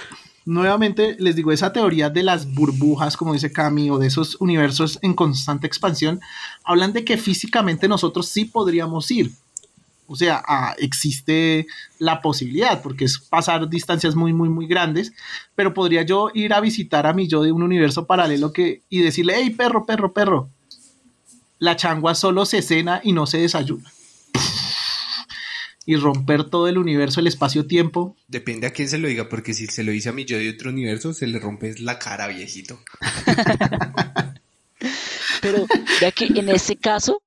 nuevamente 0.44 1.16
les 1.18 1.36
digo, 1.36 1.52
esa 1.52 1.72
teoría 1.72 2.10
de 2.10 2.22
las 2.22 2.52
burbujas, 2.52 3.16
como 3.16 3.32
dice 3.32 3.52
Cami, 3.52 3.90
o 3.90 3.98
de 3.98 4.08
esos 4.08 4.36
universos 4.40 4.98
en 5.02 5.14
constante 5.14 5.66
expansión, 5.66 6.20
hablan 6.64 6.92
de 6.92 7.04
que 7.04 7.16
físicamente 7.18 7.88
nosotros 7.88 8.28
sí 8.28 8.44
podríamos 8.44 9.10
ir. 9.10 9.32
O 10.12 10.16
sea, 10.16 10.44
existe 10.76 11.66
la 11.98 12.20
posibilidad, 12.20 12.82
porque 12.82 13.06
es 13.06 13.18
pasar 13.18 13.70
distancias 13.70 14.14
muy, 14.14 14.34
muy, 14.34 14.50
muy 14.50 14.66
grandes, 14.66 15.14
pero 15.54 15.72
podría 15.72 16.02
yo 16.02 16.30
ir 16.34 16.52
a 16.52 16.60
visitar 16.60 17.06
a 17.06 17.14
mi 17.14 17.28
yo 17.28 17.42
de 17.42 17.50
un 17.50 17.62
universo 17.62 18.06
paralelo 18.06 18.52
que, 18.52 18.82
y 18.90 19.00
decirle, 19.00 19.36
hey, 19.38 19.50
perro, 19.50 19.86
perro, 19.86 20.12
perro, 20.12 20.50
la 21.58 21.76
changua 21.76 22.14
solo 22.14 22.44
se 22.44 22.60
cena 22.60 23.00
y 23.02 23.12
no 23.12 23.26
se 23.26 23.38
desayuna. 23.38 23.90
Y 25.86 25.96
romper 25.96 26.44
todo 26.44 26.68
el 26.68 26.78
universo, 26.78 27.20
el 27.20 27.26
espacio-tiempo. 27.26 28.16
Depende 28.28 28.66
a 28.66 28.70
quién 28.70 28.88
se 28.88 28.98
lo 28.98 29.08
diga, 29.08 29.28
porque 29.28 29.54
si 29.54 29.66
se 29.66 29.82
lo 29.82 29.92
dice 29.92 30.10
a 30.10 30.12
mi 30.12 30.24
yo 30.24 30.36
de 30.36 30.50
otro 30.50 30.70
universo, 30.70 31.14
se 31.14 31.26
le 31.26 31.38
rompe 31.38 31.74
la 31.78 31.98
cara, 31.98 32.28
viejito. 32.28 32.78
Pero 35.40 35.66
ya 36.00 36.12
que 36.12 36.26
en 36.26 36.50
ese 36.50 36.76
caso, 36.76 37.22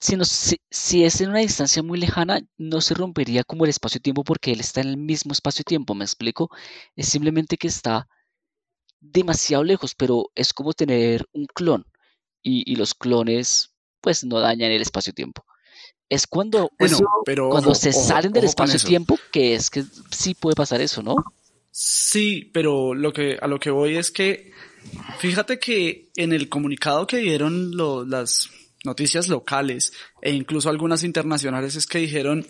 si, 0.00 0.16
no, 0.16 0.24
si, 0.24 0.60
si, 0.70 1.04
es 1.04 1.20
en 1.20 1.30
una 1.30 1.40
distancia 1.40 1.82
muy 1.82 1.98
lejana, 1.98 2.40
no 2.56 2.80
se 2.80 2.94
rompería 2.94 3.44
como 3.44 3.64
el 3.64 3.70
espacio-tiempo 3.70 4.24
porque 4.24 4.52
él 4.52 4.60
está 4.60 4.80
en 4.80 4.88
el 4.88 4.96
mismo 4.96 5.32
espacio-tiempo, 5.32 5.94
¿me 5.94 6.04
explico? 6.04 6.50
Es 6.96 7.08
simplemente 7.08 7.56
que 7.56 7.68
está 7.68 8.08
demasiado 9.00 9.64
lejos, 9.64 9.94
pero 9.94 10.30
es 10.34 10.52
como 10.52 10.72
tener 10.72 11.26
un 11.32 11.46
clon 11.46 11.84
y, 12.42 12.70
y 12.70 12.76
los 12.76 12.94
clones 12.94 13.74
pues 14.00 14.24
no 14.24 14.38
dañan 14.40 14.70
el 14.70 14.82
espacio-tiempo. 14.82 15.44
Es 16.08 16.26
cuando, 16.26 16.70
bueno, 16.78 16.98
pero 17.24 17.50
cuando 17.50 17.70
ojo, 17.70 17.78
se 17.78 17.90
ojo, 17.90 18.02
salen 18.02 18.32
del 18.32 18.44
espacio-tiempo 18.44 19.18
que 19.30 19.54
es 19.54 19.68
que 19.68 19.84
sí 20.10 20.34
puede 20.34 20.54
pasar 20.54 20.80
eso, 20.80 21.02
¿no? 21.02 21.16
Sí, 21.70 22.50
pero 22.52 22.94
lo 22.94 23.12
que, 23.12 23.36
a 23.40 23.46
lo 23.46 23.58
que 23.60 23.70
voy 23.70 23.96
es 23.96 24.10
que 24.10 24.52
fíjate 25.18 25.58
que 25.58 26.08
en 26.16 26.32
el 26.32 26.48
comunicado 26.48 27.06
que 27.06 27.18
dieron 27.18 27.76
lo, 27.76 28.04
las 28.04 28.48
noticias 28.84 29.28
locales 29.28 29.92
e 30.22 30.32
incluso 30.32 30.68
algunas 30.68 31.02
internacionales 31.02 31.76
es 31.76 31.86
que 31.86 31.98
dijeron 31.98 32.46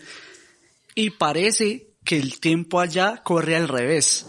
y 0.95 1.09
parece 1.11 1.87
que 2.05 2.17
el 2.17 2.39
tiempo 2.39 2.79
allá 2.79 3.21
corre 3.23 3.55
al 3.55 3.67
revés. 3.67 4.25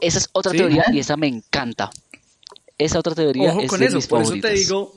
Esa 0.00 0.18
es 0.18 0.28
otra 0.32 0.52
¿Sí? 0.52 0.58
teoría 0.58 0.84
y 0.92 0.98
esa 0.98 1.16
me 1.16 1.26
encanta. 1.28 1.90
Esa 2.78 2.98
otra 2.98 3.14
teoría 3.14 3.50
Ojo 3.50 3.60
es 3.62 3.68
con 3.70 3.80
de 3.80 3.86
eso, 3.86 3.96
mis 3.96 4.06
por 4.06 4.22
eso 4.22 4.34
te 4.40 4.50
digo, 4.50 4.94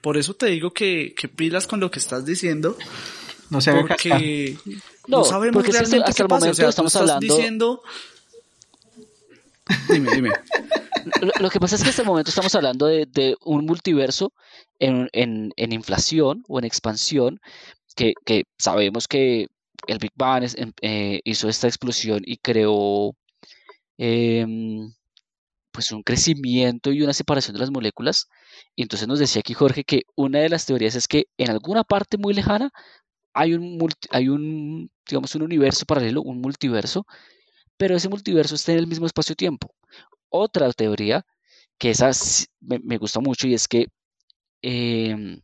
por 0.00 0.16
eso 0.16 0.34
te 0.34 0.46
digo 0.46 0.72
que, 0.72 1.14
que 1.16 1.28
pilas 1.28 1.66
con 1.66 1.78
lo 1.80 1.90
que 1.90 1.98
estás 2.00 2.24
diciendo, 2.24 2.76
No 3.50 3.60
se 3.60 3.72
porque 3.72 4.56
no, 5.06 5.18
No, 5.18 5.24
sabemos 5.24 5.54
porque 5.62 5.72
realmente 5.72 6.08
hasta 6.10 6.12
qué 6.16 6.22
el 6.22 6.28
pasa. 6.28 6.36
O 6.36 6.40
momento 6.48 6.62
tú 6.62 6.68
estamos 6.68 6.94
estás 6.94 7.02
hablando- 7.10 7.36
diciendo... 7.36 7.82
Dime, 9.88 10.10
dime. 10.14 10.30
Lo, 11.38 11.50
que 11.50 11.60
pasa 11.60 11.76
es 11.76 11.82
que 11.82 11.90
hasta 11.90 12.02
el 12.02 12.08
momento 12.08 12.30
estamos 12.30 12.54
hablando 12.54 12.86
de, 12.86 13.36
un 13.44 13.64
multiverso 13.66 14.32
en, 14.78 15.08
en- 15.12 15.52
en 15.56 15.72
inflación 15.72 16.42
o 16.48 16.58
en 16.58 16.64
expansión, 16.64 17.40
que, 17.96 18.14
sabemos 18.58 19.08
que 19.08 19.48
el 19.86 19.98
Big 19.98 20.12
Bang 20.16 20.44
em- 20.56 20.72
eh, 20.82 21.20
hizo 21.24 21.48
esta 21.48 21.66
explosión 21.68 22.20
y 22.24 22.36
creó 22.38 23.14
em, 23.98 24.92
pues 25.72 25.92
un 25.92 26.02
crecimiento 26.02 26.92
y 26.92 27.02
una 27.02 27.12
separación 27.14 27.54
de 27.54 27.60
las 27.60 27.70
moléculas. 27.70 28.28
Y 28.76 28.82
entonces 28.82 29.08
nos 29.08 29.18
decía 29.20 29.40
aquí 29.40 29.54
Jorge 29.54 29.84
que 29.84 30.02
una 30.16 30.40
de 30.40 30.48
las 30.50 30.66
teorías 30.66 30.94
es 30.96 31.08
que 31.08 31.26
en 31.38 31.50
alguna 31.50 31.84
parte 31.84 32.18
muy 32.18 32.34
lejana 32.34 32.70
hay 33.34 33.54
un, 33.54 33.78
hay 34.10 34.28
un, 34.28 34.90
digamos, 35.08 35.34
un 35.36 35.42
universo 35.42 35.86
paralelo, 35.86 36.22
un 36.22 36.40
multiverso, 36.40 37.06
pero 37.76 37.96
ese 37.96 38.08
multiverso 38.08 38.54
está 38.54 38.72
en 38.72 38.78
el 38.80 38.86
mismo 38.88 39.06
espacio-tiempo. 39.06 39.70
Otra 40.30 40.72
teoría, 40.72 41.24
que 41.78 41.90
esa 41.90 42.10
me, 42.60 42.98
gusta 42.98 43.20
mucho, 43.20 43.46
y 43.48 43.54
es 43.54 43.68
que 43.68 43.86
em, 44.62 45.40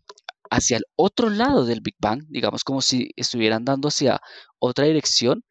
hacia 0.50 0.78
el 0.78 0.84
otro 0.96 1.30
lado 1.30 1.64
del 1.66 1.80
Big 1.80 1.96
Bang, 1.98 2.24
digamos 2.28 2.64
como 2.64 2.82
si 2.82 3.10
estuvieran 3.16 3.64
dando 3.64 3.88
hacia 3.88 4.20
otra 4.58 4.86
dirección, 4.86 5.44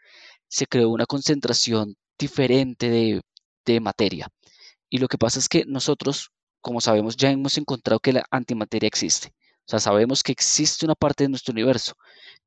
se 0.48 0.68
creó 0.68 0.90
una 0.90 1.06
concentración 1.06 1.96
diferente 2.18 2.90
de, 2.90 3.22
de 3.66 3.80
materia. 3.80 4.30
Y 4.90 5.00
lo 5.00 5.08
que 5.08 5.18
pasa 5.18 5.40
es 5.40 5.50
que 5.50 5.66
nosotros, 5.66 6.32
como 6.62 6.82
sabemos, 6.82 7.18
ya 7.18 7.32
hemos 7.32 7.58
encontrado 7.58 8.00
que 8.00 8.14
la 8.14 8.26
antimateria 8.32 8.88
existe. 8.88 9.34
O 9.68 9.70
sea, 9.72 9.80
sabemos 9.80 10.24
que 10.24 10.32
existe 10.32 10.86
una 10.86 10.96
parte 10.96 11.24
de 11.24 11.30
nuestro 11.30 11.52
universo 11.52 11.94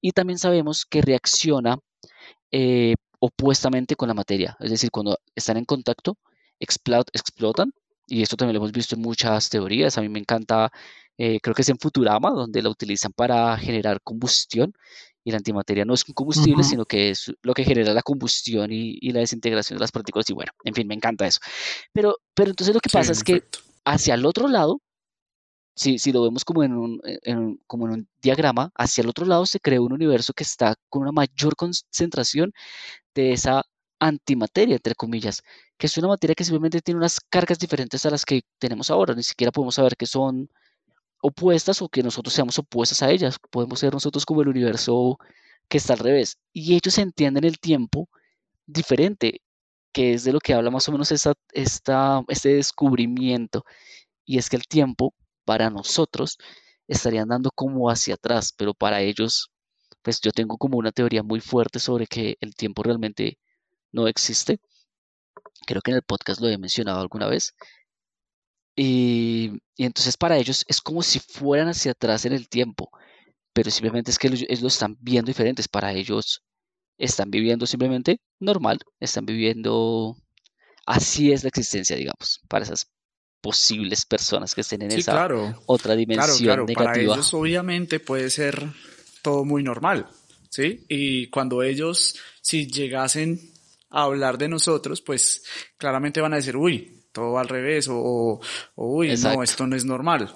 y 0.01 0.13
también 0.13 0.39
sabemos 0.39 0.87
que 0.87 1.03
reacciona 1.03 1.79
eh, 2.53 2.95
opuestamente 3.19 3.97
con 3.97 4.09
la 4.09 4.15
materia. 4.15 4.57
Es 4.61 4.71
decir, 4.71 4.91
cuando 4.91 5.19
están 5.35 5.57
en 5.57 5.65
contacto, 5.65 6.17
explotan. 6.59 7.73
Y 8.07 8.23
esto 8.23 8.37
también 8.37 8.55
lo 8.55 8.61
hemos 8.61 8.73
visto 8.73 8.95
en 8.95 9.03
muchas 9.03 9.51
teorías. 9.51 9.99
A 9.99 10.01
mí 10.01 10.09
me 10.09 10.19
encanta, 10.19 10.71
eh, 11.19 11.41
creo 11.41 11.55
que 11.55 11.63
es 11.63 11.69
en 11.69 11.79
Futurama, 11.79 12.31
donde 12.31 12.63
la 12.63 12.71
utilizan 12.71 13.13
para 13.13 13.57
generar 13.59 14.01
combustión. 14.03 14.73
Y 15.25 15.31
la 15.31 15.37
antimateria 15.37 15.85
no 15.85 15.93
es 15.93 16.09
un 16.09 16.15
combustible, 16.15 16.65
sino 16.65 16.87
que 16.87 17.11
es 17.11 17.31
lo 17.43 17.53
que 17.53 17.65
genera 17.65 17.93
la 17.93 18.03
combustión 18.03 18.71
y, 18.73 19.13
la 19.13 19.21
desintegración 19.21 19.77
de 19.77 19.83
las 19.83 19.93
partículas. 19.93 20.31
Y 20.31 20.33
bueno, 20.33 20.53
en 20.65 20.75
fin, 20.75 20.87
me 20.87 20.95
encanta 20.95 21.27
eso. 21.27 21.41
Pero, 21.93 22.17
pero 22.33 22.51
entonces 22.51 22.75
lo 22.75 22.81
que 22.81 22.89
pasa 22.89 23.13
es 23.13 23.23
que 23.23 23.45
hacia 23.85 24.15
el 24.15 24.25
otro 24.25 24.49
lado 24.49 24.81
si, 25.79 26.13
lo 26.13 26.23
vemos 26.23 26.45
como 26.45 26.65
en, 26.65 26.77
un, 26.77 27.01
como 27.67 27.87
en 27.87 27.93
un 27.93 28.09
diagrama, 28.21 28.73
hacia 28.75 29.03
el 29.03 29.09
otro 29.09 29.27
lado 29.27 29.47
se 29.47 29.61
crea 29.61 29.81
un 29.81 29.93
universo 29.93 30.33
que 30.33 30.43
está 30.43 30.75
con 30.89 31.03
una 31.03 31.13
mayor 31.13 31.57
concentración 31.57 32.53
de 33.15 33.33
esa 33.33 33.65
antimateria, 34.01 34.77
entre 34.77 34.95
comillas, 34.95 35.43
que 35.77 35.87
es 35.87 35.99
una 35.99 36.09
materia 36.09 36.35
que 36.35 36.45
simplemente 36.45 36.81
tiene 36.81 36.99
unas 36.99 37.21
cargas 37.21 37.59
diferentes 37.59 38.05
a 38.07 38.11
las 38.11 38.25
que 38.25 38.43
tenemos 38.59 38.91
ahora. 38.91 39.15
Ni 39.15 39.23
siquiera 39.23 39.53
podemos 39.53 39.75
saber 39.77 39.97
que 39.97 40.07
son 40.07 40.51
opuestas 41.23 41.83
o 41.83 41.89
que 41.89 42.03
nosotros 42.03 42.35
seamos 42.35 42.59
opuestas 42.59 43.03
a 43.03 43.11
ellas. 43.11 43.39
Podemos 43.51 43.81
ser 43.81 43.93
nosotros 43.93 44.25
como 44.27 44.43
el 44.43 44.49
universo 44.49 45.19
que 45.69 45.79
está 45.79 45.95
al 45.95 46.01
revés. 46.01 46.39
Y 46.53 46.75
ellos 46.75 46.99
entienden 46.99 47.45
el 47.45 47.59
tiempo 47.59 48.09
diferente, 48.67 49.43
que 49.93 50.15
es 50.15 50.25
de 50.25 50.33
lo 50.33 50.41
que 50.41 50.55
habla 50.55 50.71
más 50.71 50.89
o 50.89 50.93
menos 50.93 51.13
esta, 51.13 51.35
este 51.53 52.49
descubrimiento. 52.55 53.65
Y 54.25 54.39
es 54.39 54.51
que 54.51 54.57
el 54.57 54.67
tiempo 54.69 55.15
para 55.45 55.71
nosotros 55.71 56.39
estarían 56.89 57.29
dando 57.29 57.51
como 57.55 57.91
hacia 57.91 58.15
atrás, 58.15 58.53
pero 58.57 58.75
para 58.75 59.03
ellos, 59.03 59.51
pues 60.03 60.21
yo 60.21 60.33
tengo 60.33 60.59
como 60.59 60.79
una 60.79 60.93
teoría 60.93 61.23
muy 61.23 61.41
fuerte 61.41 61.79
sobre 61.81 62.07
que 62.07 62.37
el 62.41 62.55
tiempo 62.55 62.83
realmente 62.83 63.39
no 63.93 64.09
existe. 64.09 64.61
Creo 65.67 65.83
que 65.83 65.91
en 65.91 65.97
el 65.97 66.03
podcast 66.03 66.41
lo 66.41 66.49
he 66.49 66.59
mencionado 66.59 67.01
alguna 67.01 67.27
vez. 67.27 67.55
Y, 68.77 69.61
entonces 69.77 70.17
para 70.17 70.37
ellos 70.37 70.65
es 70.69 70.81
como 70.81 71.03
si 71.03 71.19
fueran 71.19 71.69
hacia 71.69 71.93
atrás 71.93 72.25
en 72.25 72.33
el 72.33 72.49
tiempo, 72.49 72.91
pero 73.53 73.71
simplemente 73.71 74.11
es 74.11 74.19
que 74.19 74.29
ellos 74.29 74.63
lo 74.63 74.69
están 74.69 74.97
viendo 75.01 75.29
diferentes. 75.29 75.67
Para 75.67 75.93
ellos 75.93 76.45
están 76.97 77.31
viviendo 77.31 77.67
simplemente 77.67 78.21
normal, 78.39 78.79
están 79.01 79.27
viviendo 79.27 80.17
así 80.87 81.33
es 81.33 81.43
la 81.43 81.49
existencia, 81.49 81.97
digamos, 81.97 82.41
para 82.49 82.65
esas 82.65 82.91
posibles 83.41 84.05
personas 84.07 84.55
que 84.55 84.63
estén 84.63 84.83
en 84.83 84.93
esa 84.93 85.29
otra 85.67 85.95
dimensión 85.95 86.67
negativa. 86.67 86.75
Para 86.75 87.01
ellos 87.01 87.35
obviamente 87.35 88.01
puede 88.01 88.31
ser 88.31 88.63
todo 89.23 89.45
muy 89.45 89.63
normal, 89.63 90.09
¿sí? 90.51 90.85
Y 90.89 91.29
cuando 91.29 91.63
ellos, 91.63 92.17
si 92.41 92.67
llegasen 92.67 93.53
a 93.91 94.03
hablar 94.03 94.39
de 94.39 94.49
nosotros, 94.49 95.01
pues 95.01 95.43
claramente 95.77 96.21
van 96.21 96.33
a 96.33 96.37
decir, 96.37 96.57
uy, 96.57 97.03
todo 97.13 97.39
al 97.39 97.49
revés, 97.49 97.89
o, 97.91 98.41
uy, 98.77 99.15
no, 99.17 99.43
esto 99.43 99.67
no 99.67 99.77
es 99.77 99.85
normal, 99.85 100.35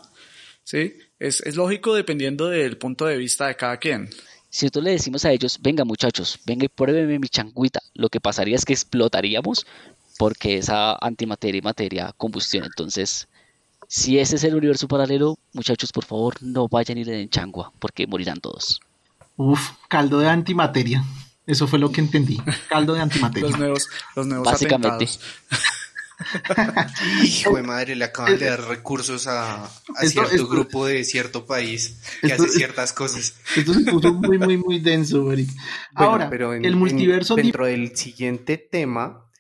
¿sí? 0.65 0.95
Es, 1.19 1.41
es 1.41 1.57
lógico 1.57 1.95
dependiendo 1.95 2.49
del 2.49 2.79
punto 2.79 3.07
de 3.07 3.17
vista 3.17 3.47
de 3.47 3.57
cada 3.57 3.77
quien. 3.77 4.09
Si 4.49 4.67
nosotros 4.67 4.85
le 4.85 4.91
decimos 4.93 5.25
a 5.25 5.33
ellos, 5.33 5.59
venga 5.63 5.85
muchachos, 5.85 6.39
venga 6.45 6.67
y 6.67 6.69
pruébeme 6.69 7.19
mi 7.19 7.29
changuita, 7.29 7.81
lo 7.95 8.09
que 8.09 8.21
pasaría 8.21 8.57
es 8.57 8.65
que 8.65 8.73
explotaríamos 8.73 9.67
porque 10.19 10.59
esa 10.59 10.97
antimateria 11.01 11.59
y 11.59 11.63
materia 11.63 12.15
combustión. 12.17 12.65
Entonces, 12.65 13.29
si 13.89 14.19
ese 14.19 14.37
es 14.37 14.45
el 14.45 14.55
universo 14.55 14.89
paralelo, 14.89 15.39
muchachos, 15.53 15.93
por 15.93 16.05
favor, 16.05 16.35
no 16.43 16.69
vayan 16.69 16.99
y 16.99 17.05
le 17.05 17.13
den 17.13 17.29
changua, 17.29 17.73
porque 17.79 18.07
morirán 18.07 18.41
todos. 18.41 18.81
Uf, 19.37 19.71
caldo 19.89 20.21
de 20.21 20.29
antimateria. 20.29 21.03
Eso 21.47 21.67
fue 21.67 21.79
lo 21.79 21.91
que 21.91 22.01
entendí. 22.01 22.39
Caldo 22.69 22.95
de 22.95 23.01
antimateria. 23.01 23.49
los 23.49 23.59
nuevos, 23.59 23.89
los 24.17 24.27
nuevos 24.27 24.47
Básicamente. 24.47 25.09
Hijo 27.25 27.57
de 27.57 27.63
madre, 27.63 27.97
le 27.97 28.05
acaban 28.05 28.39
de 28.39 28.47
dar 28.47 28.63
recursos 28.69 29.27
a, 29.27 29.69
cierto 30.07 30.47
grupo 30.47 30.87
de 30.87 31.03
cierto 31.03 31.47
país 31.47 32.01
que 32.21 32.33
hace 32.33 32.49
ciertas 32.49 32.93
cosas. 32.93 33.35
Esto 33.57 33.75
se 33.75 33.91
puso 33.91 34.13
muy, 34.13 34.39
muy, 34.39 34.57
muy 34.57 34.79
denso, 34.79 35.29
Ahora, 35.95 36.31
pero 36.31 36.53
el 36.53 36.77
multiverso. 36.77 37.35
dentro 37.35 37.67
del 37.67 37.97
siguiente 37.97 38.57
tema, 38.57 39.33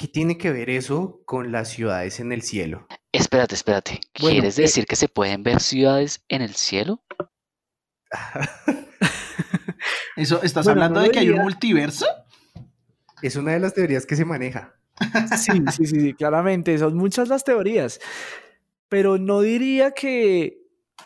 ¿Qué 0.00 0.08
tiene 0.08 0.38
que 0.38 0.50
ver 0.50 0.70
eso 0.70 1.20
con 1.26 1.52
las 1.52 1.68
ciudades 1.68 2.20
en 2.20 2.32
el 2.32 2.40
cielo? 2.40 2.86
Espérate, 3.12 3.54
espérate. 3.54 4.00
¿Quieres 4.14 4.58
eh, 4.58 4.62
decir 4.62 4.86
que 4.86 4.96
se 4.96 5.08
pueden 5.08 5.42
ver 5.42 5.60
ciudades 5.60 6.24
en 6.30 6.40
el 6.40 6.54
cielo? 6.54 7.04
¿Eso 10.16 10.42
estás 10.42 10.66
hablando 10.68 11.00
de 11.00 11.10
que 11.10 11.18
hay 11.20 11.30
un 11.30 11.42
multiverso? 11.42 12.06
Es 13.22 13.36
una 13.36 13.52
de 13.52 13.60
las 13.60 13.74
teorías 13.74 14.06
que 14.06 14.16
se 14.16 14.24
maneja. 14.24 14.74
Sí, 15.38 15.52
sí, 15.72 15.86
sí, 15.86 16.14
claramente. 16.14 16.76
Son 16.78 16.94
muchas 16.94 17.28
las 17.28 17.42
teorías. 17.42 18.00
Pero 18.88 19.16
no 19.16 19.40
diría 19.40 19.92
que 19.92 20.60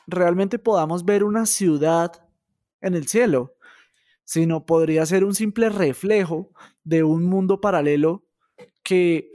realmente 0.06 0.58
podamos 0.58 1.04
ver 1.04 1.22
una 1.22 1.46
ciudad 1.46 2.10
en 2.80 2.94
el 2.94 3.06
cielo, 3.06 3.54
sino 4.24 4.66
podría 4.66 5.06
ser 5.06 5.24
un 5.24 5.34
simple 5.34 5.68
reflejo 5.68 6.50
de 6.82 7.04
un 7.04 7.24
mundo 7.24 7.60
paralelo 7.60 8.26
que 8.82 9.30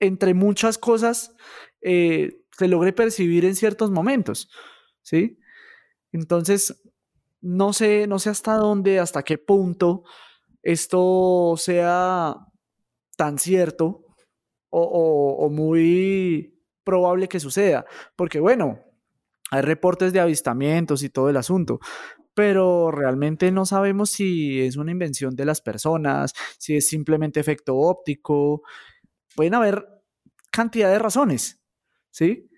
entre 0.00 0.34
muchas 0.34 0.78
cosas 0.78 1.34
eh, 1.80 2.42
se 2.50 2.68
logre 2.68 2.92
percibir 2.92 3.44
en 3.44 3.56
ciertos 3.56 3.90
momentos, 3.90 4.50
¿sí? 5.02 5.38
Entonces, 6.12 6.82
no 7.46 7.72
sé, 7.72 8.08
no 8.08 8.18
sé 8.18 8.30
hasta 8.30 8.54
dónde, 8.56 8.98
hasta 8.98 9.22
qué 9.22 9.38
punto 9.38 10.02
esto 10.62 11.54
sea 11.56 12.34
tan 13.16 13.38
cierto 13.38 14.04
o, 14.68 15.48
muy 15.50 16.60
probable 16.84 17.28
que 17.28 17.40
suceda, 17.40 17.86
porque 18.16 18.40
bueno, 18.40 18.80
hay 19.50 19.62
reportes 19.62 20.12
de 20.12 20.20
avistamientos 20.20 21.02
y 21.02 21.08
todo 21.08 21.30
el 21.30 21.36
asunto, 21.36 21.78
pero 22.34 22.90
realmente 22.90 23.50
no 23.52 23.64
sabemos 23.64 24.10
si 24.10 24.60
es 24.60 24.76
una 24.76 24.90
invención 24.90 25.36
de 25.36 25.46
las 25.46 25.60
personas, 25.62 26.34
si 26.58 26.76
es 26.76 26.88
simplemente 26.88 27.40
efecto 27.40 27.76
óptico. 27.76 28.62
Pueden 29.34 29.54
haber 29.54 29.86
cantidad 30.50 30.90
de 30.90 30.98
razones, 30.98 31.62
¿sí? 32.10 32.50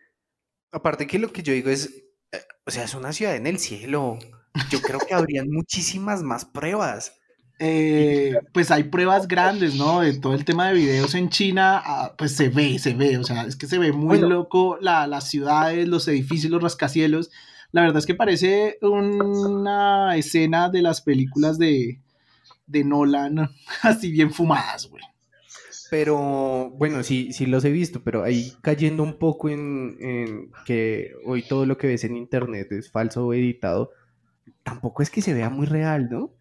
Aparte 0.72 1.07
que 1.07 1.18
lo 1.18 1.30
que 1.30 1.43
yo 1.43 1.53
digo 1.53 1.70
es, 1.70 2.05
eh, 2.32 2.41
o 2.66 2.70
sea, 2.70 2.84
es 2.84 2.95
una 2.95 3.12
ciudad 3.12 3.36
en 3.36 3.47
el 3.47 3.59
cielo. 3.59 4.18
Yo 4.70 4.80
creo 4.80 4.98
que 4.98 5.14
habrían 5.14 5.50
muchísimas 5.50 6.22
más 6.22 6.44
pruebas. 6.44 7.12
Eh, 7.61 8.34
pues 8.52 8.70
hay 8.70 8.84
pruebas 8.84 9.26
grandes, 9.26 9.74
¿no? 9.74 10.00
De 10.00 10.18
todo 10.18 10.34
el 10.34 10.44
tema 10.44 10.68
de 10.68 10.74
videos 10.74 11.14
en 11.14 11.28
China, 11.28 11.82
ah, 11.84 12.14
pues 12.16 12.36
se 12.36 12.48
ve, 12.48 12.78
se 12.78 12.94
ve, 12.94 13.18
o 13.18 13.24
sea, 13.24 13.42
es 13.42 13.56
que 13.56 13.66
se 13.66 13.78
ve 13.78 13.90
muy 13.90 14.18
loco 14.18 14.78
las 14.80 15.28
ciudades, 15.28 15.88
los 15.88 16.06
edificios, 16.06 16.52
los 16.52 16.62
rascacielos, 16.62 17.30
la 17.70 17.82
verdad 17.82 17.98
es 17.98 18.06
que 18.06 18.14
parece 18.14 18.78
una 18.80 20.16
escena 20.16 20.70
de 20.70 20.82
las 20.82 21.02
películas 21.02 21.59
de, 21.59 22.00
Nolan, 22.66 23.50
así 23.82 24.11
bien 24.11 24.32
fumadas, 24.32 24.88
güey. 24.88 25.02
Pero 25.90 26.70
bueno, 26.70 27.02
sí, 27.02 27.32
sí 27.32 27.46
los 27.46 27.64
he 27.64 27.70
visto, 27.70 28.02
pero 28.02 28.22
ahí 28.22 28.52
cayendo 28.61 29.02
un 29.02 29.18
poco 29.18 29.48
en, 29.48 30.50
que 30.66 31.12
hoy 31.24 31.42
todo 31.42 31.64
lo 31.64 31.78
que 31.78 31.86
ves 31.86 32.04
en 32.04 32.16
internet 32.16 32.70
es 32.72 32.90
falso 32.90 33.26
o 33.26 33.32
editado, 33.32 33.90
tampoco 34.68 35.02
es 35.02 35.10
que 35.10 35.22
se 35.22 35.34
vea 35.34 35.50
muy 35.50 35.66
real, 35.66 36.08
¿no? 36.10 36.34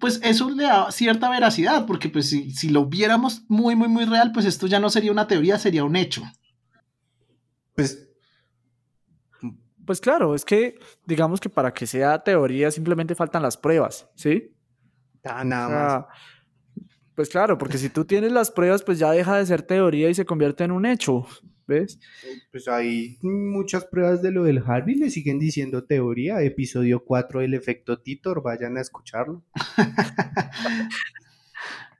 Pues 0.00 0.20
eso 0.22 0.50
le 0.50 0.64
da 0.64 0.90
cierta 0.90 1.30
veracidad, 1.30 1.86
porque 1.86 2.08
pues 2.08 2.28
si, 2.28 2.50
si 2.50 2.68
lo 2.68 2.86
viéramos 2.86 3.44
muy, 3.48 3.76
muy, 3.76 3.88
muy 3.88 4.04
real, 4.04 4.32
pues 4.32 4.44
esto 4.44 4.66
ya 4.66 4.80
no 4.80 4.90
sería 4.90 5.12
una 5.12 5.26
teoría, 5.26 5.58
sería 5.58 5.84
un 5.84 5.96
hecho. 5.96 6.22
Pues 7.74 8.06
pues 9.86 10.00
claro, 10.00 10.34
es 10.34 10.44
que 10.44 10.78
digamos 11.06 11.38
que 11.38 11.48
para 11.48 11.72
que 11.72 11.86
sea 11.86 12.22
teoría 12.22 12.70
simplemente 12.72 13.14
faltan 13.14 13.42
las 13.42 13.56
pruebas, 13.56 14.08
¿sí? 14.16 14.52
Ah, 15.24 15.44
nada 15.44 15.68
más. 15.68 16.04
Pues 17.14 17.28
claro, 17.28 17.56
porque 17.56 17.78
si 17.78 17.88
tú 17.88 18.04
tienes 18.04 18.32
las 18.32 18.50
pruebas, 18.50 18.82
pues 18.82 18.98
ya 18.98 19.10
deja 19.12 19.36
de 19.36 19.46
ser 19.46 19.62
teoría 19.62 20.10
y 20.10 20.14
se 20.14 20.26
convierte 20.26 20.64
en 20.64 20.72
un 20.72 20.84
hecho, 20.84 21.26
¿ves? 21.66 21.98
Pues 22.50 22.68
hay 22.68 23.18
muchas 23.22 23.84
pruebas 23.84 24.22
de 24.22 24.30
lo 24.30 24.44
del 24.44 24.62
Harvey, 24.64 24.94
le 24.94 25.10
siguen 25.10 25.38
diciendo 25.38 25.84
teoría, 25.84 26.42
episodio 26.42 27.04
4 27.04 27.40
del 27.40 27.54
efecto 27.54 27.98
Titor, 27.98 28.42
vayan 28.42 28.76
a 28.76 28.80
escucharlo. 28.80 29.42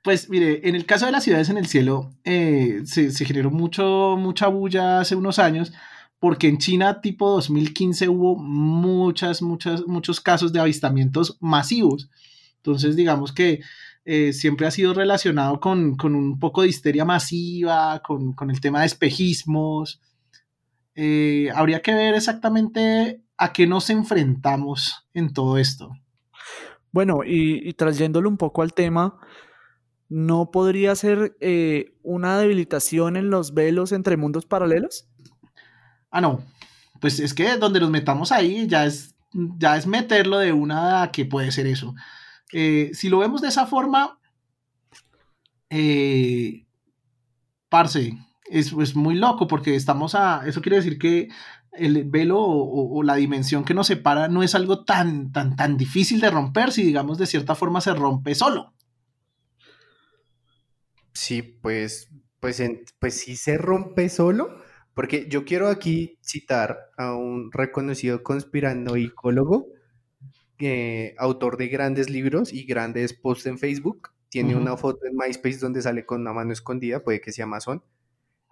Pues 0.02 0.30
mire, 0.30 0.68
en 0.68 0.76
el 0.76 0.86
caso 0.86 1.06
de 1.06 1.10
las 1.10 1.24
ciudades 1.24 1.48
en 1.48 1.58
el 1.58 1.66
cielo, 1.66 2.12
eh, 2.22 2.82
se, 2.84 3.10
se, 3.10 3.24
generó 3.24 3.50
mucho, 3.50 4.14
mucha 4.16 4.46
bulla 4.46 5.00
hace 5.00 5.16
unos 5.16 5.40
años, 5.40 5.72
porque 6.20 6.46
en 6.46 6.58
China 6.58 7.00
tipo 7.00 7.28
2015 7.30 8.08
hubo 8.08 8.36
muchas, 8.36 9.42
muchas, 9.42 9.84
muchos 9.88 10.20
casos 10.20 10.52
de 10.52 10.60
avistamientos 10.60 11.36
masivos. 11.40 12.08
Entonces, 12.58 12.94
digamos 12.94 13.32
que 13.32 13.62
eh, 14.08 14.32
siempre 14.32 14.68
ha 14.68 14.70
sido 14.70 14.94
relacionado 14.94 15.58
con, 15.58 15.96
con, 15.96 16.14
un 16.14 16.38
poco 16.38 16.62
de 16.62 16.68
histeria 16.68 17.04
masiva, 17.04 18.00
con, 18.06 18.34
con 18.34 18.52
el 18.52 18.60
tema 18.60 18.80
de 18.80 18.86
espejismos. 18.86 20.00
Eh, 20.94 21.50
habría 21.52 21.82
que 21.82 21.92
ver 21.92 22.14
exactamente 22.14 23.20
a 23.36 23.52
qué 23.52 23.66
nos 23.66 23.90
enfrentamos 23.90 25.08
en 25.12 25.32
todo 25.32 25.58
esto. 25.58 25.90
Bueno, 26.92 27.24
y, 27.26 27.68
y 27.68 27.72
trayéndolo 27.72 28.28
un 28.28 28.36
poco 28.36 28.62
al 28.62 28.74
tema, 28.74 29.18
¿no 30.08 30.52
podría 30.52 30.94
ser 30.94 31.36
eh, 31.40 31.96
una 32.04 32.38
debilitación 32.38 33.16
en 33.16 33.28
los 33.28 33.54
velos 33.54 33.90
entre 33.90 34.16
mundos 34.16 34.46
paralelos? 34.46 35.08
Ah, 36.12 36.20
no. 36.20 36.44
Pues 37.00 37.18
es 37.18 37.34
que 37.34 37.56
donde 37.56 37.80
nos 37.80 37.90
metamos 37.90 38.30
ahí 38.30 38.68
ya 38.68 38.86
es, 38.86 39.16
ya 39.32 39.76
es 39.76 39.88
meterlo 39.88 40.38
de 40.38 40.52
una 40.52 41.02
a 41.02 41.10
que 41.10 41.24
puede 41.24 41.50
ser 41.50 41.66
eso. 41.66 41.92
Eh, 42.52 42.90
si 42.94 43.08
lo 43.08 43.18
vemos 43.18 43.40
de 43.40 43.48
esa 43.48 43.66
forma, 43.66 44.18
eh, 45.70 46.66
parce, 47.68 48.16
es, 48.50 48.72
es, 48.72 48.94
muy 48.94 49.16
loco 49.16 49.46
porque 49.46 49.74
estamos 49.74 50.14
a. 50.14 50.46
Eso 50.46 50.62
quiere 50.62 50.76
decir 50.76 50.98
que 50.98 51.28
el 51.72 52.04
velo 52.04 52.40
o, 52.40 53.02
la 53.02 53.16
dimensión 53.16 53.64
que 53.64 53.74
nos 53.74 53.88
separa 53.88 54.28
no 54.28 54.42
es 54.42 54.54
algo 54.54 54.84
tan, 54.84 55.32
tan, 55.32 55.56
tan 55.56 55.76
difícil 55.76 56.20
de 56.20 56.30
romper 56.30 56.72
si, 56.72 56.82
digamos, 56.82 57.18
de 57.18 57.26
cierta 57.26 57.54
forma 57.54 57.80
se 57.80 57.94
rompe 57.94 58.34
solo. 58.34 58.74
Sí, 61.12 61.42
pues, 61.42 62.10
pues, 62.40 62.62
pues 62.98 63.20
sí 63.20 63.36
se 63.36 63.58
rompe 63.58 64.08
solo, 64.08 64.62
porque 64.94 65.26
yo 65.28 65.44
quiero 65.44 65.68
aquí 65.68 66.18
citar 66.22 66.90
a 66.96 67.14
un 67.14 67.50
reconocido 67.52 68.22
conspiranoicólogo, 68.22 69.66
eh, 70.58 71.14
autor 71.18 71.56
de 71.56 71.68
grandes 71.68 72.10
libros 72.10 72.52
y 72.52 72.64
grandes 72.64 73.12
posts 73.12 73.46
en 73.46 73.58
Facebook. 73.58 74.10
Tiene 74.28 74.54
uh 74.54 74.58
-huh. 74.58 74.62
una 74.62 74.76
foto 74.76 75.06
en 75.06 75.16
MySpace 75.16 75.58
donde 75.58 75.82
sale 75.82 76.04
con 76.04 76.20
una 76.20 76.32
mano 76.32 76.52
escondida, 76.52 77.02
puede 77.02 77.20
que 77.20 77.32
sea 77.32 77.44
Amazon. 77.44 77.82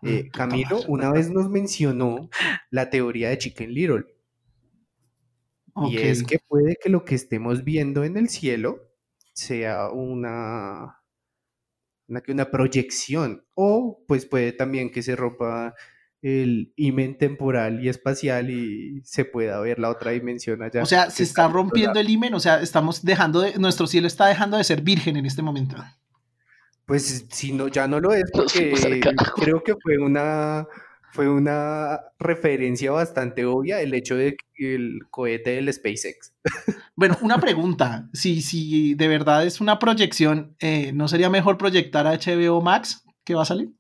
Eh, 0.03 0.29
Camilo 0.31 0.83
una 0.87 1.11
vez 1.11 1.31
nos 1.31 1.49
mencionó 1.49 2.29
la 2.71 2.91
teoría 2.91 3.31
de 3.31 3.39
Chicken 3.39 3.73
Little. 3.73 4.05
Okay. 5.73 5.95
Y 5.95 5.99
es 5.99 6.23
que 6.23 6.39
puede 6.47 6.77
que 6.81 6.91
lo 6.91 7.05
que 7.05 7.15
estemos 7.15 7.65
viendo 7.65 8.05
en 8.05 8.17
el 8.17 8.29
cielo 8.29 8.93
sea 9.33 9.89
una, 9.91 11.01
una, 12.07 12.23
una 12.29 12.51
proyección 12.51 13.45
o 13.55 14.05
pues 14.07 14.27
puede 14.27 14.53
también 14.53 14.93
que 14.93 15.03
se 15.03 15.17
rompa 15.17 15.75
el 16.25 16.73
imen 16.77 17.19
temporal 17.19 17.85
y 17.85 17.91
espacial 17.91 18.49
y 18.49 19.03
se 19.05 19.27
pueda 19.27 19.61
ver 19.61 19.79
la 19.79 19.91
otra 19.91 20.13
dimensión 20.13 20.63
allá. 20.63 20.83
O 20.83 20.87
sea, 20.87 21.11
se 21.11 21.23
está 21.23 21.49
rompiendo 21.49 22.01
el 22.01 22.09
imen, 22.09 22.33
o 22.33 22.41
sea, 22.41 22.63
estamos 22.63 23.05
dejando 23.05 23.43
de, 23.43 23.59
nuestro 23.59 23.87
cielo 23.87 24.07
está 24.07 24.27
dejando 24.27 24.57
de 24.57 24.65
ser 24.65 24.81
virgen 24.81 25.19
en 25.19 25.27
este 25.27 25.43
momento. 25.43 25.77
Pues 26.87 27.27
si 27.29 27.53
no, 27.53 27.69
ya 27.69 27.87
no 27.87 28.01
lo 28.01 28.15
es, 28.15 28.25
porque 28.33 29.03
creo 29.37 29.63
que 29.63 29.75
fue 29.83 29.99
una, 29.99 30.67
fue 31.13 31.29
una 31.29 32.01
referencia 32.19 32.91
bastante 32.91 33.45
obvia 33.45 33.83
el 33.83 33.93
hecho 33.93 34.17
de 34.17 34.35
que 34.55 34.77
el 34.77 35.01
cohete 35.11 35.51
del 35.51 35.73
SpaceX. 35.73 36.33
Bueno, 36.97 37.19
una 37.23 37.39
pregunta, 37.39 38.09
si, 38.13 38.41
si 38.41 38.95
de 38.95 39.09
verdad 39.09 39.45
es 39.45 39.61
una 39.61 39.81
proyección, 39.81 40.55
eh, 40.61 40.93
¿no 40.93 41.09
sería 41.09 41.29
mejor 41.29 41.59
proyectar 41.59 42.07
a 42.07 42.13
HBO 42.13 42.61
Max 42.61 43.05
que 43.25 43.35
va 43.35 43.43
a 43.43 43.47
salir? 43.47 43.73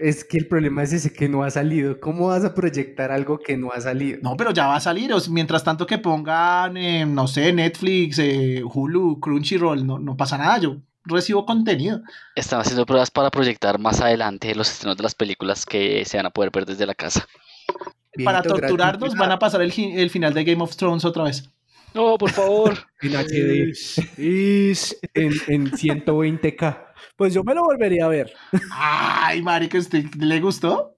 Es 0.00 0.24
que 0.24 0.38
el 0.38 0.48
problema 0.48 0.82
es 0.82 0.92
ese 0.92 1.12
que 1.12 1.28
no 1.28 1.44
ha 1.44 1.50
salido. 1.50 2.00
¿Cómo 2.00 2.28
vas 2.28 2.44
a 2.44 2.54
proyectar 2.54 3.10
algo 3.12 3.38
que 3.38 3.56
no 3.56 3.72
ha 3.72 3.80
salido? 3.80 4.18
No, 4.22 4.36
pero 4.36 4.50
ya 4.52 4.66
va 4.66 4.76
a 4.76 4.80
salir. 4.80 5.12
O 5.12 5.20
sea, 5.20 5.32
mientras 5.32 5.64
tanto 5.64 5.86
que 5.86 5.98
pongan, 5.98 6.76
eh, 6.76 7.06
no 7.06 7.26
sé, 7.26 7.52
Netflix, 7.52 8.18
eh, 8.18 8.62
Hulu, 8.62 9.20
Crunchyroll, 9.20 9.86
no, 9.86 9.98
no 9.98 10.16
pasa 10.16 10.36
nada. 10.36 10.58
Yo 10.58 10.78
recibo 11.04 11.46
contenido. 11.46 12.02
Están 12.34 12.60
haciendo 12.60 12.86
pruebas 12.86 13.10
para 13.10 13.30
proyectar 13.30 13.78
más 13.78 14.00
adelante 14.00 14.54
los 14.54 14.70
estrenos 14.70 14.96
de 14.96 15.02
las 15.02 15.14
películas 15.14 15.64
que 15.64 16.04
se 16.04 16.16
van 16.16 16.26
a 16.26 16.30
poder 16.30 16.50
ver 16.52 16.66
desde 16.66 16.86
la 16.86 16.94
casa. 16.94 17.26
para 18.24 18.42
torturarnos 18.42 19.14
van 19.14 19.32
a 19.32 19.38
pasar 19.38 19.62
el, 19.62 19.72
el, 19.76 20.10
final 20.10 20.34
de 20.34 20.44
Game 20.44 20.62
of 20.62 20.76
Thrones 20.76 21.04
otra 21.04 21.24
vez. 21.24 21.50
No, 21.94 22.18
por 22.18 22.30
favor. 22.30 22.76
en 23.00 23.12
HD. 23.12 23.74
en, 25.14 25.32
en 25.46 25.70
120k. 25.70 26.87
Pues 27.16 27.34
yo 27.34 27.44
me 27.44 27.54
lo 27.54 27.64
volvería 27.64 28.06
a 28.06 28.08
ver. 28.08 28.32
Ay, 28.72 29.42
marica, 29.42 29.78
¿usted 29.78 30.04
le 30.18 30.40
gustó? 30.40 30.96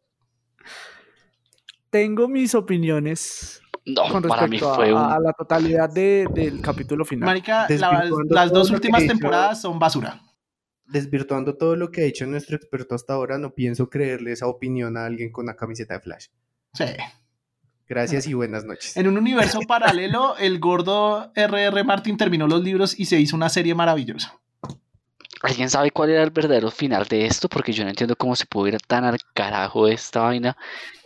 Tengo 1.90 2.28
mis 2.28 2.54
opiniones 2.54 3.60
no, 3.86 4.08
con 4.08 4.22
para 4.22 4.46
mí 4.46 4.58
fue 4.58 4.90
a, 4.90 4.94
un... 4.94 5.12
a, 5.12 5.18
la 5.18 5.32
totalidad 5.32 5.90
de, 5.90 6.26
del 6.32 6.60
capítulo 6.60 7.04
final. 7.04 7.26
Marica, 7.26 7.66
la, 7.68 8.08
las 8.28 8.52
dos 8.52 8.70
últimas 8.70 9.06
temporadas 9.06 9.62
son 9.62 9.78
basura. 9.78 10.20
Desvirtuando 10.84 11.56
todo 11.56 11.76
lo 11.76 11.90
que 11.90 12.02
ha 12.02 12.04
dicho 12.04 12.26
nuestro 12.26 12.56
experto 12.56 12.94
hasta 12.94 13.14
ahora, 13.14 13.38
no 13.38 13.54
pienso 13.54 13.88
creerle 13.88 14.32
esa 14.32 14.46
opinión 14.48 14.96
a 14.96 15.06
alguien 15.06 15.30
con 15.30 15.44
una 15.44 15.54
camiseta 15.54 15.94
de 15.94 16.00
Flash. 16.00 16.26
Sí. 16.74 16.84
Gracias 17.88 18.26
y 18.26 18.34
buenas 18.34 18.64
noches. 18.64 18.96
En 18.96 19.08
un 19.08 19.18
universo 19.18 19.60
paralelo, 19.66 20.36
el 20.36 20.60
gordo 20.60 21.32
R.R. 21.34 21.84
Martin 21.84 22.16
terminó 22.16 22.46
los 22.46 22.62
libros 22.62 22.98
y 22.98 23.06
se 23.06 23.18
hizo 23.18 23.36
una 23.36 23.48
serie 23.48 23.74
maravillosa. 23.74 24.39
¿Alguien 25.42 25.70
sabe 25.70 25.90
cuál 25.90 26.10
era 26.10 26.22
el 26.22 26.30
verdadero 26.30 26.70
final 26.70 27.06
de 27.06 27.26
esto? 27.26 27.48
Porque 27.48 27.72
yo 27.72 27.84
no 27.84 27.90
entiendo 27.90 28.16
cómo 28.16 28.36
se 28.36 28.46
pudo 28.46 28.68
ir 28.68 28.78
tan 28.86 29.04
al 29.04 29.18
carajo 29.34 29.86
de 29.86 29.94
esta 29.94 30.20
vaina. 30.20 30.56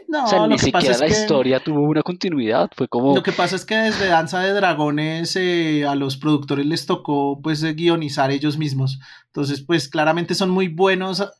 No, 0.09 0.24
o 0.24 0.26
sea, 0.26 0.47
ni 0.47 0.59
siquiera 0.59 0.93
es 0.93 1.01
la 1.01 1.07
que... 1.07 1.12
historia 1.12 1.61
tuvo 1.61 1.82
una 1.82 2.03
continuidad. 2.03 2.70
Fue 2.76 2.89
como. 2.89 3.14
Lo 3.14 3.22
que 3.22 3.32
pasa 3.32 3.57
es 3.57 3.64
que 3.64 3.76
desde 3.76 4.09
Danza 4.09 4.41
de 4.41 4.53
Dragones 4.53 5.35
eh, 5.37 5.87
a 5.87 5.95
los 5.95 6.16
productores 6.16 6.66
les 6.66 6.87
tocó 6.87 7.41
pues 7.43 7.62
guionizar 7.62 8.30
ellos 8.30 8.59
mismos. 8.59 9.01
Entonces, 9.26 9.62
pues 9.62 9.89
claramente 9.89 10.35
son 10.35 10.51
muy 10.51 10.68
buenos 10.68 11.32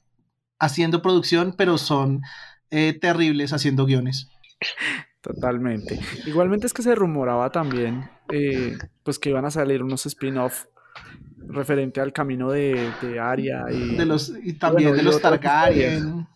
haciendo 0.59 1.03
producción, 1.03 1.55
pero 1.57 1.79
son 1.79 2.23
eh, 2.71 2.97
terribles 2.99 3.53
haciendo 3.53 3.87
guiones. 3.87 4.29
Totalmente. 5.21 6.01
Igualmente 6.27 6.67
es 6.67 6.73
que 6.73 6.83
se 6.83 6.95
rumoraba 6.95 7.51
también 7.51 8.11
eh, 8.31 8.77
pues 9.03 9.19
que 9.19 9.31
iban 9.31 9.45
a 9.45 9.51
salir 9.51 9.83
unos 9.83 10.07
spin-off 10.07 10.67
referente 11.49 12.01
al 12.01 12.13
camino 12.13 12.51
de, 12.51 12.91
de 13.03 13.21
Arya 13.21 13.65
y, 13.71 13.97
de 13.97 14.07
los, 14.07 14.33
y 14.43 14.55
también 14.55 14.91
bueno, 14.91 15.03
de 15.03 15.11
los 15.11 15.21
Targaryen. 15.21 16.27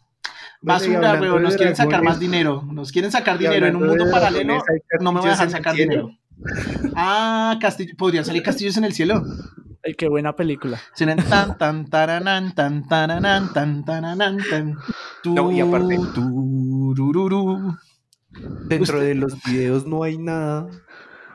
Basura, 0.60 1.16
bueno, 1.16 1.34
weón, 1.34 1.42
nos 1.44 1.56
quieren 1.56 1.76
sacar 1.76 2.02
más 2.02 2.18
dinero. 2.18 2.62
Nos 2.70 2.90
quieren 2.90 3.12
sacar 3.12 3.38
dinero 3.38 3.66
en 3.66 3.76
un 3.76 3.86
mundo 3.86 4.06
paralelo. 4.10 4.62
No 5.00 5.12
me 5.12 5.20
voy 5.20 5.28
a 5.28 5.32
dejar 5.32 5.50
sacar 5.50 5.74
dinero. 5.74 6.10
Ah, 6.94 7.56
castillo, 7.60 7.94
podrían 7.96 8.24
salir 8.24 8.42
castillos 8.42 8.76
en 8.76 8.84
el 8.84 8.92
cielo. 8.92 9.22
Ay, 9.84 9.94
qué 9.94 10.08
buena 10.08 10.34
película. 10.34 10.80
Tan, 10.96 11.56
tan, 11.58 11.88
taranan, 11.88 12.54
tan, 12.54 12.88
taranan, 12.88 13.52
tan, 13.52 13.84
taranan, 13.84 14.38
tan. 14.50 14.76
No, 15.24 15.52
y 15.52 15.60
aparte, 15.60 15.98
turururu. 16.14 17.76
dentro 18.66 19.00
de 19.00 19.14
los 19.14 19.40
videos 19.44 19.86
no 19.86 20.02
hay 20.02 20.18
nada 20.18 20.68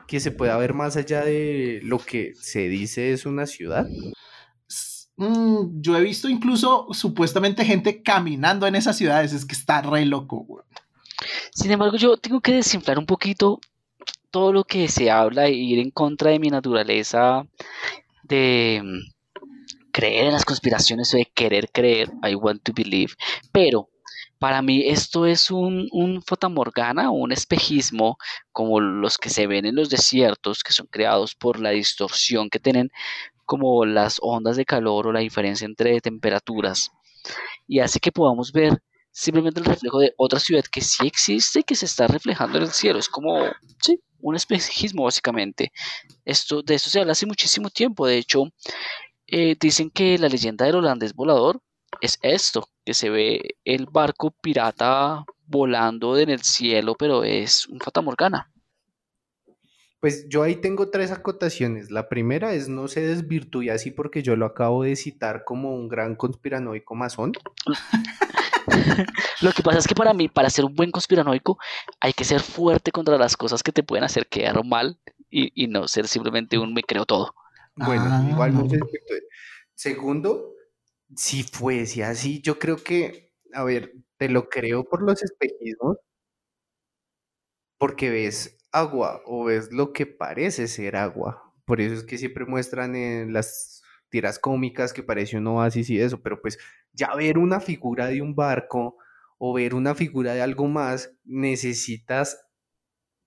que 0.06 0.20
se 0.20 0.30
pueda 0.30 0.56
ver 0.56 0.74
más 0.74 0.96
allá 0.96 1.24
de 1.24 1.80
lo 1.82 1.98
que 1.98 2.34
se 2.34 2.68
dice 2.68 3.12
es 3.12 3.26
una 3.26 3.46
ciudad. 3.46 3.86
Mm, 5.16 5.80
yo 5.80 5.96
he 5.96 6.00
visto 6.00 6.28
incluso 6.28 6.88
supuestamente 6.92 7.64
gente 7.64 8.02
caminando 8.02 8.66
en 8.66 8.74
esas 8.74 8.96
ciudades, 8.96 9.32
es 9.32 9.44
que 9.44 9.54
está 9.54 9.80
re 9.82 10.04
loco. 10.04 10.44
Güey. 10.44 10.64
Sin 11.52 11.70
embargo, 11.70 11.96
yo 11.96 12.16
tengo 12.16 12.40
que 12.40 12.54
desinflar 12.54 12.98
un 12.98 13.06
poquito 13.06 13.60
todo 14.30 14.52
lo 14.52 14.64
que 14.64 14.88
se 14.88 15.10
habla 15.10 15.46
e 15.46 15.52
ir 15.52 15.78
en 15.78 15.90
contra 15.90 16.30
de 16.30 16.40
mi 16.40 16.48
naturaleza 16.48 17.46
de 18.24 18.82
mm, 18.82 19.14
creer 19.92 20.26
en 20.26 20.32
las 20.32 20.44
conspiraciones 20.44 21.14
o 21.14 21.16
de 21.16 21.26
querer 21.26 21.70
creer, 21.70 22.10
I 22.28 22.34
want 22.34 22.62
to 22.64 22.72
believe, 22.74 23.14
pero 23.52 23.88
para 24.44 24.60
mí 24.60 24.82
esto 24.86 25.24
es 25.24 25.50
un, 25.50 25.88
un 25.90 26.20
fotamorgana, 26.20 27.10
un 27.10 27.32
espejismo 27.32 28.18
como 28.52 28.78
los 28.78 29.16
que 29.16 29.30
se 29.30 29.46
ven 29.46 29.64
en 29.64 29.74
los 29.74 29.88
desiertos, 29.88 30.62
que 30.62 30.74
son 30.74 30.86
creados 30.86 31.34
por 31.34 31.58
la 31.58 31.70
distorsión 31.70 32.50
que 32.50 32.60
tienen 32.60 32.90
como 33.46 33.86
las 33.86 34.18
ondas 34.20 34.58
de 34.58 34.66
calor 34.66 35.06
o 35.06 35.12
la 35.12 35.20
diferencia 35.20 35.64
entre 35.64 35.98
temperaturas 36.02 36.90
y 37.66 37.78
hace 37.80 37.98
que 38.00 38.12
podamos 38.12 38.52
ver 38.52 38.82
simplemente 39.10 39.60
el 39.60 39.64
reflejo 39.64 39.98
de 39.98 40.12
otra 40.18 40.38
ciudad 40.38 40.64
que 40.70 40.82
sí 40.82 41.06
existe 41.06 41.60
y 41.60 41.64
que 41.64 41.74
se 41.74 41.86
está 41.86 42.06
reflejando 42.06 42.58
en 42.58 42.64
el 42.64 42.70
cielo. 42.70 42.98
Es 42.98 43.08
como, 43.08 43.46
sí, 43.80 43.98
un 44.20 44.36
espejismo 44.36 45.04
básicamente. 45.04 45.72
Esto, 46.22 46.60
de 46.60 46.74
esto 46.74 46.90
se 46.90 47.00
habla 47.00 47.12
hace 47.12 47.24
muchísimo 47.24 47.70
tiempo. 47.70 48.06
De 48.06 48.18
hecho, 48.18 48.42
eh, 49.26 49.56
dicen 49.58 49.88
que 49.88 50.18
la 50.18 50.28
leyenda 50.28 50.66
del 50.66 50.76
holandés 50.76 51.14
volador 51.14 51.62
es 52.02 52.18
esto, 52.20 52.68
que 52.84 52.94
se 52.94 53.10
ve 53.10 53.56
el 53.64 53.86
barco 53.86 54.30
pirata 54.30 55.24
volando 55.46 56.18
en 56.18 56.30
el 56.30 56.42
cielo, 56.42 56.94
pero 56.98 57.24
es 57.24 57.66
un 57.66 57.80
fatamorgana. 57.80 58.50
Pues 60.00 60.28
yo 60.28 60.42
ahí 60.42 60.56
tengo 60.56 60.90
tres 60.90 61.10
acotaciones. 61.12 61.90
La 61.90 62.10
primera 62.10 62.52
es 62.52 62.68
no 62.68 62.88
se 62.88 63.00
desvirtúe 63.00 63.70
así 63.72 63.90
porque 63.90 64.22
yo 64.22 64.36
lo 64.36 64.44
acabo 64.44 64.82
de 64.82 64.96
citar 64.96 65.44
como 65.44 65.74
un 65.74 65.88
gran 65.88 66.14
conspiranoico 66.14 66.94
masón. 66.94 67.32
Lo 69.40 69.52
que 69.52 69.62
pasa 69.62 69.78
es 69.78 69.86
que 69.86 69.94
para 69.94 70.12
mí, 70.12 70.28
para 70.28 70.50
ser 70.50 70.66
un 70.66 70.74
buen 70.74 70.90
conspiranoico, 70.90 71.58
hay 72.00 72.12
que 72.12 72.24
ser 72.24 72.40
fuerte 72.40 72.92
contra 72.92 73.16
las 73.16 73.36
cosas 73.36 73.62
que 73.62 73.72
te 73.72 73.82
pueden 73.82 74.04
hacer 74.04 74.26
quedar 74.26 74.62
mal 74.64 74.98
y, 75.30 75.66
no 75.68 75.88
ser 75.88 76.06
simplemente 76.06 76.58
un 76.58 76.74
me 76.74 76.82
creo 76.82 77.06
todo. 77.06 77.34
Bueno, 77.74 78.28
igual 78.28 78.54
no 78.54 78.68
se 78.68 78.76
desvirtúe. 78.76 79.26
Segundo, 79.74 80.52
si 81.16 81.42
fuese 81.42 82.04
así, 82.04 82.40
yo 82.40 82.58
creo 82.58 82.76
que, 82.76 83.32
a 83.52 83.64
ver, 83.64 83.92
te 84.16 84.28
lo 84.28 84.48
creo 84.48 84.84
por 84.84 85.02
los 85.02 85.22
espejismos, 85.22 85.98
porque 87.78 88.10
ves 88.10 88.58
agua 88.72 89.22
o 89.26 89.44
ves 89.44 89.72
lo 89.72 89.92
que 89.92 90.06
parece 90.06 90.68
ser 90.68 90.96
agua. 90.96 91.52
Por 91.64 91.80
eso 91.80 91.94
es 91.94 92.04
que 92.04 92.18
siempre 92.18 92.44
muestran 92.44 92.94
en 92.96 93.32
las 93.32 93.82
tiras 94.08 94.38
cómicas 94.38 94.92
que 94.92 95.02
parece 95.02 95.36
un 95.36 95.46
oasis 95.46 95.90
y 95.90 96.00
eso, 96.00 96.22
pero 96.22 96.40
pues 96.40 96.58
ya 96.92 97.14
ver 97.14 97.38
una 97.38 97.60
figura 97.60 98.06
de 98.06 98.22
un 98.22 98.34
barco 98.34 98.96
o 99.38 99.52
ver 99.52 99.74
una 99.74 99.94
figura 99.94 100.34
de 100.34 100.42
algo 100.42 100.68
más, 100.68 101.12
necesitas 101.24 102.46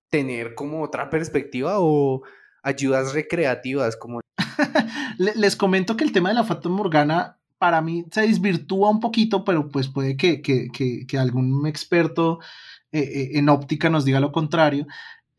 tener 0.10 0.56
como 0.56 0.82
otra 0.84 1.10
perspectiva 1.10 1.76
o 1.80 2.24
ayudas 2.64 3.14
recreativas 3.14 3.98
como... 3.98 4.22
Les 5.18 5.56
comento 5.56 5.98
que 5.98 6.04
el 6.04 6.12
tema 6.12 6.30
de 6.30 6.36
la 6.36 6.44
Fata 6.44 6.70
Morgana 6.70 7.40
para 7.58 7.82
mí 7.82 8.06
se 8.12 8.22
desvirtúa 8.22 8.90
un 8.90 9.00
poquito, 9.00 9.44
pero 9.44 9.70
pues 9.70 9.88
puede 9.88 10.16
que, 10.18 10.42
que, 10.42 10.70
que, 10.72 11.18
algún 11.18 11.66
experto 11.68 12.40
eh, 12.92 13.00
eh, 13.00 13.30
en 13.34 13.50
óptica 13.50 13.90
nos 13.90 14.06
diga 14.06 14.20
lo 14.20 14.32
contrario 14.32 14.88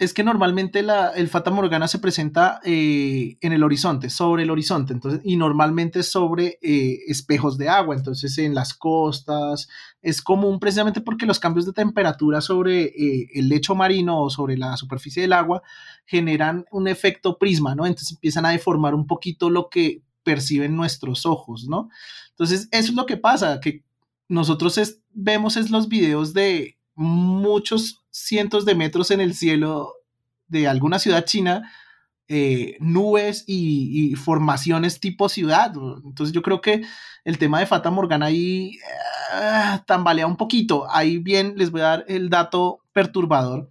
es 0.00 0.14
que 0.14 0.22
normalmente 0.22 0.84
la, 0.84 1.08
el 1.08 1.26
Fata 1.26 1.50
Morgana 1.50 1.88
se 1.88 1.98
presenta 1.98 2.60
eh, 2.64 3.36
en 3.40 3.52
el 3.52 3.64
horizonte, 3.64 4.10
sobre 4.10 4.44
el 4.44 4.50
horizonte, 4.50 4.92
entonces, 4.92 5.20
y 5.24 5.36
normalmente 5.36 6.04
sobre 6.04 6.56
espejos 6.62 7.58
de 7.58 7.68
agua, 7.68 7.96
entonces 7.96 8.38
en 8.38 8.54
las 8.54 8.74
costas, 8.74 9.68
es 10.00 10.22
común 10.22 10.60
precisamente 10.60 11.00
porque 11.00 11.26
los 11.26 11.40
cambios 11.40 11.66
de 11.66 11.72
temperatura 11.72 12.40
sobre 12.40 12.92
el 13.34 13.48
lecho 13.48 13.74
marino 13.74 14.22
o 14.22 14.30
sobre 14.30 14.56
la 14.56 14.76
superficie 14.76 15.22
del 15.22 15.32
agua 15.32 15.64
generan 16.06 16.64
un 16.70 16.86
efecto 16.86 17.36
prisma, 17.36 17.74
¿no? 17.74 17.84
Entonces 17.84 18.12
empiezan 18.12 18.46
a 18.46 18.50
deformar 18.50 18.94
un 18.94 19.08
poquito 19.08 19.50
lo 19.50 19.68
que 19.68 20.02
perciben 20.28 20.76
nuestros 20.76 21.24
ojos, 21.24 21.66
¿no? 21.70 21.88
Entonces, 22.32 22.68
eso 22.70 22.90
es 22.90 22.94
lo 22.94 23.06
que 23.06 23.16
pasa, 23.16 23.60
que 23.60 23.82
nosotros 24.28 24.78
vemos 25.14 25.56
es 25.56 25.70
los 25.70 25.88
videos 25.88 26.34
de 26.34 26.76
muchos 26.94 28.04
cientos 28.10 28.66
de 28.66 28.74
metros 28.74 29.10
en 29.10 29.22
el 29.22 29.34
cielo 29.34 29.94
de 30.46 30.68
alguna 30.68 30.98
ciudad 30.98 31.24
china, 31.24 31.72
eh, 32.28 32.76
nubes 32.78 33.44
y, 33.46 34.14
formaciones 34.16 35.00
tipo 35.00 35.30
ciudad. 35.30 35.72
Entonces 36.04 36.34
yo 36.34 36.42
creo 36.42 36.60
que 36.60 36.82
el 37.24 37.38
tema 37.38 37.58
de 37.58 37.66
Fata 37.66 37.90
Morgana 37.90 38.26
ahí 38.26 38.72
eh, 39.32 39.80
tambalea 39.86 40.26
un 40.26 40.36
poquito. 40.36 40.86
Ahí 40.90 41.16
bien 41.16 41.54
les 41.56 41.70
voy 41.70 41.80
a 41.80 41.84
dar 41.84 42.04
el 42.06 42.28
dato 42.28 42.80
perturbador. 42.92 43.70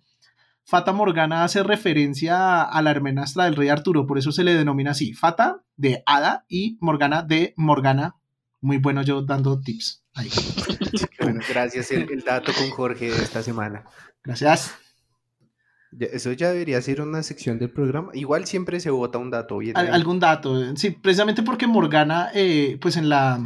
Fata 0.70 0.92
Morgana 0.92 1.46
hace 1.46 1.64
referencia 1.64 2.62
a 2.62 2.82
la 2.82 2.92
hermenastra 2.92 3.46
del 3.46 3.56
rey 3.56 3.70
Arturo, 3.70 4.06
por 4.06 4.18
eso 4.18 4.34
se 4.34 4.44
le 4.44 4.54
denomina 4.54 4.92
así, 4.92 5.14
Fata 5.14 5.64
de 5.78 6.04
Hada 6.06 6.44
y 6.50 6.78
Morgana 6.82 7.24
de 7.24 7.54
Morgana. 7.56 8.18
Muy 8.60 8.78
bueno 8.78 9.02
yo 9.02 9.22
dando 9.22 9.62
tips 9.62 10.04
ahí. 10.14 10.30
Bueno, 11.22 11.42
gracias 11.50 11.92
el, 11.92 12.22
dato 12.22 12.52
con 12.54 12.70
Jorge 12.70 13.12
de 13.12 13.24
esta 13.24 13.44
semana. 13.44 13.86
Gracias. 14.24 14.76
Eso 16.00 16.32
ya 16.32 16.52
debería 16.52 16.82
ser 16.82 17.02
una 17.02 17.24
sección 17.24 17.60
del 17.60 17.72
programa. 17.72 18.12
Igual 18.14 18.46
siempre 18.46 18.80
se 18.80 18.90
vota 18.90 19.18
un 19.18 19.30
dato. 19.32 19.60
algún 19.76 20.20
dato. 20.20 20.76
Sí, 20.76 20.92
precisamente 20.92 21.44
porque 21.44 21.68
Morgana, 21.68 22.30
eh, 22.34 22.78
pues 22.80 22.96
en 22.96 23.10
la, 23.10 23.40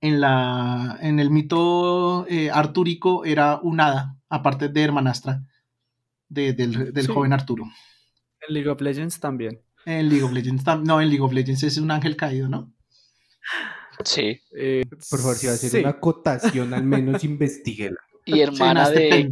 en 0.00 0.20
la, 0.20 0.98
en 1.00 1.20
el 1.20 1.30
mito 1.30 2.26
eh, 2.28 2.50
artúrico 2.50 3.24
era 3.24 3.60
un 3.62 3.80
hada, 3.80 4.16
aparte 4.28 4.68
de 4.68 4.82
hermanastra 4.82 5.42
del, 6.28 7.06
joven 7.06 7.32
Arturo. 7.32 7.64
En 8.46 8.54
League 8.54 8.68
of 8.68 8.80
Legends 8.80 9.20
también. 9.20 9.60
En 9.84 10.08
League 10.08 10.24
of 10.24 10.32
Legends, 10.32 10.64
no, 10.84 11.00
en 11.00 11.08
League 11.08 11.22
of 11.22 11.32
Legends 11.32 11.62
es 11.62 11.78
un 11.78 11.90
ángel 11.90 12.16
caído, 12.16 12.48
¿no? 12.48 12.72
Sí. 14.04 14.40
Eh, 14.56 14.84
por 15.10 15.20
favor, 15.20 15.36
si 15.36 15.46
va 15.46 15.52
a 15.52 15.54
hacer 15.54 15.80
una 15.80 15.90
acotación, 15.90 16.74
al 16.74 16.84
menos 16.84 17.24
investiguela. 17.24 17.98
Y 18.24 18.40
hermana 18.40 18.90
de, 18.90 19.30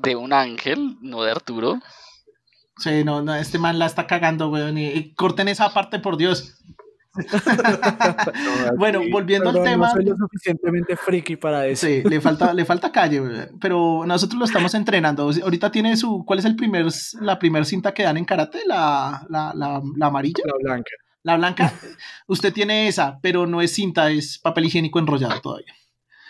de 0.00 0.16
un 0.16 0.32
ángel, 0.32 0.96
no 1.02 1.22
de 1.22 1.30
Arturo. 1.30 1.78
Sí, 2.78 3.04
no, 3.04 3.22
no, 3.22 3.34
este 3.34 3.58
man 3.58 3.78
la 3.78 3.86
está 3.86 4.06
cagando, 4.06 4.48
weón. 4.48 4.78
Y, 4.78 5.14
corten 5.14 5.48
esa 5.48 5.72
parte, 5.72 5.98
por 5.98 6.16
Dios. 6.16 6.58
bueno, 8.78 9.00
volviendo 9.10 9.50
al 9.50 9.62
tema. 9.62 9.88
No 9.88 9.92
soy 9.92 10.04
lo 10.04 10.16
suficientemente 10.16 10.96
friki 10.96 11.36
para 11.36 11.66
eso. 11.66 11.86
Sí, 11.86 12.02
le 12.04 12.20
falta, 12.20 12.52
le 12.54 12.64
falta 12.64 12.92
calle, 12.92 13.22
pero 13.60 14.04
nosotros 14.06 14.38
lo 14.38 14.44
estamos 14.44 14.74
entrenando. 14.74 15.30
Ahorita 15.42 15.70
tiene 15.70 15.96
su. 15.96 16.24
¿Cuál 16.24 16.40
es 16.40 16.44
el 16.44 16.56
primer, 16.56 16.86
la 17.20 17.38
primera 17.38 17.64
cinta 17.64 17.92
que 17.92 18.02
dan 18.02 18.16
en 18.16 18.24
karate? 18.24 18.60
La, 18.66 19.26
la, 19.28 19.52
la, 19.54 19.82
la 19.96 20.06
amarilla. 20.06 20.42
La 20.44 20.54
blanca. 20.60 20.90
La 21.22 21.36
blanca, 21.36 21.72
usted 22.28 22.52
tiene 22.52 22.86
esa, 22.86 23.18
pero 23.20 23.48
no 23.48 23.60
es 23.60 23.72
cinta, 23.72 24.12
es 24.12 24.38
papel 24.38 24.66
higiénico 24.66 25.00
enrollado 25.00 25.40
todavía. 25.40 25.74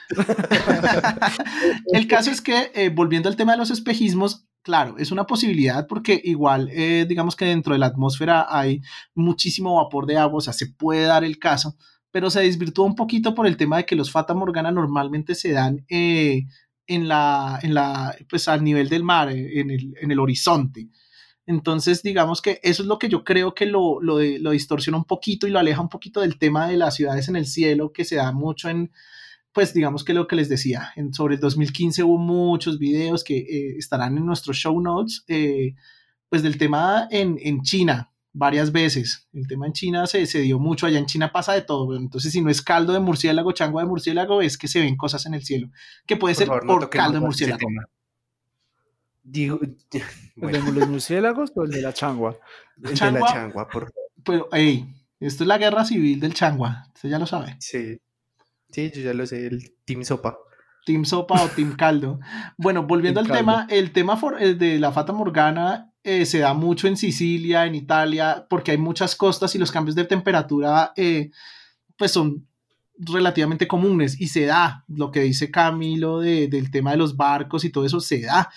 el 1.93 2.07
caso 2.07 2.31
es 2.31 2.41
que, 2.41 2.71
eh, 2.75 2.91
volviendo 2.91 3.29
al 3.29 3.37
tema 3.37 3.53
de 3.53 3.59
los 3.59 3.71
espejismos, 3.71 4.47
claro, 4.63 4.97
es 4.99 5.11
una 5.11 5.27
posibilidad 5.27 5.87
porque 5.87 6.21
igual, 6.25 6.69
eh, 6.73 7.07
digamos 7.09 7.37
que 7.37 7.45
dentro 7.45 7.73
de 7.73 7.79
la 7.79 7.87
atmósfera 7.87 8.47
hay 8.49 8.81
muchísimo 9.15 9.77
vapor 9.77 10.07
de 10.07 10.17
agua, 10.17 10.39
o 10.39 10.41
sea, 10.41 10.53
se 10.53 10.67
puede 10.67 11.03
dar 11.03 11.25
el 11.25 11.39
caso, 11.39 11.77
pero 12.11 12.31
se 12.31 12.41
desvirtúa 12.41 12.87
un 12.87 12.95
poquito 12.95 13.35
por 13.35 13.47
el 13.47 13.57
tema 13.57 13.79
de 13.79 13.87
que 13.87 13.97
los 13.97 14.11
Fata 14.11 14.35
Morgana 14.35 14.71
normalmente 14.71 15.35
se 15.35 15.53
dan 15.53 15.85
eh, 15.89 16.47
en 16.87 17.09
la, 17.09 17.59
en 17.63 17.75
la, 17.75 18.17
pues 18.29 18.49
al 18.49 18.65
nivel 18.65 18.89
del 18.89 19.03
mar, 19.03 19.31
en 19.31 19.71
el, 19.71 19.95
en 20.01 20.11
el 20.11 20.19
horizonte. 20.19 20.89
Entonces, 21.47 22.03
digamos 22.03 22.43
que 22.43 22.59
eso 22.63 22.83
es 22.83 22.89
lo 22.89 22.99
que 22.99 23.09
yo 23.09 23.23
creo 23.23 23.55
que 23.55 23.67
lo, 23.67 24.01
lo, 24.01 24.19
lo, 24.19 24.51
distorsiona 24.51 24.99
un 24.99 25.05
poquito 25.05 25.47
y 25.47 25.51
lo 25.51 25.61
aleja 25.61 25.81
un 25.81 25.89
poquito 25.89 26.21
del 26.21 26.39
tema 26.39 26.67
de 26.67 26.77
las 26.77 26.97
ciudades 26.97 27.29
en 27.29 27.37
el 27.37 27.47
cielo, 27.47 27.93
que 27.93 28.05
se 28.05 28.17
da 28.17 28.33
mucho 28.33 28.69
en, 28.69 28.91
pues 29.57 29.73
digamos 29.73 30.05
que 30.05 30.13
lo 30.13 30.27
que 30.27 30.37
les 30.37 30.51
decía, 30.51 30.93
en, 30.97 31.15
sobre 31.15 31.37
el 31.37 31.41
2015 31.41 32.03
hubo 32.03 32.19
muchos 32.19 32.79
videos 32.79 33.25
que 33.25 33.39
eh, 33.39 33.77
estarán 33.79 34.19
en 34.19 34.27
nuestros 34.27 34.59
show 34.59 34.79
notes, 34.79 35.25
eh, 35.29 35.75
pues 36.29 36.43
del 36.43 36.59
tema 36.59 37.09
en, 37.11 37.39
en, 37.41 37.63
China, 37.63 38.13
varias 38.35 38.71
veces. 38.71 39.27
El 39.33 39.47
tema 39.47 39.67
en 39.67 39.73
China 39.73 40.07
se, 40.07 40.27
se, 40.27 40.41
dio 40.41 40.59
mucho, 40.59 40.85
allá 40.85 40.99
en 40.99 41.07
China 41.07 41.33
pasa 41.33 41.55
de 41.55 41.63
todo, 41.63 41.97
entonces 41.97 42.33
si 42.33 42.43
no 42.43 42.51
es 42.51 42.61
caldo 42.61 42.93
de 42.93 43.01
murciélago, 43.01 43.51
chango 43.53 43.79
de 43.79 43.87
murciélago, 43.87 44.43
es 44.43 44.59
que 44.59 44.69
se 44.69 44.81
ven 44.81 44.95
cosas 44.95 45.25
en 45.25 45.33
el 45.33 45.43
cielo, 45.43 45.71
que 46.05 46.19
puede 46.19 46.35
ser 46.35 46.49
por, 46.49 46.91
caldo 46.91 47.15
de 47.15 47.25
murciélago. 47.25 47.67
Digo, 49.23 49.59
¿El 50.37 50.53
de 50.53 50.73
los 50.73 50.87
murciélagos 50.87 51.51
o 51.55 51.65
el 51.65 51.71
de 51.71 51.81
la 51.81 51.95
changua? 51.95 52.37
El 52.77 52.95
de 52.95 53.11
la 53.11 53.27
changua, 53.27 53.69
por 53.69 53.91
Pero, 54.23 54.51
hey, 54.53 54.87
esto 55.19 55.45
es 55.45 55.49
la 55.49 55.57
guerra 55.57 55.87
civil 55.87 56.21
del 56.21 56.35
changua, 56.35 56.91
usted 56.95 57.09
ya 57.09 57.19
lo 57.19 57.25
sabe. 57.25 57.57
Sí, 57.59 57.99
sí, 58.77 58.93
yo 58.95 59.03
ya 59.03 59.15
lo 59.15 59.27
sé, 59.27 59.47
el 59.47 59.75
Team 59.85 60.05
Sopa. 60.05 60.37
Team 60.85 61.05
Sopa 61.05 61.43
o 61.43 61.49
Team 61.49 61.75
Caldo. 61.77 62.21
Bueno, 62.59 62.87
volviendo 62.87 63.21
al 63.21 63.29
tema, 63.29 63.67
el 63.71 63.93
tema 63.93 64.21
de 64.41 64.79
la 64.79 64.93
Fata 64.93 65.13
Morgana 65.13 65.93
eh, 66.05 66.27
se 66.27 66.39
da 66.39 66.55
mucho 66.55 66.87
en 66.87 66.97
Sicilia, 66.97 67.67
en 67.67 67.75
Italia, 67.75 68.47
porque 68.49 68.73
hay 68.73 68.79
muchas 68.79 69.17
costas 69.17 69.55
y 69.55 69.59
los 69.59 69.73
cambios 69.73 69.97
de 69.97 70.05
temperatura 70.05 70.93
eh, 70.97 71.31
pues 71.97 72.13
son 72.13 72.47
relativamente 72.99 73.67
comunes 73.67 74.21
y 74.21 74.29
se 74.29 74.47
da 74.47 74.85
lo 74.89 75.11
que 75.11 75.21
dice 75.21 75.51
Camilo 75.51 76.21
del 76.21 76.71
tema 76.71 76.93
de 76.93 76.97
los 76.97 77.17
barcos 77.17 77.65
y 77.65 77.71
todo 77.71 77.85
eso 77.85 78.01
se 78.01 78.23
da 78.23 78.49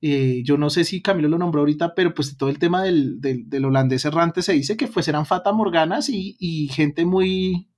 eh, 0.00 0.42
yo 0.44 0.56
no 0.56 0.70
sé 0.70 0.84
si 0.84 1.02
Camilo 1.02 1.28
lo 1.28 1.38
nombró 1.38 1.60
ahorita, 1.60 1.94
pero 1.94 2.14
pues 2.14 2.36
todo 2.36 2.48
el 2.50 2.58
tema 2.58 2.84
del, 2.84 3.20
del, 3.20 3.64
holandés 3.64 4.04
errante 4.04 4.42
se 4.42 4.52
dice 4.52 4.76
que 4.76 4.86
pues 4.86 5.08
eran 5.08 5.26
fata 5.26 5.52
morganas 5.52 6.08
y, 6.08 6.36
y, 6.38 6.68
gente 6.68 7.04
muy, 7.04 7.68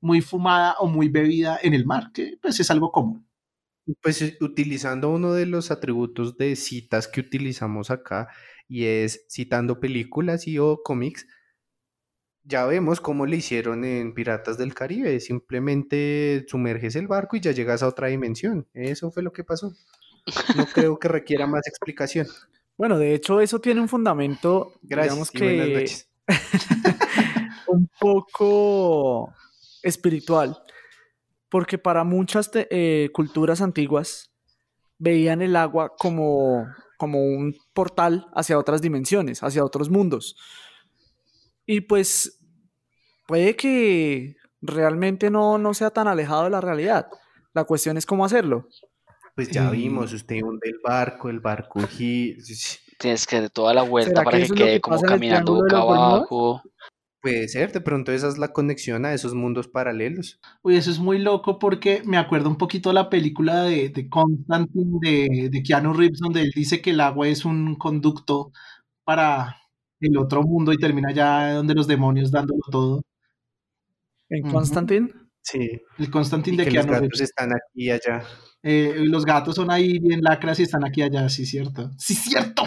muy 0.00 0.20
fumada 0.20 0.76
o 0.78 0.86
muy 0.86 1.08
bebida 1.08 1.58
en 1.62 1.74
el 1.74 1.86
mar, 1.86 2.10
que 2.12 2.38
pues 2.40 2.60
es 2.60 2.70
algo 2.70 2.92
común. 2.92 3.26
Pues 4.02 4.20
eh, 4.22 4.36
utilizando 4.40 5.08
uno 5.08 5.32
de 5.32 5.46
los 5.46 5.70
atributos 5.70 6.36
de 6.36 6.56
citas 6.56 7.08
que 7.08 7.20
utilizamos 7.20 7.90
acá 7.90 8.28
y 8.68 8.84
es 8.84 9.24
citando 9.30 9.80
películas 9.80 10.46
y 10.46 10.58
o 10.58 10.82
cómics, 10.84 11.26
ya 12.44 12.64
vemos 12.66 13.00
cómo 13.00 13.26
le 13.26 13.36
hicieron 13.36 13.84
en 13.84 14.14
Piratas 14.14 14.56
del 14.56 14.74
Caribe, 14.74 15.20
simplemente 15.20 16.46
sumerges 16.48 16.96
el 16.96 17.06
barco 17.06 17.36
y 17.36 17.40
ya 17.40 17.52
llegas 17.52 17.82
a 17.82 17.88
otra 17.88 18.08
dimensión. 18.08 18.66
Eso 18.72 19.10
fue 19.10 19.22
lo 19.22 19.32
que 19.32 19.44
pasó. 19.44 19.74
No 20.56 20.66
creo 20.66 20.98
que 20.98 21.08
requiera 21.08 21.46
más 21.46 21.66
explicación. 21.66 22.26
Bueno, 22.76 22.98
de 22.98 23.14
hecho, 23.14 23.40
eso 23.40 23.60
tiene 23.60 23.80
un 23.80 23.88
fundamento. 23.88 24.72
Gracias. 24.82 25.30
que... 25.30 25.86
un 27.68 27.90
poco 27.98 29.32
espiritual, 29.88 30.62
porque 31.48 31.78
para 31.78 32.04
muchas 32.04 32.50
eh, 32.54 33.10
culturas 33.12 33.60
antiguas 33.60 34.30
veían 34.98 35.42
el 35.42 35.56
agua 35.56 35.92
como, 35.96 36.66
como 36.98 37.22
un 37.22 37.56
portal 37.72 38.26
hacia 38.34 38.58
otras 38.58 38.82
dimensiones, 38.82 39.42
hacia 39.42 39.64
otros 39.64 39.90
mundos. 39.90 40.36
Y 41.66 41.82
pues 41.82 42.40
puede 43.26 43.56
que 43.56 44.36
realmente 44.60 45.30
no, 45.30 45.58
no 45.58 45.74
sea 45.74 45.90
tan 45.90 46.08
alejado 46.08 46.44
de 46.44 46.50
la 46.50 46.60
realidad. 46.60 47.08
La 47.54 47.64
cuestión 47.64 47.96
es 47.96 48.06
cómo 48.06 48.24
hacerlo. 48.24 48.68
Pues 49.34 49.50
ya 49.50 49.70
vimos, 49.70 50.12
usted 50.12 50.42
hunde 50.42 50.68
el 50.68 50.80
barco, 50.82 51.28
el 51.28 51.38
barco 51.38 51.80
Tienes 52.98 53.26
que 53.28 53.40
dar 53.40 53.50
toda 53.50 53.72
la 53.72 53.82
vuelta 53.82 54.24
para 54.24 54.38
que 54.38 54.48
quede 54.48 54.80
como 54.80 55.00
caminando 55.00 55.54
boca 55.54 55.78
abajo. 55.78 56.62
Puede 57.28 57.48
ser, 57.48 57.72
de 57.72 57.80
pronto 57.80 58.12
esa 58.12 58.28
es 58.28 58.38
la 58.38 58.52
conexión 58.52 59.04
a 59.04 59.12
esos 59.12 59.34
mundos 59.34 59.68
paralelos. 59.68 60.40
Uy, 60.62 60.76
eso 60.76 60.90
es 60.90 60.98
muy 60.98 61.18
loco 61.18 61.58
porque 61.58 62.02
me 62.04 62.16
acuerdo 62.16 62.48
un 62.48 62.56
poquito 62.56 62.90
de 62.90 62.94
la 62.94 63.10
película 63.10 63.62
de, 63.64 63.90
de 63.90 64.08
Constantine 64.08 64.98
de, 65.00 65.48
de 65.50 65.62
Keanu 65.62 65.92
Reeves, 65.92 66.20
donde 66.20 66.42
él 66.42 66.52
dice 66.54 66.80
que 66.80 66.90
el 66.90 67.00
agua 67.00 67.28
es 67.28 67.44
un 67.44 67.76
conducto 67.76 68.52
para 69.04 69.56
el 70.00 70.16
otro 70.16 70.42
mundo 70.42 70.72
y 70.72 70.78
termina 70.78 71.12
ya 71.12 71.52
donde 71.52 71.74
los 71.74 71.86
demonios 71.86 72.30
dándolo 72.30 72.60
todo. 72.70 73.02
¿En 74.30 74.50
Constantine? 74.50 75.10
Sí. 75.42 75.80
El 75.98 76.10
Constantine 76.10 76.58
de 76.58 76.64
que 76.64 76.70
Keanu 76.70 76.92
los 76.92 77.00
gatos 77.00 77.20
están 77.20 77.50
aquí 77.52 77.86
y 77.86 77.90
allá. 77.90 78.22
Eh, 78.62 78.94
los 78.98 79.24
gatos 79.24 79.54
son 79.54 79.70
ahí 79.70 79.98
bien 79.98 80.20
lacras 80.22 80.60
y 80.60 80.64
están 80.64 80.84
aquí 80.84 81.00
y 81.00 81.04
allá, 81.04 81.28
sí, 81.28 81.46
cierto. 81.46 81.90
Sí, 81.98 82.14
cierto. 82.14 82.64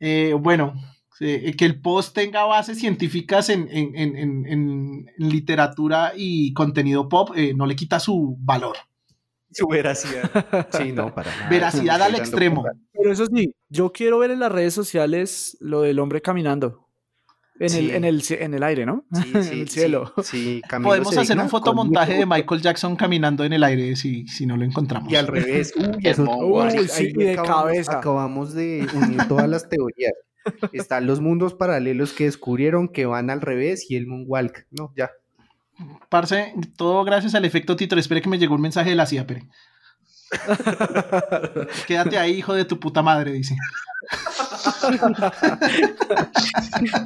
Eh, 0.00 0.34
bueno, 0.38 0.74
que 1.18 1.64
el 1.64 1.80
post 1.80 2.14
tenga 2.14 2.44
bases 2.44 2.78
científicas 2.78 3.48
en, 3.48 5.06
literatura 5.18 6.12
y 6.16 6.52
contenido 6.52 7.08
pop 7.08 7.30
eh, 7.36 7.54
no 7.54 7.66
le 7.66 7.76
quita 7.76 8.00
su 8.00 8.36
valor. 8.40 8.76
Su 9.52 9.68
veracidad. 9.68 10.30
Sí, 10.72 10.92
no, 10.92 11.14
para 11.14 11.30
nada. 11.30 11.48
Veracidad 11.48 12.02
al 12.02 12.16
extremo. 12.16 12.64
Pero 12.92 13.12
eso 13.12 13.26
sí, 13.26 13.54
yo 13.68 13.92
quiero 13.92 14.18
ver 14.18 14.32
en 14.32 14.40
las 14.40 14.50
redes 14.50 14.74
sociales 14.74 15.56
lo 15.60 15.82
del 15.82 16.00
hombre 16.00 16.20
caminando. 16.20 16.80
En, 17.60 17.72
el, 17.72 17.90
en, 17.90 18.04
el, 18.04 18.22
en 18.30 18.54
el 18.54 18.62
aire, 18.64 18.84
¿no? 18.84 19.04
Sí, 19.12 19.30
en 19.34 19.60
el 19.60 19.68
cielo. 19.68 20.12
Sí, 20.24 20.60
Podemos 20.82 21.16
hacer 21.16 21.38
un 21.38 21.48
fotomontaje 21.48 22.14
de 22.14 22.26
Michael 22.26 22.60
Jackson 22.60 22.96
caminando 22.96 23.44
en 23.44 23.52
el 23.52 23.62
aire 23.62 23.94
si, 23.94 24.26
si 24.26 24.44
no 24.44 24.56
lo 24.56 24.64
encontramos. 24.64 25.12
Y 25.12 25.14
al 25.14 25.28
revés. 25.28 25.72
Uy, 25.76 26.88
sí, 26.88 27.12
de 27.12 27.36
cabeza. 27.36 27.98
Acabamos 27.98 28.54
de 28.54 28.88
unir 28.92 29.28
todas 29.28 29.48
las 29.48 29.68
teorías. 29.68 30.12
Están 30.72 31.06
los 31.06 31.20
mundos 31.20 31.54
paralelos 31.54 32.12
que 32.12 32.24
descubrieron 32.24 32.88
que 32.88 33.06
van 33.06 33.30
al 33.30 33.40
revés 33.40 33.90
y 33.90 33.96
el 33.96 34.06
moonwalk. 34.06 34.66
No, 34.70 34.92
ya. 34.96 35.10
Parce, 36.08 36.54
todo 36.76 37.04
gracias 37.04 37.34
al 37.34 37.44
efecto 37.44 37.76
Tito. 37.76 37.96
Espere 37.96 38.22
que 38.22 38.28
me 38.28 38.38
llegó 38.38 38.54
un 38.54 38.60
mensaje 38.60 38.90
de 38.90 38.96
la 38.96 39.06
CIA, 39.06 39.26
Pere. 39.26 39.48
Quédate 41.86 42.18
ahí, 42.18 42.38
hijo 42.38 42.54
de 42.54 42.64
tu 42.64 42.78
puta 42.78 43.02
madre, 43.02 43.32
dice. 43.32 43.56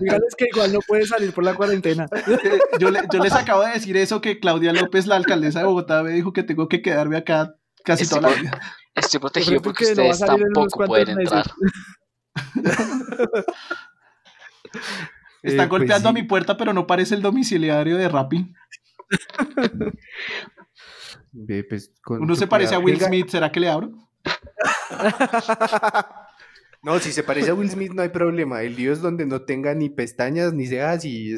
Dígales 0.00 0.34
que 0.36 0.46
igual 0.52 0.72
no 0.72 0.80
puede 0.80 1.06
salir 1.06 1.32
por 1.32 1.44
la 1.44 1.54
cuarentena. 1.54 2.06
Yo, 2.78 2.90
les 2.90 3.32
acabo 3.32 3.62
de 3.62 3.72
decir 3.72 3.96
eso 3.96 4.20
que 4.20 4.40
Claudia 4.40 4.72
López, 4.72 5.06
la 5.06 5.16
alcaldesa 5.16 5.60
de 5.60 5.66
Bogotá, 5.66 6.02
me 6.02 6.10
dijo 6.10 6.32
que 6.32 6.42
tengo 6.42 6.68
que 6.68 6.82
quedarme 6.82 7.16
acá 7.16 7.54
casi 7.84 8.08
toda 8.08 8.22
la 8.22 8.28
vida. 8.30 8.60
Estoy 8.94 9.20
protegido 9.20 9.62
porque, 9.62 9.84
ustedes 9.84 10.18
tampoco 10.18 10.84
pueden 10.86 11.20
entrar. 11.20 11.46
Está 15.42 15.64
eh, 15.64 15.68
pues 15.68 15.68
golpeando 15.68 16.08
a 16.08 16.12
mi 16.12 16.22
puerta, 16.24 16.56
pero 16.56 16.72
no 16.72 16.86
parece 16.86 17.14
el 17.14 17.22
domiciliario 17.22 17.96
de 17.96 18.08
Rappi. 18.08 18.52
Pues, 21.68 21.92
Uno 22.06 22.34
se 22.34 22.46
parece 22.46 22.74
a 22.74 22.78
Will 22.78 23.00
Smith, 23.00 23.28
¿será 23.28 23.52
que 23.52 23.60
le 23.60 23.68
abro? 23.68 23.92
no, 26.82 26.98
si 26.98 27.12
se 27.12 27.22
parece 27.22 27.50
a 27.50 27.54
Will 27.54 27.70
Smith 27.70 27.92
no 27.92 28.02
hay 28.02 28.08
problema. 28.08 28.62
El 28.62 28.76
lío 28.76 28.92
es 28.92 29.00
donde 29.00 29.26
no 29.26 29.42
tenga 29.42 29.74
ni 29.74 29.88
pestañas 29.88 30.52
ni 30.52 30.66
cejas 30.66 31.04
y 31.04 31.36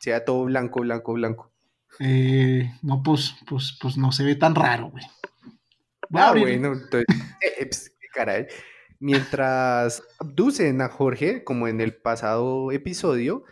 sea 0.00 0.24
todo 0.24 0.44
blanco, 0.44 0.80
blanco, 0.80 1.14
blanco. 1.14 1.52
Eh, 2.00 2.70
no, 2.82 3.02
pues, 3.02 3.34
pues, 3.46 3.76
pues 3.80 3.96
no 3.96 4.12
se 4.12 4.24
ve 4.24 4.34
tan 4.34 4.54
raro, 4.54 4.90
güey. 4.90 5.04
Ah, 6.14 6.32
bueno, 6.32 6.72
entonces, 6.72 7.06
eh, 7.40 7.66
pues, 7.66 7.94
caray. 8.12 8.46
Mientras 9.02 10.04
abducen 10.20 10.80
a 10.80 10.88
Jorge, 10.88 11.42
como 11.42 11.66
en 11.66 11.80
el 11.80 11.92
pasado 11.92 12.70
episodio, 12.70 13.42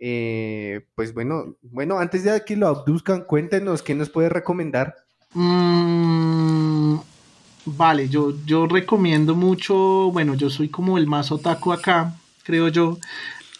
eh, 0.00 0.84
pues 0.96 1.14
bueno, 1.14 1.56
bueno, 1.62 2.00
antes 2.00 2.24
de 2.24 2.42
que 2.44 2.56
lo 2.56 2.66
abduzcan, 2.66 3.22
cuéntenos 3.22 3.82
qué 3.82 3.94
nos 3.94 4.10
puede 4.10 4.30
recomendar. 4.30 4.96
Mm, 5.32 6.96
vale, 7.66 8.08
yo, 8.08 8.34
yo 8.44 8.66
recomiendo 8.66 9.36
mucho, 9.36 10.10
bueno, 10.10 10.34
yo 10.34 10.50
soy 10.50 10.70
como 10.70 10.98
el 10.98 11.06
más 11.06 11.30
otaku 11.30 11.72
acá, 11.72 12.12
creo 12.42 12.66
yo, 12.66 12.98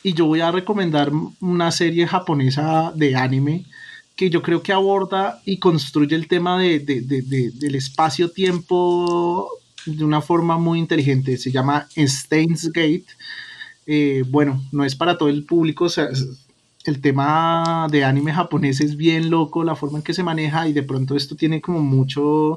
y 0.03 0.15
yo 0.15 0.27
voy 0.27 0.41
a 0.41 0.51
recomendar 0.51 1.13
una 1.41 1.71
serie 1.71 2.09
japonesa 2.09 2.91
de 2.97 3.15
anime 3.15 3.67
que 4.17 4.31
yo 4.31 4.43
creo 4.43 4.65
que 4.65 4.73
aborda 4.73 5.41
y 5.45 5.61
construye 5.61 6.17
el 6.17 6.27
tema 6.27 6.59
de, 6.59 6.81
del 6.81 7.75
espacio-tiempo 7.77 9.49
de 9.87 10.05
una 10.05 10.21
forma 10.21 10.59
muy 10.59 10.79
inteligente. 10.79 11.37
Se 11.37 11.51
llama 11.51 11.89
Steins 11.97 12.71
Gate. 12.73 13.07
Eh, 13.87 14.25
bueno, 14.29 14.63
no 14.73 14.85
es 14.85 14.97
para 14.97 15.17
todo 15.17 15.29
el 15.29 15.45
público, 15.45 15.85
o 15.85 15.89
sea, 15.89 16.09
el 16.85 17.01
tema 17.01 17.87
de 17.91 18.05
anime 18.05 18.33
japonés 18.33 18.81
es 18.81 18.97
bien 18.97 19.31
loco, 19.31 19.65
la 19.65 19.77
forma 19.77 19.99
en 19.99 20.05
que 20.05 20.15
se 20.15 20.23
maneja 20.23 20.69
y 20.69 20.73
de 20.73 20.83
pronto 20.83 21.17
esto 21.17 21.37
tiene 21.37 21.61
como 21.61 21.81
mucho 21.81 22.57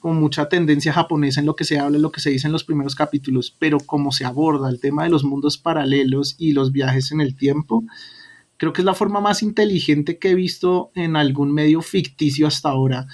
como 0.00 0.20
mucha 0.20 0.48
tendencia 0.48 0.92
japonesa 0.92 1.40
en 1.40 1.46
lo 1.46 1.56
que 1.56 1.64
se 1.64 1.78
habla, 1.78 1.96
en 1.96 2.02
lo 2.02 2.12
que 2.12 2.20
se 2.20 2.30
dice 2.30 2.46
en 2.46 2.52
los 2.52 2.64
primeros 2.64 2.94
capítulos, 2.94 3.54
pero 3.58 3.78
como 3.78 4.12
se 4.12 4.24
aborda 4.24 4.68
el 4.68 4.78
tema 4.78 5.04
de 5.04 5.10
los 5.10 5.24
mundos 5.24 5.58
paralelos 5.58 6.36
y 6.38 6.52
los 6.52 6.70
viajes 6.70 7.10
en 7.10 7.20
el 7.20 7.34
tiempo, 7.34 7.82
creo 8.56 8.72
que 8.72 8.82
es 8.82 8.84
la 8.84 8.94
forma 8.94 9.20
más 9.20 9.42
inteligente 9.42 10.18
que 10.18 10.30
he 10.30 10.34
visto 10.34 10.90
en 10.94 11.16
algún 11.16 11.52
medio 11.52 11.82
ficticio 11.82 12.46
hasta 12.46 12.68
ahora 12.68 13.06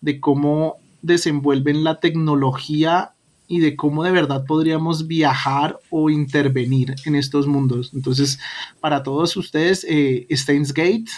de 0.00 0.18
cómo 0.18 0.78
desenvuelven 1.02 1.84
la 1.84 2.00
tecnología 2.00 3.14
y 3.50 3.58
de 3.58 3.74
cómo 3.74 4.04
de 4.04 4.12
verdad 4.12 4.44
podríamos 4.46 5.08
viajar 5.08 5.76
o 5.90 6.08
intervenir 6.08 6.94
en 7.04 7.16
estos 7.16 7.48
mundos. 7.48 7.90
Entonces, 7.92 8.38
para 8.78 9.02
todos 9.02 9.36
ustedes, 9.36 9.84
eh, 9.88 10.28
Steins 10.30 10.72
Gate, 10.72 11.10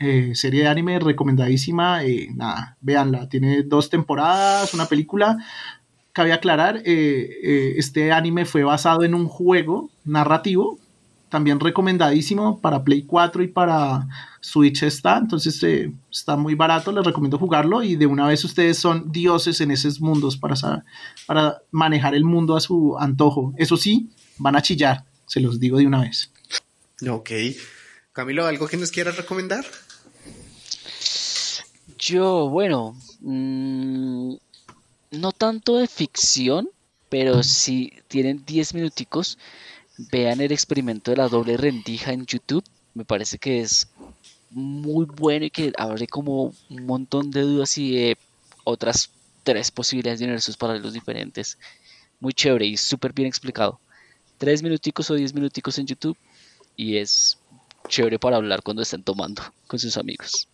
eh, 0.00 0.32
serie 0.34 0.62
de 0.62 0.68
anime 0.68 0.98
recomendadísima, 0.98 2.02
eh, 2.02 2.28
nada, 2.34 2.76
véanla, 2.80 3.28
tiene 3.28 3.62
dos 3.62 3.88
temporadas, 3.88 4.74
una 4.74 4.86
película. 4.86 5.38
Cabe 6.12 6.32
aclarar, 6.32 6.82
este 6.84 8.10
anime 8.10 8.46
fue 8.46 8.64
basado 8.64 9.04
en 9.04 9.14
un 9.14 9.28
juego 9.28 9.92
narrativo 10.04 10.79
también 11.30 11.60
recomendadísimo 11.60 12.60
para 12.60 12.84
Play 12.84 13.04
4 13.04 13.42
y 13.42 13.48
para 13.48 14.06
Switch 14.40 14.82
está, 14.82 15.16
entonces 15.16 15.62
eh, 15.62 15.92
está 16.10 16.36
muy 16.36 16.54
barato, 16.54 16.92
les 16.92 17.04
recomiendo 17.04 17.38
jugarlo 17.38 17.82
y 17.82 17.96
de 17.96 18.06
una 18.06 18.26
vez 18.26 18.44
ustedes 18.44 18.78
son 18.78 19.10
dioses 19.10 19.60
en 19.60 19.70
esos 19.70 20.00
mundos 20.00 20.36
para, 20.36 20.84
para 21.26 21.62
manejar 21.70 22.14
el 22.14 22.24
mundo 22.24 22.56
a 22.56 22.60
su 22.60 22.98
antojo. 22.98 23.54
Eso 23.56 23.76
sí, 23.76 24.10
van 24.38 24.56
a 24.56 24.62
chillar, 24.62 25.04
se 25.26 25.40
los 25.40 25.60
digo 25.60 25.78
de 25.78 25.86
una 25.86 26.02
vez. 26.02 26.30
Ok. 27.08 27.30
Camilo, 28.12 28.46
¿algo 28.46 28.66
que 28.66 28.76
nos 28.76 28.90
quieras 28.90 29.16
recomendar? 29.16 29.64
Yo, 31.96 32.48
bueno, 32.48 32.96
mm, 33.20 34.34
no 35.12 35.32
tanto 35.32 35.76
de 35.76 35.86
ficción, 35.86 36.68
pero 37.08 37.42
si 37.42 37.92
tienen 38.08 38.44
10 38.44 38.74
minuticos, 38.74 39.38
vean 40.10 40.40
el 40.40 40.52
experimento 40.52 41.10
de 41.10 41.18
la 41.18 41.28
doble 41.28 41.56
rendija 41.56 42.12
en 42.12 42.26
YouTube. 42.26 42.64
Me 42.94 43.04
parece 43.04 43.38
que 43.38 43.60
es 43.60 43.88
muy 44.50 45.06
bueno 45.06 45.44
y 45.46 45.50
que 45.50 45.72
abre 45.78 46.06
como 46.06 46.52
un 46.68 46.86
montón 46.86 47.30
de 47.30 47.42
dudas 47.42 47.76
y 47.78 47.94
de 47.94 48.18
otras 48.64 49.10
tres 49.42 49.70
posibilidades 49.70 50.20
de 50.20 50.26
universos 50.26 50.56
paralelos 50.56 50.92
diferentes. 50.92 51.58
Muy 52.20 52.32
chévere 52.32 52.66
y 52.66 52.76
súper 52.76 53.12
bien 53.12 53.28
explicado. 53.28 53.80
Tres 54.38 54.62
minuticos 54.62 55.10
o 55.10 55.14
diez 55.14 55.34
minuticos 55.34 55.78
en 55.78 55.86
YouTube 55.86 56.16
y 56.76 56.96
es 56.96 57.38
chévere 57.88 58.18
para 58.18 58.36
hablar 58.36 58.62
cuando 58.62 58.82
estén 58.82 59.02
tomando 59.02 59.42
con 59.66 59.78
sus 59.78 59.96
amigos. 59.96 60.48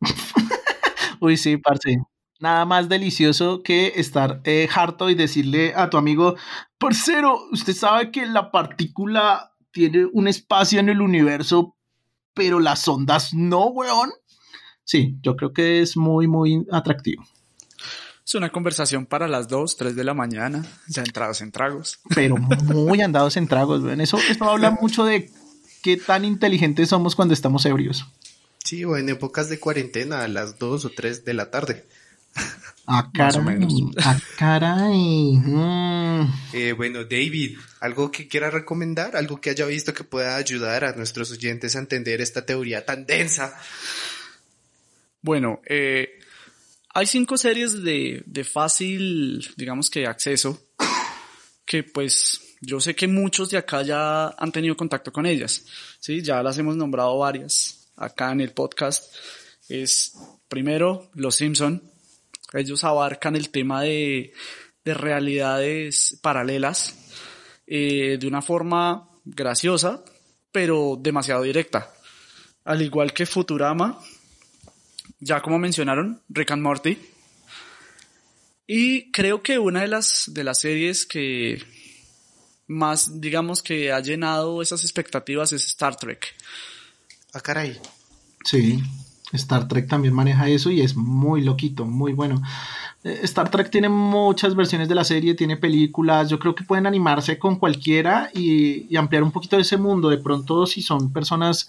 Uy, 1.20 1.36
sí, 1.36 1.56
parce 1.56 1.96
nada 2.40 2.64
más 2.64 2.88
delicioso 2.88 3.62
que 3.62 3.92
estar 3.96 4.40
eh, 4.44 4.68
harto 4.74 5.10
y 5.10 5.14
decirle 5.14 5.72
a 5.74 5.90
tu 5.90 5.96
amigo, 5.96 6.36
parcero, 6.78 7.38
usted 7.52 7.74
sabe 7.74 8.10
que 8.10 8.26
la 8.26 8.50
partícula 8.50 9.52
tiene 9.70 10.06
un 10.12 10.28
espacio 10.28 10.80
en 10.80 10.88
el 10.88 11.00
universo, 11.00 11.76
pero 12.34 12.60
las 12.60 12.86
ondas 12.88 13.34
no, 13.34 13.66
weón. 13.66 14.12
Sí, 14.84 15.16
yo 15.22 15.36
creo 15.36 15.52
que 15.52 15.80
es 15.80 15.96
muy, 15.96 16.28
muy 16.28 16.66
atractivo. 16.70 17.24
Es 18.26 18.34
una 18.34 18.50
conversación 18.50 19.06
para 19.06 19.28
las 19.28 19.48
2, 19.48 19.76
3 19.76 19.96
de 19.96 20.04
la 20.04 20.14
mañana, 20.14 20.64
ya 20.88 21.02
entrados 21.02 21.40
en 21.42 21.52
tragos. 21.52 21.98
Pero 22.14 22.36
muy 22.64 23.00
andados 23.00 23.36
en 23.36 23.48
tragos, 23.48 23.82
weón. 23.82 24.00
Eso, 24.00 24.18
esto 24.18 24.44
habla 24.44 24.70
mucho 24.80 25.04
de 25.04 25.30
qué 25.82 25.96
tan 25.96 26.24
inteligentes 26.24 26.88
somos 26.88 27.16
cuando 27.16 27.34
estamos 27.34 27.66
ebrios. 27.66 28.06
Sí, 28.64 28.84
o 28.84 28.96
en 28.96 29.10
épocas 29.10 29.50
de 29.50 29.60
cuarentena 29.60 30.22
a 30.22 30.28
las 30.28 30.58
2 30.58 30.86
o 30.86 30.90
3 30.90 31.24
de 31.24 31.34
la 31.34 31.50
tarde. 31.50 31.86
Ah, 32.86 33.10
caray. 33.14 33.90
Ah, 33.98 34.18
caray. 34.36 35.32
Mm. 35.36 36.32
Eh, 36.52 36.72
bueno, 36.72 37.04
David, 37.04 37.58
¿algo 37.80 38.10
que 38.10 38.28
quiera 38.28 38.50
recomendar? 38.50 39.16
¿Algo 39.16 39.40
que 39.40 39.50
haya 39.50 39.66
visto 39.66 39.94
que 39.94 40.04
pueda 40.04 40.36
ayudar 40.36 40.84
a 40.84 40.92
nuestros 40.94 41.32
oyentes 41.32 41.76
a 41.76 41.78
entender 41.78 42.20
esta 42.20 42.44
teoría 42.44 42.84
tan 42.84 43.06
densa? 43.06 43.58
Bueno, 45.22 45.60
eh, 45.66 46.18
hay 46.92 47.06
cinco 47.06 47.38
series 47.38 47.82
de, 47.82 48.22
de 48.26 48.44
fácil, 48.44 49.48
digamos 49.56 49.88
que 49.88 50.06
acceso, 50.06 50.60
que 51.64 51.82
pues 51.82 52.40
yo 52.60 52.80
sé 52.80 52.94
que 52.94 53.08
muchos 53.08 53.50
de 53.50 53.58
acá 53.58 53.82
ya 53.82 54.28
han 54.28 54.52
tenido 54.52 54.76
contacto 54.76 55.12
con 55.12 55.26
ellas, 55.26 55.64
¿sí? 56.00 56.22
Ya 56.22 56.42
las 56.42 56.58
hemos 56.58 56.76
nombrado 56.76 57.18
varias 57.18 57.88
acá 57.96 58.32
en 58.32 58.40
el 58.40 58.52
podcast. 58.52 59.14
Es 59.68 60.12
primero 60.48 61.10
Los 61.14 61.36
Simpson. 61.36 61.82
Ellos 62.54 62.84
abarcan 62.84 63.36
el 63.36 63.50
tema 63.50 63.82
de, 63.82 64.32
de 64.84 64.94
realidades 64.94 66.18
paralelas 66.22 66.96
eh, 67.66 68.16
de 68.18 68.26
una 68.26 68.42
forma 68.42 69.08
graciosa, 69.24 70.04
pero 70.52 70.96
demasiado 71.00 71.42
directa. 71.42 71.92
Al 72.64 72.80
igual 72.82 73.12
que 73.12 73.26
Futurama, 73.26 73.98
ya 75.18 75.40
como 75.40 75.58
mencionaron, 75.58 76.22
Rick 76.28 76.52
and 76.52 76.62
Morty. 76.62 76.98
Y 78.66 79.10
creo 79.10 79.42
que 79.42 79.58
una 79.58 79.82
de 79.82 79.88
las, 79.88 80.30
de 80.32 80.44
las 80.44 80.60
series 80.60 81.06
que 81.06 81.62
más, 82.66 83.20
digamos, 83.20 83.62
que 83.62 83.92
ha 83.92 84.00
llenado 84.00 84.62
esas 84.62 84.82
expectativas 84.82 85.52
es 85.52 85.64
Star 85.66 85.96
Trek. 85.96 86.34
Ah, 87.32 87.40
caray. 87.40 87.78
Sí, 88.44 88.82
Star 89.34 89.68
Trek 89.68 89.88
también 89.88 90.14
maneja 90.14 90.48
eso 90.48 90.70
y 90.70 90.80
es 90.80 90.96
muy 90.96 91.42
loquito, 91.42 91.84
muy 91.84 92.12
bueno. 92.12 92.42
Eh, 93.02 93.20
Star 93.22 93.50
Trek 93.50 93.70
tiene 93.70 93.88
muchas 93.88 94.54
versiones 94.54 94.88
de 94.88 94.94
la 94.94 95.04
serie, 95.04 95.34
tiene 95.34 95.56
películas, 95.56 96.28
yo 96.28 96.38
creo 96.38 96.54
que 96.54 96.64
pueden 96.64 96.86
animarse 96.86 97.38
con 97.38 97.56
cualquiera 97.56 98.30
y, 98.32 98.86
y 98.92 98.96
ampliar 98.96 99.22
un 99.22 99.32
poquito 99.32 99.58
ese 99.58 99.76
mundo. 99.76 100.08
De 100.08 100.18
pronto, 100.18 100.66
si 100.66 100.82
son 100.82 101.12
personas 101.12 101.68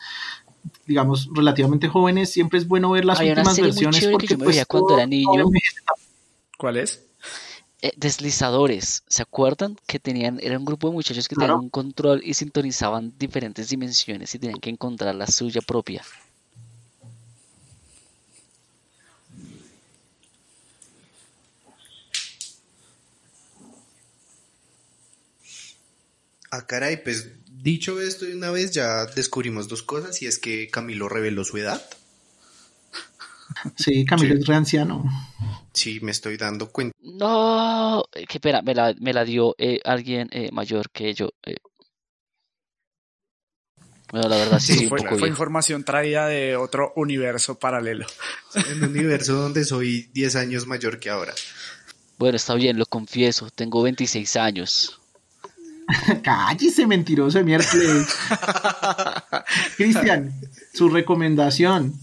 digamos, 0.85 1.29
relativamente 1.33 1.87
jóvenes, 1.87 2.31
siempre 2.31 2.59
es 2.59 2.67
bueno 2.67 2.91
ver 2.91 3.05
las 3.05 3.19
Hay 3.19 3.29
últimas 3.29 3.59
versiones 3.59 4.07
porque 4.07 4.27
yo 4.27 4.37
me 4.37 4.45
pues, 4.45 4.55
veía 4.55 4.65
cuando 4.65 4.95
era 4.95 5.05
niño. 5.05 5.45
¿Cuál 6.57 6.77
es? 6.77 7.03
Eh, 7.81 7.91
deslizadores, 7.97 9.03
¿se 9.07 9.21
acuerdan? 9.21 9.77
Que 9.85 9.99
tenían, 9.99 10.39
era 10.41 10.57
un 10.57 10.65
grupo 10.65 10.87
de 10.87 10.93
muchachos 10.93 11.27
que 11.27 11.35
Claro. 11.35 11.53
tenían 11.53 11.65
un 11.65 11.69
control 11.69 12.21
y 12.23 12.33
sintonizaban 12.33 13.13
diferentes 13.17 13.69
dimensiones 13.69 14.33
y 14.33 14.39
tenían 14.39 14.59
que 14.59 14.69
encontrar 14.69 15.13
la 15.15 15.27
suya 15.27 15.61
propia. 15.61 16.01
Ah, 26.57 26.65
caray, 26.67 27.03
pues 27.03 27.29
dicho 27.49 27.99
esto 28.01 28.25
de 28.25 28.35
una 28.35 28.51
vez 28.51 28.71
ya 28.71 29.05
descubrimos 29.07 29.67
dos 29.67 29.83
cosas 29.83 30.21
y 30.21 30.27
es 30.27 30.37
que 30.39 30.69
Camilo 30.69 31.09
reveló 31.09 31.43
su 31.43 31.57
edad. 31.57 31.81
Sí, 33.75 34.05
Camilo 34.05 34.35
Sí. 34.35 34.41
es 34.41 34.47
re 34.47 34.55
anciano. 34.55 35.03
Sí, 35.73 35.99
me 36.01 36.11
estoy 36.11 36.37
dando 36.37 36.71
cuenta. 36.71 36.95
No, 37.01 38.03
eh, 38.13 38.25
qué 38.27 38.39
pena, 38.39 38.61
me 38.61 38.73
la, 38.73 38.93
me 38.99 39.13
la 39.13 39.23
dio 39.25 39.55
eh, 39.57 39.79
alguien 39.83 40.29
eh, 40.31 40.49
mayor 40.51 40.89
que 40.91 41.13
yo. 41.13 41.29
eh. 41.43 41.57
Bueno, 44.11 44.29
la 44.29 44.37
verdad 44.37 44.59
sí, 44.59 44.73
Sí, 44.77 44.83
un 44.85 44.89
fue, 44.89 44.99
poco 44.99 45.17
fue 45.17 45.27
información 45.27 45.83
traída 45.83 46.27
de 46.27 46.55
otro 46.55 46.93
universo 46.95 47.59
paralelo. 47.59 48.05
En 48.53 48.83
un 48.83 48.89
universo 48.91 49.33
donde 49.33 49.65
soy 49.65 50.09
10 50.13 50.35
años 50.35 50.67
mayor 50.67 50.99
que 50.99 51.09
ahora. 51.09 51.33
Bueno, 52.17 52.37
está 52.37 52.53
bien, 52.53 52.77
lo 52.79 52.85
confieso, 52.85 53.49
tengo 53.49 53.81
26 53.81 54.35
años. 54.37 55.01
Cállese, 56.23 56.87
mentiroso 56.87 57.37
de 57.37 57.43
miércoles. 57.43 58.07
Cristian, 59.77 60.33
su 60.73 60.89
recomendación. 60.89 61.93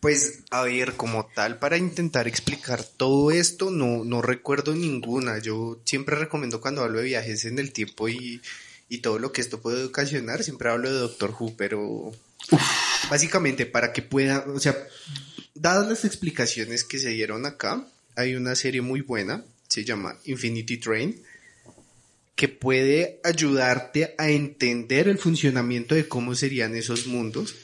Pues, 0.00 0.40
a 0.50 0.62
ver, 0.62 0.94
como 0.96 1.26
tal, 1.34 1.58
para 1.58 1.78
intentar 1.78 2.28
explicar 2.28 2.84
todo 2.84 3.30
esto, 3.30 3.70
no, 3.70 4.04
no 4.04 4.20
recuerdo 4.20 4.74
ninguna. 4.74 5.38
Yo 5.38 5.80
siempre 5.84 6.16
recomiendo 6.16 6.60
cuando 6.60 6.82
hablo 6.82 6.98
de 6.98 7.06
viajes 7.06 7.46
en 7.46 7.58
el 7.58 7.72
tiempo 7.72 8.10
y, 8.10 8.42
y 8.90 8.98
todo 8.98 9.18
lo 9.18 9.32
que 9.32 9.40
esto 9.40 9.62
puede 9.62 9.84
ocasionar, 9.84 10.42
siempre 10.42 10.68
hablo 10.68 10.92
de 10.92 10.98
Doctor 10.98 11.34
Who, 11.38 11.56
pero 11.56 12.12
básicamente 13.08 13.66
para 13.66 13.92
que 13.92 14.02
pueda, 14.02 14.44
o 14.46 14.60
sea, 14.60 14.76
dadas 15.54 15.88
las 15.88 16.04
explicaciones 16.04 16.84
que 16.84 16.98
se 16.98 17.10
dieron 17.10 17.46
acá, 17.46 17.86
hay 18.16 18.34
una 18.34 18.54
serie 18.54 18.82
muy 18.82 19.00
buena, 19.00 19.42
se 19.68 19.84
llama 19.84 20.18
Infinity 20.24 20.76
Train, 20.76 21.20
que 22.34 22.48
puede 22.48 23.20
ayudarte 23.24 24.14
a 24.18 24.28
entender 24.28 25.08
el 25.08 25.18
funcionamiento 25.18 25.94
de 25.94 26.08
cómo 26.08 26.34
serían 26.34 26.74
esos 26.74 27.06
mundos 27.06 27.54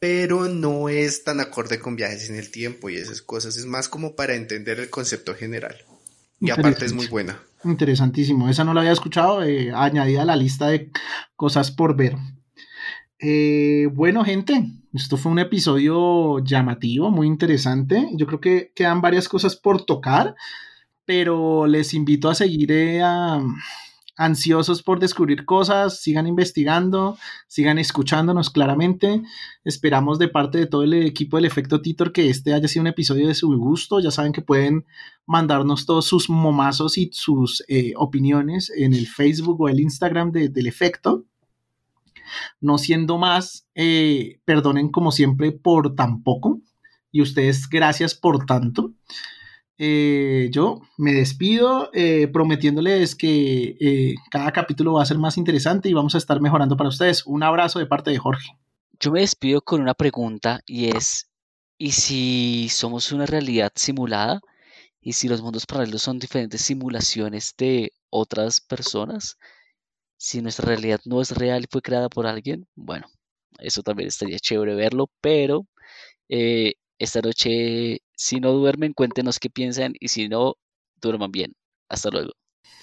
pero 0.00 0.48
no 0.48 0.88
es 0.88 1.24
tan 1.24 1.40
acorde 1.40 1.78
con 1.78 1.94
viajes 1.94 2.30
en 2.30 2.36
el 2.36 2.50
tiempo 2.50 2.88
y 2.88 2.96
esas 2.96 3.20
cosas. 3.20 3.56
Es 3.58 3.66
más 3.66 3.88
como 3.88 4.16
para 4.16 4.34
entender 4.34 4.80
el 4.80 4.90
concepto 4.90 5.34
general. 5.34 5.76
Y 6.40 6.50
aparte 6.50 6.86
es 6.86 6.94
muy 6.94 7.06
buena. 7.06 7.38
Interesantísimo. 7.64 8.48
Esa 8.48 8.64
no 8.64 8.72
la 8.72 8.80
había 8.80 8.92
escuchado, 8.92 9.42
eh, 9.42 9.70
añadida 9.74 10.22
a 10.22 10.24
la 10.24 10.36
lista 10.36 10.68
de 10.68 10.90
cosas 11.36 11.70
por 11.70 11.94
ver. 11.94 12.16
Eh, 13.18 13.88
bueno, 13.92 14.24
gente, 14.24 14.72
esto 14.94 15.18
fue 15.18 15.30
un 15.30 15.38
episodio 15.38 16.42
llamativo, 16.42 17.10
muy 17.10 17.26
interesante. 17.26 18.08
Yo 18.14 18.26
creo 18.26 18.40
que 18.40 18.72
quedan 18.74 19.02
varias 19.02 19.28
cosas 19.28 19.54
por 19.54 19.84
tocar, 19.84 20.34
pero 21.10 21.66
les 21.66 21.92
invito 21.92 22.28
a 22.30 22.36
seguir 22.36 22.70
eh, 22.70 23.02
a- 23.02 23.42
ansiosos 24.16 24.80
por 24.80 25.00
descubrir 25.00 25.44
cosas, 25.44 26.00
sigan 26.00 26.28
investigando, 26.28 27.18
sigan 27.48 27.80
escuchándonos 27.80 28.48
claramente. 28.48 29.20
Esperamos 29.64 30.20
de 30.20 30.28
parte 30.28 30.58
de 30.58 30.66
todo 30.66 30.84
el 30.84 30.94
equipo 30.94 31.36
del 31.36 31.46
Efecto 31.46 31.82
Titor 31.82 32.12
que 32.12 32.30
este 32.30 32.54
haya 32.54 32.68
sido 32.68 32.82
un 32.82 32.86
episodio 32.86 33.26
de 33.26 33.34
su 33.34 33.48
gusto. 33.58 33.98
Ya 33.98 34.12
saben 34.12 34.30
que 34.32 34.40
pueden 34.40 34.86
mandarnos 35.26 35.84
todos 35.84 36.04
sus 36.06 36.30
momazos 36.30 36.96
y 36.96 37.10
sus 37.12 37.64
eh, 37.66 37.92
opiniones 37.96 38.70
en 38.70 38.94
el 38.94 39.08
Facebook 39.08 39.60
o 39.60 39.68
el 39.68 39.80
Instagram 39.80 40.30
de- 40.30 40.48
del 40.48 40.68
Efecto. 40.68 41.24
No 42.60 42.78
siendo 42.78 43.18
más, 43.18 43.66
eh, 43.74 44.38
perdonen 44.44 44.90
como 44.92 45.10
siempre 45.10 45.50
por 45.50 45.96
tan 45.96 46.22
poco 46.22 46.60
y 47.10 47.20
ustedes 47.20 47.68
gracias 47.68 48.14
por 48.14 48.46
tanto. 48.46 48.92
Eh, 49.82 50.50
yo 50.52 50.82
me 50.98 51.14
despido 51.14 51.88
eh, 51.94 52.28
prometiéndoles 52.28 53.14
que 53.14 53.78
eh, 53.80 54.14
cada 54.30 54.52
capítulo 54.52 54.92
va 54.92 55.02
a 55.02 55.06
ser 55.06 55.16
más 55.16 55.38
interesante 55.38 55.88
y 55.88 55.94
vamos 55.94 56.14
a 56.14 56.18
estar 56.18 56.38
mejorando 56.38 56.76
para 56.76 56.90
ustedes. 56.90 57.24
Un 57.24 57.42
abrazo 57.42 57.78
de 57.78 57.86
parte 57.86 58.10
de 58.10 58.18
Jorge. 58.18 58.58
Yo 59.00 59.10
me 59.10 59.20
despido 59.20 59.62
con 59.62 59.80
una 59.80 59.94
pregunta 59.94 60.60
y 60.66 60.94
es, 60.94 61.30
¿y 61.78 61.92
si 61.92 62.68
somos 62.68 63.10
una 63.10 63.24
realidad 63.24 63.72
simulada? 63.74 64.42
¿Y 65.00 65.14
si 65.14 65.28
los 65.28 65.40
mundos 65.40 65.64
paralelos 65.64 66.02
son 66.02 66.18
diferentes 66.18 66.60
simulaciones 66.60 67.54
de 67.56 67.94
otras 68.10 68.60
personas? 68.60 69.38
Si 70.18 70.42
nuestra 70.42 70.66
realidad 70.66 71.00
no 71.06 71.22
es 71.22 71.30
real 71.30 71.64
y 71.64 71.68
fue 71.70 71.80
creada 71.80 72.10
por 72.10 72.26
alguien, 72.26 72.68
bueno, 72.74 73.06
eso 73.58 73.82
también 73.82 74.08
estaría 74.08 74.38
chévere 74.38 74.74
verlo, 74.74 75.10
pero 75.22 75.66
eh, 76.28 76.74
esta 77.00 77.20
noche, 77.22 78.02
si 78.14 78.40
no 78.40 78.52
duermen, 78.52 78.92
cuéntenos 78.92 79.38
qué 79.38 79.48
piensan 79.48 79.94
y 79.98 80.08
si 80.08 80.28
no, 80.28 80.56
duerman 81.00 81.32
bien. 81.32 81.54
Hasta 81.88 82.10
luego. 82.10 82.32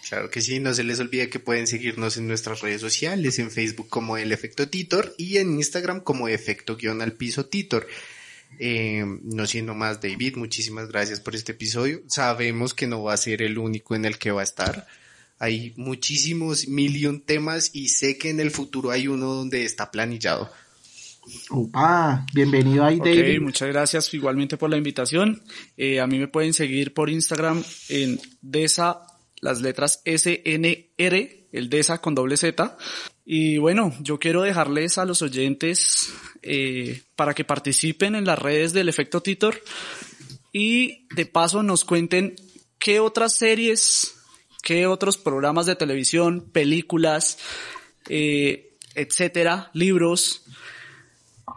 Claro 0.09 0.31
que 0.31 0.41
sí, 0.41 0.59
no 0.59 0.73
se 0.73 0.83
les 0.83 0.99
olvide 0.99 1.29
que 1.29 1.39
pueden 1.39 1.67
seguirnos 1.67 2.17
en 2.17 2.27
nuestras 2.27 2.61
redes 2.61 2.81
sociales, 2.81 3.37
en 3.37 3.51
Facebook 3.51 3.89
como 3.89 4.17
El 4.17 4.31
Efecto 4.31 4.67
Titor 4.67 5.13
y 5.17 5.37
en 5.37 5.53
Instagram 5.53 6.01
como 6.01 6.27
Efecto 6.27 6.77
guion 6.77 7.01
al 7.01 7.13
piso 7.13 7.45
Titor. 7.45 7.87
Eh, 8.59 9.05
no 9.05 9.45
siendo 9.45 9.75
más, 9.75 10.01
David, 10.01 10.35
muchísimas 10.35 10.87
gracias 10.87 11.19
por 11.19 11.35
este 11.35 11.51
episodio. 11.51 12.01
Sabemos 12.07 12.73
que 12.73 12.87
no 12.87 13.03
va 13.03 13.13
a 13.13 13.17
ser 13.17 13.43
el 13.43 13.59
único 13.59 13.95
en 13.95 14.05
el 14.05 14.17
que 14.17 14.31
va 14.31 14.41
a 14.41 14.45
estar. 14.45 14.87
Hay 15.37 15.73
muchísimos, 15.77 16.67
mil 16.67 16.97
y 16.97 17.05
un 17.05 17.21
temas 17.21 17.69
y 17.73 17.89
sé 17.89 18.17
que 18.17 18.31
en 18.31 18.39
el 18.39 18.49
futuro 18.49 18.89
hay 18.89 19.07
uno 19.07 19.27
donde 19.27 19.63
está 19.63 19.91
planillado. 19.91 20.51
Opa, 21.49 22.25
bienvenido 22.33 22.85
ahí, 22.85 22.99
David. 22.99 23.41
muchas 23.41 23.67
gracias 23.69 24.13
igualmente 24.13 24.57
por 24.57 24.69
la 24.69 24.77
invitación. 24.77 25.41
Eh, 25.75 25.99
a 25.99 26.07
mí 26.07 26.19
me 26.19 26.27
pueden 26.27 26.53
seguir 26.53 26.93
por 26.93 27.09
Instagram 27.09 27.63
en 27.89 28.19
Desa, 28.41 29.01
las 29.41 29.61
letras 29.61 30.01
SNR, 30.05 31.47
el 31.51 31.69
Desa 31.69 31.99
con 31.99 32.15
doble 32.15 32.37
Z. 32.37 32.77
Y 33.25 33.57
bueno, 33.57 33.93
yo 34.01 34.19
quiero 34.19 34.43
dejarles 34.43 34.97
a 34.97 35.05
los 35.05 35.21
oyentes 35.21 36.13
eh, 36.43 37.01
para 37.15 37.33
que 37.33 37.43
participen 37.43 38.15
en 38.15 38.25
las 38.25 38.39
redes 38.39 38.71
del 38.71 38.87
Efecto 38.87 39.21
Titor 39.21 39.61
y 40.53 41.07
de 41.13 41.25
paso 41.25 41.61
nos 41.61 41.83
cuenten 41.83 42.35
qué 42.79 43.01
otras 43.01 43.35
series, 43.35 44.15
qué 44.63 44.87
otros 44.87 45.17
programas 45.17 45.65
de 45.65 45.75
televisión, 45.75 46.49
películas, 46.53 47.37
eh, 48.07 48.77
etcétera, 48.95 49.69
libros, 49.73 50.46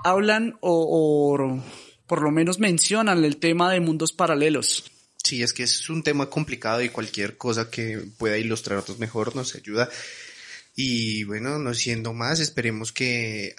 hablan 0.04 0.56
o, 0.60 1.62
por 2.06 2.22
lo 2.22 2.30
menos 2.30 2.58
mencionan 2.58 3.24
el 3.24 3.36
tema 3.36 3.72
de 3.72 3.80
mundos 3.80 4.12
paralelos. 4.12 4.90
Sí, 5.22 5.42
es 5.42 5.52
que 5.52 5.64
es 5.64 5.88
un 5.90 6.02
tema 6.02 6.30
complicado 6.30 6.82
y 6.82 6.88
cualquier 6.88 7.36
cosa 7.36 7.70
que 7.70 8.02
pueda 8.18 8.38
ilustrarnos 8.38 8.98
mejor 8.98 9.36
nos 9.36 9.54
ayuda. 9.54 9.88
Y 10.74 11.24
bueno, 11.24 11.58
no 11.58 11.74
siendo 11.74 12.12
más, 12.14 12.40
esperemos 12.40 12.92
que 12.92 13.54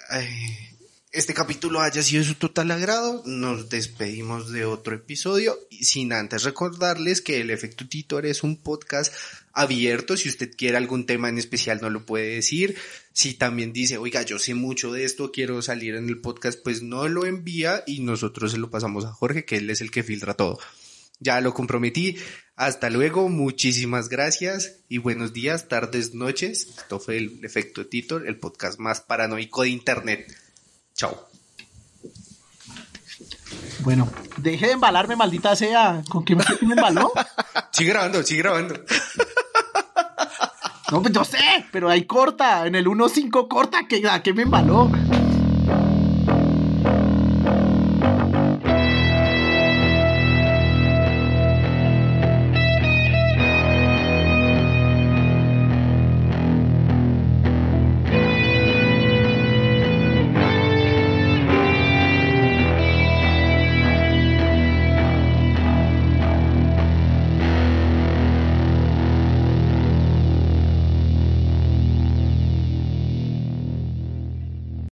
este 1.12 1.34
capítulo 1.34 1.80
haya 1.80 2.02
sido 2.02 2.22
de 2.22 2.28
su 2.28 2.34
total 2.34 2.70
agrado. 2.70 3.22
Nos 3.26 3.68
despedimos 3.68 4.50
de 4.50 4.64
otro 4.64 4.94
episodio 4.96 5.58
y 5.70 5.84
sin 5.84 6.12
antes 6.12 6.42
recordarles 6.42 7.20
que 7.20 7.40
el 7.40 7.50
efecto 7.50 7.86
Titor 7.86 8.26
es 8.26 8.42
un 8.42 8.56
podcast 8.56 9.14
abierto. 9.52 10.16
Si 10.16 10.28
usted 10.28 10.50
quiere 10.56 10.76
algún 10.76 11.06
tema 11.06 11.28
en 11.28 11.38
especial 11.38 11.80
no 11.80 11.90
lo 11.90 12.06
puede 12.06 12.34
decir. 12.34 12.76
Si 13.12 13.34
también 13.34 13.72
dice, 13.72 13.98
oiga, 13.98 14.22
yo 14.22 14.38
sé 14.38 14.54
mucho 14.54 14.92
de 14.92 15.04
esto, 15.04 15.32
quiero 15.32 15.60
salir 15.62 15.94
en 15.94 16.08
el 16.08 16.20
podcast, 16.20 16.58
pues 16.62 16.82
no 16.82 17.08
lo 17.08 17.26
envía 17.26 17.82
y 17.86 18.00
nosotros 18.00 18.52
se 18.52 18.58
lo 18.58 18.70
pasamos 18.70 19.04
a 19.04 19.12
Jorge, 19.12 19.44
que 19.44 19.56
él 19.56 19.70
es 19.70 19.80
el 19.80 19.90
que 19.90 20.02
filtra 20.02 20.34
todo. 20.34 20.58
Ya 21.20 21.40
lo 21.40 21.54
comprometí. 21.54 22.16
Hasta 22.56 22.90
luego, 22.90 23.28
muchísimas 23.28 24.08
gracias 24.08 24.76
y 24.88 24.98
buenos 24.98 25.32
días, 25.32 25.68
tardes, 25.68 26.14
noches. 26.14 26.68
Esto 26.78 27.00
fue 27.00 27.16
el 27.16 27.44
efecto 27.44 27.86
Titor, 27.86 28.26
el 28.26 28.38
podcast 28.38 28.78
más 28.78 29.00
paranoico 29.00 29.62
de 29.62 29.68
internet. 29.68 30.36
Chao. 30.94 31.28
Bueno, 33.80 34.10
deje 34.36 34.66
de 34.66 34.72
embalarme, 34.72 35.16
maldita 35.16 35.56
sea. 35.56 36.02
¿Con 36.08 36.24
qué 36.24 36.36
me, 36.36 36.44
qué 36.44 36.66
me 36.66 36.74
embaló? 36.74 37.12
Sigue 37.72 37.90
grabando, 37.90 38.22
sigue 38.22 38.42
grabando. 38.42 38.74
No, 40.92 41.00
pues 41.00 41.14
yo 41.14 41.24
sé, 41.24 41.38
pero 41.70 41.88
ahí 41.88 42.04
corta. 42.04 42.66
En 42.66 42.74
el 42.74 42.86
1.5 42.86 43.48
corta. 43.48 43.88
¿que, 43.88 44.06
¿A 44.06 44.22
qué 44.22 44.34
me 44.34 44.42
embaló? 44.42 44.90